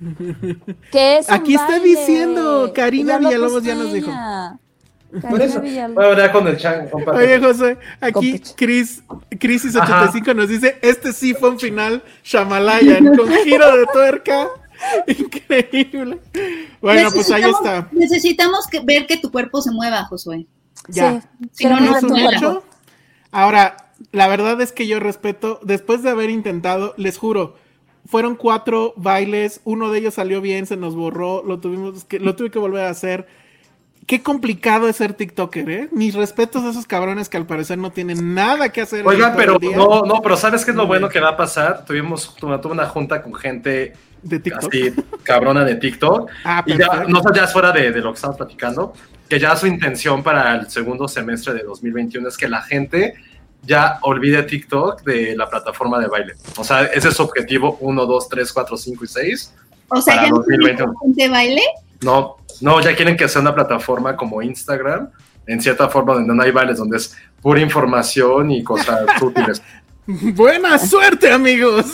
[0.93, 1.85] Que es un Aquí está baile.
[1.89, 4.11] diciendo, Karina Villalobos ya nos dijo.
[5.31, 5.61] Por eso.
[5.61, 6.59] Voy a hablar con el
[6.91, 7.37] compadre.
[7.37, 8.41] Oye, José, aquí.
[8.57, 14.49] Chris, Crisis85 nos dice, este sí fue un final Shamalayan, con giro de tuerca.
[15.07, 16.19] Increíble.
[16.81, 17.89] Bueno, pues ahí está.
[17.93, 20.47] Necesitamos que- ver que tu cuerpo se mueva, Josué.
[20.89, 21.20] Ya.
[21.53, 22.65] Sí, Si no, no hecho.
[23.31, 23.77] Ahora,
[24.12, 27.57] la verdad es que yo respeto, después de haber intentado, les juro,
[28.07, 32.37] fueron cuatro bailes, uno de ellos salió bien, se nos borró, lo tuvimos que, lo
[32.37, 33.27] tuve que volver a hacer.
[34.07, 35.89] Qué complicado es ser TikToker, ¿eh?
[35.91, 39.05] Mis respetos a esos cabrones que al parecer no tienen nada que hacer.
[39.05, 41.85] Oigan, pero no, no, pero ¿sabes qué es lo bueno que va a pasar?
[41.85, 44.73] Tuvimos tuve una junta con gente de TikTok.
[44.73, 46.31] así cabrona de TikTok.
[46.45, 48.93] Ah, y ya, no ya es fuera de, de lo que estamos platicando,
[49.28, 53.15] que ya su intención para el segundo semestre de 2021 es que la gente
[53.62, 56.35] ya olvide TikTok de la plataforma de baile.
[56.57, 59.55] O sea, ese es su objetivo 1, 2, 3, 4, 5 y 6.
[59.89, 60.95] O sea, Para ya no 2021.
[61.03, 61.62] gente baile.
[62.02, 65.10] No, no, ya quieren que sea una plataforma como Instagram,
[65.47, 69.62] en cierta forma donde no hay bailes, donde es pura información y cosas útiles.
[70.06, 71.86] Buena suerte, amigos.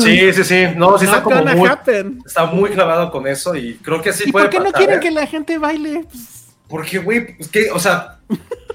[0.00, 0.64] Sí, sí, sí.
[0.76, 2.20] No, sí está como muy, happen.
[2.26, 4.96] está muy clavado con eso y creo que sí ¿Y puede por qué no quieren
[4.96, 5.00] ¿eh?
[5.00, 6.06] que la gente baile?
[6.10, 7.70] Pues, Porque, güey, pues, ¿qué?
[7.70, 8.18] O sea,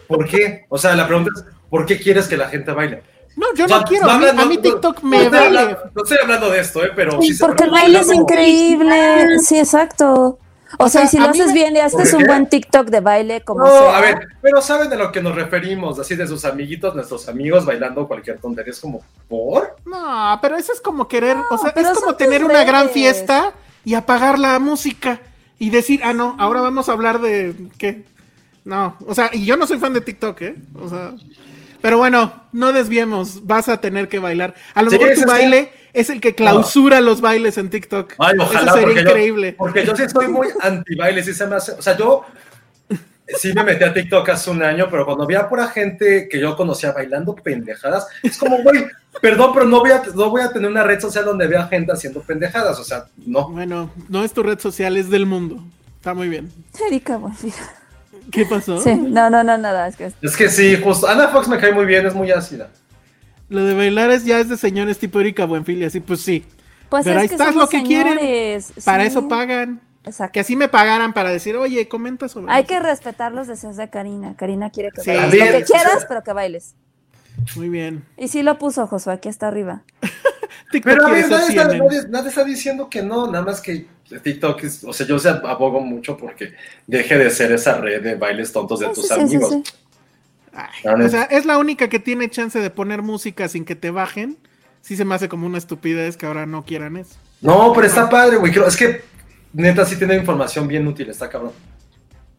[0.07, 0.65] ¿por qué?
[0.69, 3.03] O sea, la pregunta es, ¿por qué quieres que la gente baile?
[3.35, 4.05] No, yo no quiero.
[4.09, 5.45] A mí, hablando- a mí no- TikTok no me vale.
[5.47, 6.91] hablando- no estoy hablando de esto, ¿eh?
[6.95, 9.39] Pero sí Porque el baile es como- increíble.
[9.39, 10.39] Sí, exacto.
[10.77, 12.49] O, O sea, sea, y si lo haces me- bien y haces ¿Por un buen
[12.49, 13.97] TikTok de baile, como No, sea.
[13.97, 17.65] a ver, pero saben de lo que nos referimos, así de sus amiguitos, nuestros amigos
[17.65, 19.77] bailando cualquier tontería, es como, ¿por?
[19.85, 23.53] No, pero eso es como querer, o sea, es como tener una gran fiesta
[23.85, 25.21] y apagar la música
[25.59, 28.03] y decir, ah, no, ahora vamos a hablar de qué.
[28.65, 30.55] No, o sea, y yo no soy fan de TikTok, ¿eh?
[30.83, 31.13] O sea,
[31.85, 34.55] pero bueno, no desviemos, vas a tener que bailar.
[34.73, 38.15] A lo Sí, mejor tu baile es el que clausura los bailes en TikTok.
[38.17, 39.51] Ay, ojalá, Eso sería porque increíble.
[39.51, 42.25] Yo, porque yo sí estoy muy anti baile, sí se me hace, o sea, yo
[43.27, 46.39] sí me metí a TikTok hace un año, pero cuando vi a pura gente que
[46.39, 48.87] yo conocía bailando pendejadas, es como, güey,
[49.21, 51.91] perdón, pero no voy, a, no voy a tener una red social donde vea gente
[51.91, 53.49] haciendo pendejadas, o sea, no.
[53.49, 55.63] Bueno, no es tu red social, es del mundo.
[55.97, 56.51] Está muy bien.
[56.87, 57.53] Erika Buenfil.
[58.31, 58.81] ¿Qué pasó?
[58.81, 59.87] Sí, no, no, no, nada.
[59.87, 61.07] Es que Es que sí, justo.
[61.07, 62.69] Ana Fox me cae muy bien, es muy ácida.
[63.49, 66.45] Lo de bailar es ya es de señores tipo Erika Buenfil y así, pues sí.
[66.89, 68.17] Pues Pero es ahí que está, es somos lo que quieren.
[68.17, 69.09] señores, Para sí.
[69.09, 69.81] eso pagan.
[70.03, 70.33] Exacto.
[70.33, 72.67] Que así me pagaran para decir, oye, comenta sobre Hay eso".
[72.69, 74.35] que respetar los deseos de Karina.
[74.35, 75.09] Karina quiere que Sí.
[75.11, 75.51] bailes.
[75.51, 76.75] Lo que quieras, pero que bailes.
[77.55, 78.03] Muy bien.
[78.17, 79.83] Y sí lo puso Josué, aquí está arriba.
[80.71, 83.87] Pero a ver, nadie está, nadie- nadie está diciendo que no, nada más que
[84.23, 86.53] TikTok es, o sea, yo se abogo mucho porque
[86.85, 89.49] deje de ser esa red de bailes tontos de Sí, tus sí, sí, amigos.
[89.51, 89.63] sí.
[90.53, 93.75] Ay, La o sea, es la única que tiene chance de poner música sin que
[93.75, 94.37] te bajen.
[94.81, 97.15] Sí se me hace como una estupidez que ahora no quieran eso.
[97.41, 98.53] No, pero está padre, güey.
[98.67, 99.01] Es que
[99.53, 101.51] neta sí tiene información bien útil, está cabrón.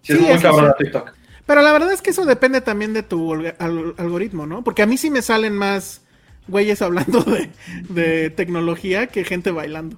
[0.02, 0.84] Sí, es muy cabrón sí.
[0.84, 1.12] TikTok.
[1.46, 4.62] Pero la verdad es que eso depende también de tu algoritmo, ¿no?
[4.64, 6.02] Porque a mí sí me salen más
[6.48, 7.50] güeyes hablando de,
[7.88, 9.96] de tecnología que gente bailando.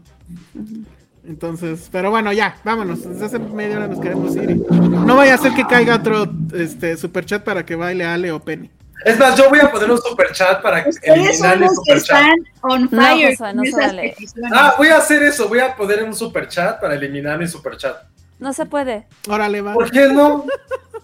[1.26, 3.02] Entonces, pero bueno, ya, vámonos.
[3.04, 4.50] Desde hace media hora nos queremos ir.
[4.50, 8.40] y No vaya a ser que caiga otro este superchat para que baile Ale o
[8.40, 8.70] Penny.
[9.04, 11.70] Es más, yo voy a poner un super chat para Ustedes eliminar son el los
[11.70, 12.16] que super chat.
[12.24, 14.02] están on No, fire no vale.
[14.10, 14.52] peticiones.
[14.54, 17.76] Ah, voy a hacer eso, voy a poner un super chat para eliminar mi super
[17.76, 17.96] chat.
[18.40, 19.06] No se puede.
[19.28, 19.74] Órale, va.
[19.74, 20.46] ¿Por qué no?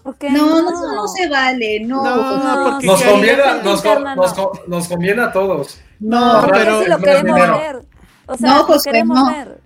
[0.05, 0.69] ¿Por qué No, no?
[0.69, 2.03] eso no se vale, no.
[2.03, 2.63] No, Josué.
[2.71, 4.49] porque Nos Karina- conviene, Karina nos, co- interna, nos, no.
[4.51, 5.79] co- nos conviene a todos.
[5.99, 7.57] No, No, Pero si lo queremos dinero.
[7.57, 7.81] ver.
[8.27, 9.31] O sea, No, lo Josué, queremos no.
[9.31, 9.61] ver.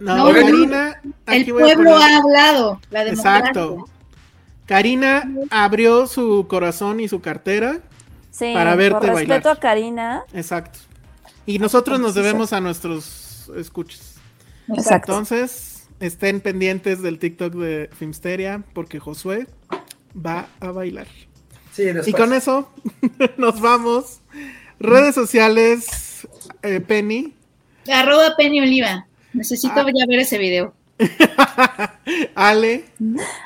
[0.00, 1.00] No, No, Karina.
[1.26, 3.38] El pueblo poner- ha hablado, la democracia.
[3.38, 3.84] Exacto.
[4.66, 7.78] Karina abrió su corazón y su cartera.
[8.30, 9.38] Sí, Para verte por bailar.
[9.38, 10.22] respeto a Karina.
[10.34, 10.78] Exacto.
[11.46, 14.16] Y nosotros nos debemos a nuestros escuchas.
[14.68, 15.12] Exacto.
[15.12, 15.67] Entonces,
[16.00, 19.46] estén pendientes del TikTok de Filmsteria porque Josué
[20.14, 21.06] va a bailar.
[21.72, 21.84] Sí.
[22.06, 22.70] Y con eso
[23.36, 24.20] nos vamos.
[24.80, 26.26] Redes sociales,
[26.62, 27.34] eh, Penny.
[27.92, 29.06] Arroba Penny Oliva.
[29.32, 29.86] Necesito Ah.
[29.94, 30.74] ya ver ese video.
[32.34, 32.84] Ale,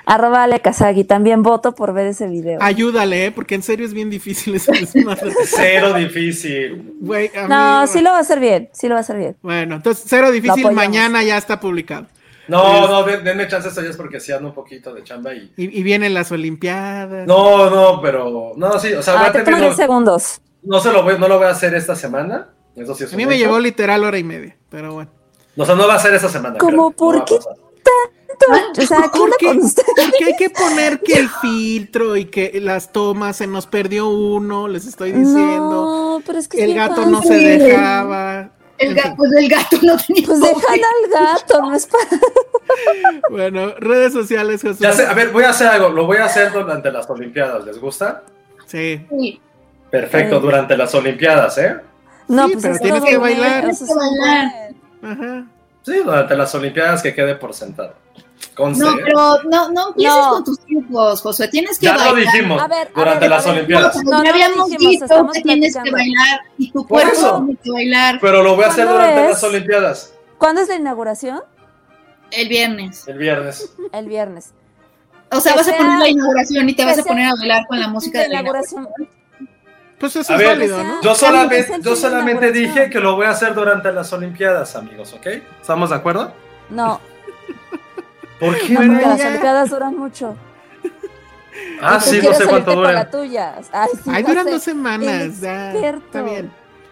[0.07, 1.05] Arroba Ale Kazagi.
[1.05, 2.59] También voto por ver ese video.
[2.62, 3.31] ayúdale, ¿eh?
[3.33, 5.33] porque en serio es bien difícil ese desmadre.
[5.45, 6.95] Cero difícil.
[7.49, 8.70] No, mí- sí lo va a hacer bien.
[8.73, 9.37] Sí lo va a hacer bien.
[9.43, 12.07] Bueno, entonces cero difícil, mañana ya está publicado.
[12.48, 15.32] No, no, den- denme chance esto ya es porque sí ando un poquito de chamba
[15.35, 15.52] y.
[15.56, 17.27] Y, y vienen las Olimpiadas.
[17.27, 18.52] No, no, pero.
[18.56, 20.40] No, sí, o sea, voy Ah, a te 10 segundos.
[20.62, 22.48] No se lo voy, no lo voy a hacer esta semana.
[22.74, 23.44] Eso sí es A mí me hecho.
[23.47, 25.10] llevó literal hora y media, pero bueno.
[25.56, 26.59] O sea, no va a ser esta semana.
[26.59, 26.90] ¿Cómo?
[26.90, 26.97] creo.
[26.97, 27.36] ¿Por No a qué?
[27.36, 27.56] pasar.
[28.77, 29.47] O sea, ¿qué ¿Por qué?
[29.55, 34.66] Porque hay que poner que el filtro y que las tomas se nos perdió uno,
[34.69, 36.16] les estoy diciendo.
[36.16, 37.59] No, pero es que es el gato no se fácil.
[37.60, 38.52] dejaba.
[38.83, 39.17] El En ga- fin.
[39.17, 40.27] pues el gato no tenía.
[40.27, 42.05] Pues dejan al gato, no es para.
[43.31, 44.79] Bueno, redes sociales, Jesús.
[44.79, 45.89] Ya sé, a ver, voy a hacer algo.
[45.91, 47.65] Lo voy a hacer durante las Olimpiadas.
[47.65, 48.23] ¿Les gusta?
[48.67, 49.07] Sí.
[49.11, 49.41] Sí.
[49.91, 51.77] Perfecto, durante las Olimpiadas, ¿eh?
[52.29, 53.67] No, Sí, pues pero es tienes que bailar.
[53.67, 54.53] mes, eso es un Bailar.
[55.03, 55.45] Ajá.
[55.83, 57.95] Sí, durante las Olimpiadas que quede por sentado.
[58.59, 60.31] No, pero no, no empieces No.
[60.31, 61.48] con tus trucos, Josué.
[61.48, 62.32] Tienes que Ya lo bailar.
[62.32, 63.56] dijimos A ver, a durante ver, las a ver.
[63.56, 63.97] Olimpiadas.
[64.05, 67.59] No, No, ya lo habíamos dijimos, dicho que tienes que bailar y tu cuerpo tiene
[67.62, 69.31] que bailar Pero lo voy a hacer ¿Cuándo durante es?
[69.31, 70.14] las Olimpiadas.
[70.39, 71.40] ¿Cuándo es la inauguración?
[72.31, 73.06] el viernes.
[73.09, 73.74] El viernes.
[73.93, 74.52] El viernes.
[75.31, 77.66] O sea, Que vas a poner la inauguración y te vas a poner a bailar
[77.66, 78.89] con la música de la inauguración.
[79.98, 81.01] Pues eso A es ver, válido, ¿no?
[81.02, 85.27] Yo solamente, yo solamente dije que lo voy a hacer durante las Olimpiadas, amigos, ¿ok?
[85.60, 86.32] ¿Estamos de acuerdo?
[86.70, 87.01] No,
[88.47, 88.73] ¿Por qué?
[88.74, 89.28] no, porque las ya.
[89.28, 90.36] Olimpiadas duran mucho.
[91.81, 92.97] Ah, sí, no sé cuánto duran.
[92.97, 94.51] Ay, sí, Ay, ya duran sé.
[94.52, 95.40] dos semanas.
[95.40, 96.05] Ya, Experto.
[96.06, 96.51] está bien.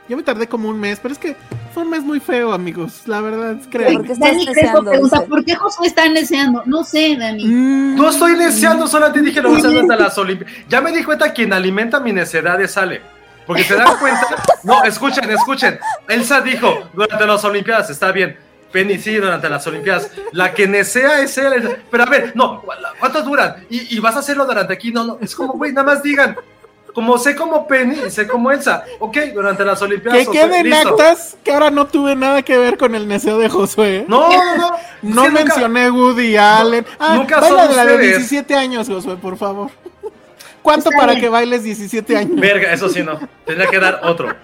[0.09, 1.37] Yo me tardé como un mes, pero es que
[1.73, 3.03] fue un mes muy feo, amigos.
[3.07, 3.93] La verdad, creo.
[3.93, 4.91] ¿Por qué estás Dani Crespo deseando?
[4.91, 5.23] pregunta.
[5.29, 6.63] ¿por qué Josué está deseando?
[6.67, 7.45] No sé, Dani.
[7.47, 10.55] Mm, No estoy deseando, solamente dije lo voy a hacer durante las Olimpiadas.
[10.69, 13.01] Ya me di cuenta quien alimenta mi necedad es Ale.
[13.47, 14.27] Porque se dan cuenta.
[14.65, 15.79] No, escuchen, escuchen.
[16.09, 18.37] Elsa dijo durante las Olimpiadas, está bien.
[18.73, 20.11] Penny, sí, durante las Olimpiadas.
[20.33, 21.77] La que nesea es él.
[21.91, 22.63] Pero a ver, no,
[22.99, 23.67] ¿cuántos duran?
[23.69, 24.93] Y, y vas a hacerlo durante aquí.
[24.93, 26.37] No, no, es como, güey, nada más digan.
[26.95, 28.83] Como sé como Penny y sé como Elsa.
[28.99, 30.27] Ok, durante las Olimpiadas.
[30.27, 30.89] que queden listo.
[30.89, 34.05] actas que ahora no tuve nada que ver con el deseo de Josué.
[34.09, 34.71] No, no, no.
[35.03, 36.85] No nunca- mencioné Woody Allen.
[36.99, 38.17] Ah, nunca baila de la de ustedes.
[38.19, 39.71] 17 años, Josué, por favor.
[40.63, 42.41] ¿Cuánto para que bailes 17 años?
[42.41, 43.21] Verga, eso sí no.
[43.47, 44.35] Tendría que dar otro.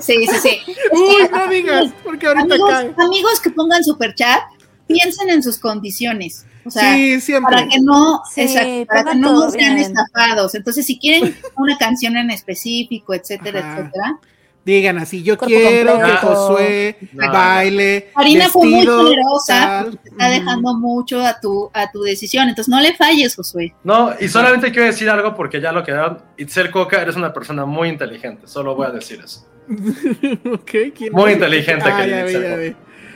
[0.00, 0.72] Sí, sí, sí.
[0.92, 2.94] Uy, no digas, porque ahorita amigos, cae.
[2.98, 4.40] amigos que pongan super chat,
[4.86, 6.44] piensen en sus condiciones.
[6.64, 7.54] O sea, Sí, siempre.
[7.54, 9.86] para que no, Sí, exacto, para que no sean bien.
[9.86, 10.54] estafados.
[10.54, 13.78] Entonces, si quieren una canción en específico, etcétera, Ajá.
[13.80, 14.18] etcétera.
[14.66, 16.26] Digan así, yo quiero que completo.
[16.26, 17.32] Josué No.
[17.32, 18.10] baile.
[18.16, 20.00] Karina fue muy generosa, tal.
[20.04, 22.48] está dejando mucho a tu, a tu decisión.
[22.48, 23.72] Entonces, no le falles, Josué.
[23.84, 26.18] No, y solamente quiero decir algo porque ya lo quedaron.
[26.36, 28.48] Itzel Coca, eres una persona muy inteligente.
[28.48, 29.46] Solo voy a decir eso.
[30.52, 31.36] Ok, ¿quién Muy es?
[31.36, 32.74] inteligente, ah, querido ya ya.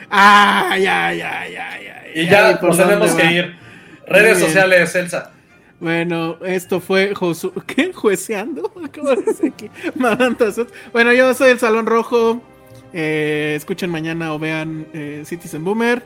[0.08, 2.02] Ah, ya, ya, ya, ya.
[2.14, 3.56] Y ya por nos tenemos que ir.
[4.06, 5.32] Redes sociales, Elsa.
[5.80, 7.52] Bueno, esto fue Josu...
[7.66, 7.92] ¿Qué?
[7.92, 8.70] ¿Jueceando?
[8.94, 9.70] ¿Cómo dice aquí?
[10.92, 12.40] Bueno, yo soy el Salón Rojo.
[12.92, 16.02] Eh, escuchen mañana o vean eh, Citizen Boomer.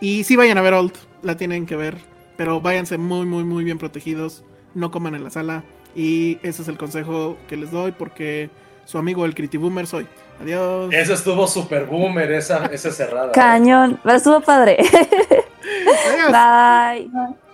[0.00, 1.96] Y sí vayan a ver Old, la tienen que ver.
[2.36, 4.44] Pero váyanse muy, muy, muy bien protegidos.
[4.74, 5.62] No coman en la sala.
[5.94, 8.48] Y ese es el consejo que les doy porque
[8.86, 10.06] su amigo el Criti Boomer soy.
[10.40, 10.94] Adiós.
[10.94, 13.32] Eso estuvo super boomer, esa, esa cerrada.
[13.32, 14.78] Cañón, pero estuvo padre.
[16.08, 17.10] Adiós.
[17.10, 17.47] Bye.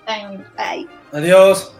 [1.12, 1.74] Adiós.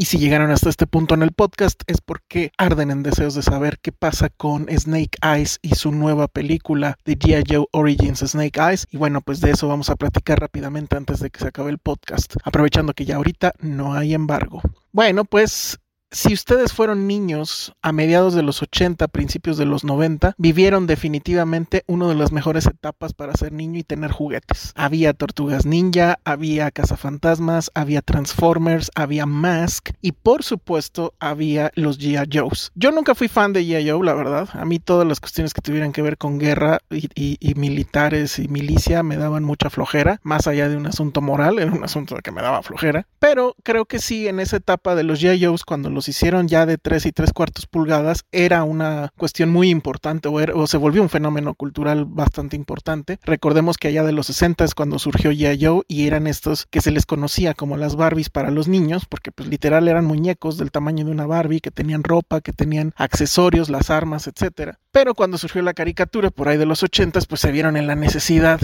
[0.00, 3.42] Y si llegaron hasta este punto en el podcast es porque arden en deseos de
[3.42, 7.44] saber qué pasa con Snake Eyes y su nueva película de G.I.
[7.46, 8.86] Joe Origins Snake Eyes.
[8.90, 11.76] Y bueno, pues de eso vamos a platicar rápidamente antes de que se acabe el
[11.76, 14.62] podcast, aprovechando que ya ahorita no hay embargo.
[14.90, 15.78] Bueno, pues
[16.12, 21.84] si ustedes fueron niños a mediados de los 80, principios de los 90, vivieron definitivamente
[21.86, 24.72] una de las mejores etapas para ser niño y tener juguetes.
[24.74, 32.28] Había tortugas ninja, había cazafantasmas, había Transformers, había Mask y por supuesto había los G.I.
[32.32, 32.72] Joes.
[32.74, 33.90] Yo nunca fui fan de G.I.
[33.90, 34.48] Joe, la verdad.
[34.54, 38.48] A mí todas las cuestiones que tuvieran que ver con guerra y, y- militares y
[38.48, 42.30] milicia me daban mucha flojera, más allá de un asunto moral, era un asunto que
[42.32, 43.06] me daba flojera.
[43.18, 45.44] Pero creo que sí, en esa etapa de los G.I.
[45.44, 49.70] Joes, cuando los hicieron ya de 3 y 3 cuartos pulgadas, era una cuestión muy
[49.70, 53.18] importante o, era- o se volvió un fenómeno cultural bastante importante.
[53.24, 55.64] Recordemos que allá de los 60 es cuando surgió G.I.
[55.64, 59.32] Joe y eran estos que se les conocía como las Barbies para los niños, porque
[59.32, 63.68] pues literal eran muñecos del tamaño de una Barbie, que tenían ropa, que tenían accesorios,
[63.70, 64.78] las armas, etcétera.
[64.92, 67.94] Pero cuando surgió la caricatura por ahí de los 80 pues se vieron en la
[67.96, 68.60] necesidad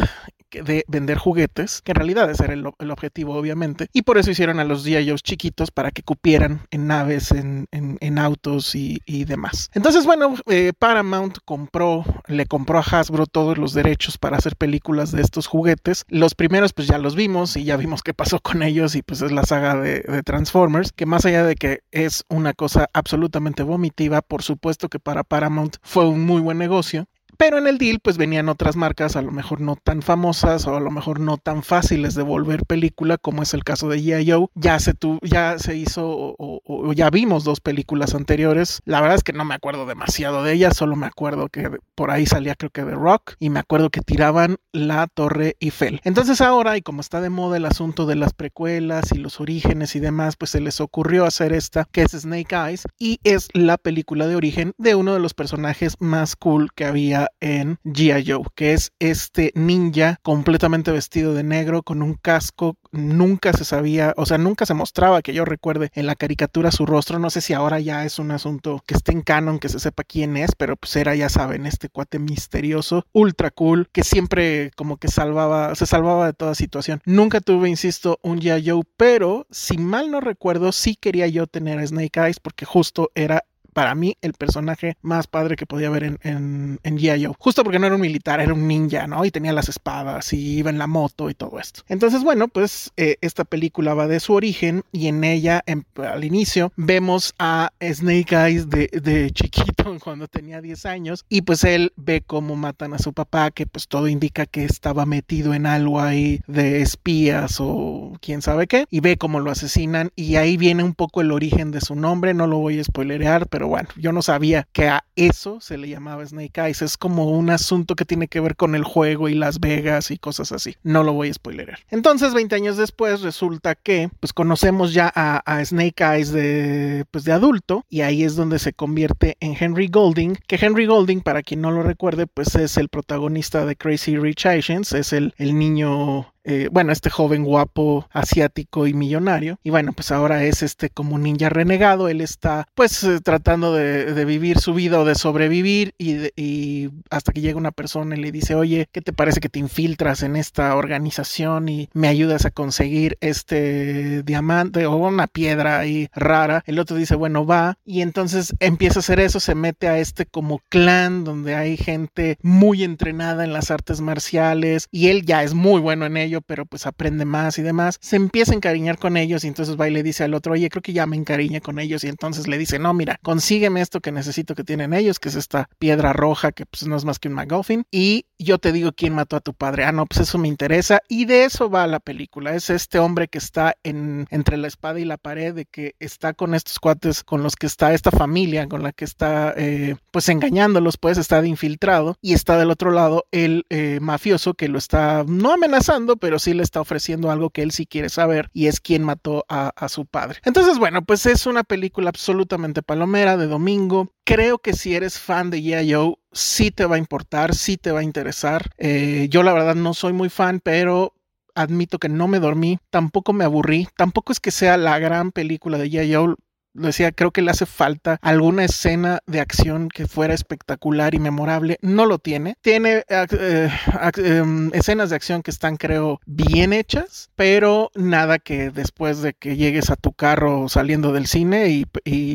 [0.64, 4.60] de vender juguetes, que en realidad ese era el, objetivo obviamente, y por eso hicieron
[4.60, 5.14] a los G.I.
[5.16, 9.70] Chiquitos para que cupieran en naves, en, en- en autos y, y demás.
[9.74, 15.12] Entonces, bueno, eh, Paramount compró, le compró a Hasbro todos los derechos para hacer películas
[15.12, 16.04] de estos juguetes.
[16.08, 19.22] Los primeros pues ya los vimos y ya vimos qué pasó con ellos y pues
[19.22, 23.62] es la saga de, de Transformers, que más allá de que es una cosa absolutamente
[23.62, 27.06] vomitiva, por supuesto que para Paramount fue un muy buen negocio.
[27.36, 30.76] Pero en el deal pues venían otras marcas a lo mejor no tan famosas o
[30.76, 34.30] a lo mejor no tan fáciles de volver película como es el caso de G.I.
[34.30, 34.46] Joe.
[34.54, 38.80] Ya se, ya se hizo o ya vimos dos películas anteriores.
[38.84, 42.10] La verdad es que no me acuerdo demasiado de ellas, solo me acuerdo que por
[42.10, 46.00] ahí salía creo que de Rock y me acuerdo que tiraban la Torre Eiffel.
[46.04, 49.96] Entonces ahora y como está de moda el asunto de las precuelas y los orígenes
[49.96, 53.78] y demás, pues se les ocurrió hacer esta que es Snake Eyes y es la
[53.78, 58.24] película de origen de uno de los personajes más cool que había en G.I.
[58.26, 62.76] Joe, que es este ninja completamente vestido de negro con un casco.
[62.92, 66.86] Nunca se sabía, o sea, nunca se mostraba que yo recuerde en la caricatura su
[66.86, 67.18] rostro.
[67.18, 70.04] No sé si ahora ya es un asunto que esté en canon, que se sepa
[70.04, 74.96] quién es, pero pues era, ya saben, este cuate misterioso, ultra cool, que siempre como
[74.96, 77.00] que salvaba, se salvaba de toda situación.
[77.04, 78.68] Nunca tuve, insisto, un G.I.
[78.68, 83.10] Joe, pero si mal no recuerdo, sí quería yo tener a Snake Eyes porque justo
[83.14, 83.44] era
[83.76, 87.30] para mí el personaje más padre que podía ver en, en, en G.I.
[87.38, 89.22] Justo porque no era un militar, era un ninja, ¿no?
[89.26, 91.82] Y tenía las espadas y iba en la moto y todo esto.
[91.88, 96.24] Entonces, bueno, pues eh, esta película va de su origen y en ella, en- al
[96.24, 101.92] inicio, vemos a Snake Eyes de, de chiquito cuando tenía 10 años y pues él
[101.96, 106.00] ve cómo matan a su papá, que pues todo indica que estaba metido en algo
[106.00, 110.82] ahí de espías o quién sabe qué, y ve cómo lo asesinan y ahí viene
[110.82, 114.12] un poco el origen de su nombre, no lo voy a spoilerear, pero bueno, yo
[114.12, 118.04] no sabía que a eso se le llamaba Snake Eyes, es como un asunto que
[118.04, 121.28] tiene que ver con el juego y Las Vegas y cosas así, no lo voy
[121.28, 121.78] a spoilerear.
[121.90, 127.24] Entonces, 20 años después resulta que pues conocemos ya a, a Snake Eyes de pues
[127.24, 131.42] de adulto y ahí es donde se convierte en Henry Golding, que Henry Golding, para
[131.42, 135.58] quien no lo recuerde, pues es el protagonista de Crazy Rich Asians, es el, el
[135.58, 139.58] niño eh, bueno, este joven guapo asiático y millonario.
[139.64, 142.08] Y bueno, pues ahora es este como ninja renegado.
[142.08, 146.90] Él está pues eh, tratando de, de vivir su vida o de sobrevivir y, y
[147.10, 150.22] hasta que llega una persona y le dice, oye, ¿qué te parece que te infiltras
[150.22, 156.62] en esta organización y me ayudas a conseguir este diamante o una piedra ahí rara?
[156.66, 157.78] El otro dice, bueno, va.
[157.84, 162.38] Y entonces empieza a hacer eso, se mete a este como clan donde hay gente
[162.42, 166.66] muy entrenada en las artes marciales y él ya es muy bueno en ello pero
[166.66, 167.98] pues aprende más y demás.
[168.00, 170.68] Se empieza a encariñar con ellos y entonces va y le dice al otro, oye,
[170.68, 174.00] creo que ya me encariñe con ellos y entonces le dice, no, mira, consígueme esto
[174.00, 177.18] que necesito que tienen ellos, que es esta piedra roja que pues no es más
[177.18, 179.84] que un MacGuffin y yo te digo quién mató a tu padre.
[179.84, 182.54] Ah, no, pues eso me interesa y de eso va la película.
[182.54, 186.34] Es este hombre que está en, entre la espada y la pared, de que está
[186.34, 190.28] con estos cuates con los que está esta familia, con la que está eh, pues
[190.28, 194.78] engañándolos, pues está de infiltrado y está del otro lado el eh, mafioso que lo
[194.78, 198.66] está no amenazando, pero sí le está ofreciendo algo que él sí quiere saber y
[198.66, 200.40] es quién mató a, su padre.
[200.44, 204.10] Entonces, bueno, pues es una película absolutamente palomera de domingo.
[204.24, 205.92] Creo que si eres fan de G.I.
[205.92, 208.70] Joe, sí te va a importar, sí te va a interesar.
[208.78, 211.14] Eh, yo la verdad no soy muy fan, pero
[211.54, 215.78] admito que no me dormí, tampoco me aburrí, tampoco es que sea la gran película
[215.78, 216.14] de G.I.
[216.14, 216.34] Joe,
[216.76, 221.78] decía, creo que le hace falta alguna escena de acción que fuera espectacular y memorable.
[221.82, 222.56] No lo tiene.
[222.60, 223.70] Tiene eh,
[224.16, 229.56] em, escenas de acción que están, creo, bien hechas, pero nada que después de que
[229.56, 231.86] llegues a tu carro saliendo del cine y,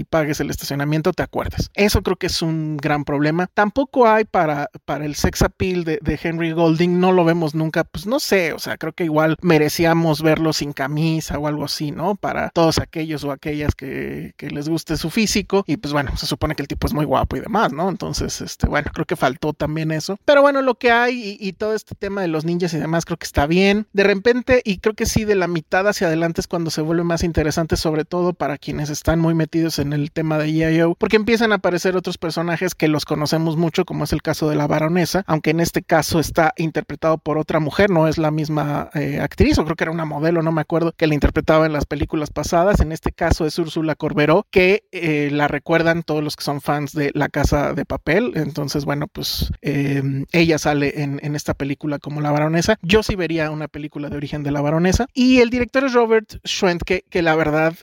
[0.10, 1.70] pagues el estacionamiento te acuerdes.
[1.74, 3.48] Eso creo que es un gran problema.
[3.54, 7.84] Tampoco hay para, para el sex appeal de, de Henry Golding, no lo vemos nunca,
[7.84, 11.92] pues no sé, o sea, creo que igual merecíamos verlo sin camisa o algo así,
[11.92, 12.16] ¿no?
[12.16, 16.26] Para todos aquellos o aquellas que que, les guste su físico y pues bueno, se
[16.26, 17.90] supone que el tipo es muy guapo y demás, ¿no?
[17.90, 20.18] Entonces, este, bueno, creo que faltó también eso.
[20.26, 23.18] Pero bueno, lo que hay y, todo este tema de los ninjas y demás creo
[23.18, 23.86] que está bien.
[23.94, 27.04] De repente, y creo que sí, de la mitad hacia adelante es cuando se vuelve
[27.04, 31.18] más interesante, sobre todo para quienes están muy metidos en el tema de EIO, porque
[31.18, 34.68] empiezan a aparecer otros personajes que los conocemos mucho, como es el caso de la
[34.68, 39.20] baronesa, aunque en este caso está interpretado por otra mujer, no es la misma eh,
[39.22, 41.86] actriz, o creo que era una modelo, no me acuerdo, que la interpretaba en las
[41.86, 42.80] películas pasadas.
[42.80, 46.62] En este caso es Úrsula Corbett pero que eh, la recuerdan todos los que son
[46.62, 48.34] fans de La Casa de Papel.
[48.36, 52.78] Entonces, bueno, pues em, ella sale en, esta película como la baronesa.
[52.84, 55.08] Yo sí vería una película de origen de la baronesa.
[55.16, 57.74] Y el director es Robert Schwent, que, que la verdad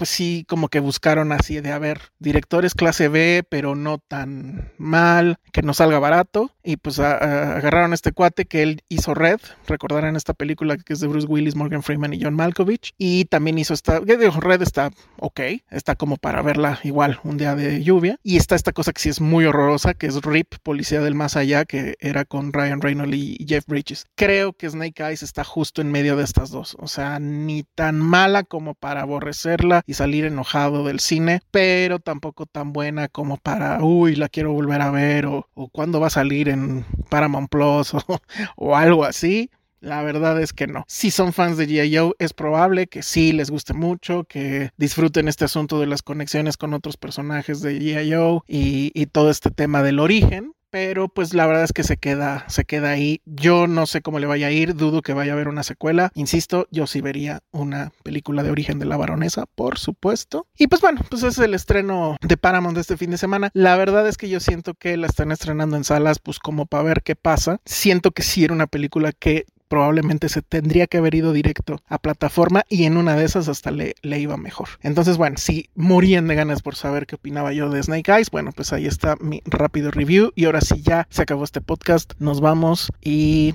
[0.00, 5.36] pues sí, como que buscaron así de, haber directores clase B, pero no tan mal,
[5.52, 6.52] que no salga barato.
[6.64, 11.00] Y pues agarraron a este cuate que él hizo Red, recordarán esta película que es
[11.00, 12.94] de Bruce Willis, Morgan Freeman y John Malkovich.
[12.96, 15.40] Y también hizo esta, que Red está ok,
[15.70, 18.18] está como para verla igual un día de lluvia.
[18.22, 21.36] Y está esta cosa que sí es muy horrorosa, que es Rip, Policía del Más
[21.36, 24.06] Allá, que era con Ryan Reynolds y Jeff Bridges.
[24.14, 26.74] Creo que Snake Eyes está justo en medio de estas dos.
[26.80, 32.46] O sea, ni tan mala como para aborrecerla y salir enojado del cine, pero tampoco
[32.46, 36.10] tan buena como para, uy, la quiero volver a ver o, o cuándo va a
[36.10, 37.92] salir en Paramount Plus
[38.56, 39.50] o, algo así.
[39.80, 40.84] La verdad es que no.
[40.86, 41.96] Si son fans de G.I.
[41.96, 46.56] Joe, es probable que sí les guste mucho, que disfruten este asunto de las conexiones
[46.56, 48.12] con otros personajes de G.I.
[48.12, 51.96] Joe y, y todo este tema del origen pero pues la verdad es que se
[51.96, 53.20] queda, se queda ahí.
[53.26, 56.10] Yo no sé cómo le vaya a ir, dudo que vaya a haber una secuela.
[56.14, 60.46] Insisto, yo sí vería una película de origen de la baronesa, por supuesto.
[60.56, 63.50] Y pues bueno, pues es el estreno de Paramount de este fin de semana.
[63.54, 66.84] La verdad es que yo siento que la están estrenando en salas, pues como para
[66.84, 67.60] ver qué pasa.
[67.64, 71.98] Siento que sí era una película que probablemente se tendría que haber ido directo a
[71.98, 74.68] plataforma y en una de esas hasta le, le iba mejor.
[74.82, 78.50] Entonces, bueno, si morían de ganas por saber qué opinaba yo de Snake Eyes, bueno,
[78.50, 82.40] pues ahí está mi rápido review y ahora sí ya se acabó este podcast, nos
[82.40, 83.54] vamos y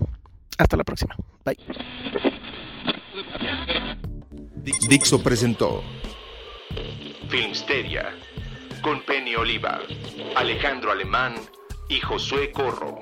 [0.57, 1.17] hasta la próxima.
[1.43, 1.57] Bye.
[4.87, 5.83] Dixo presentó
[7.27, 8.15] Filmsteria
[8.81, 9.81] con Penny Oliva,
[10.37, 11.35] Alejandro Alemán
[11.89, 13.01] y Josué Corro.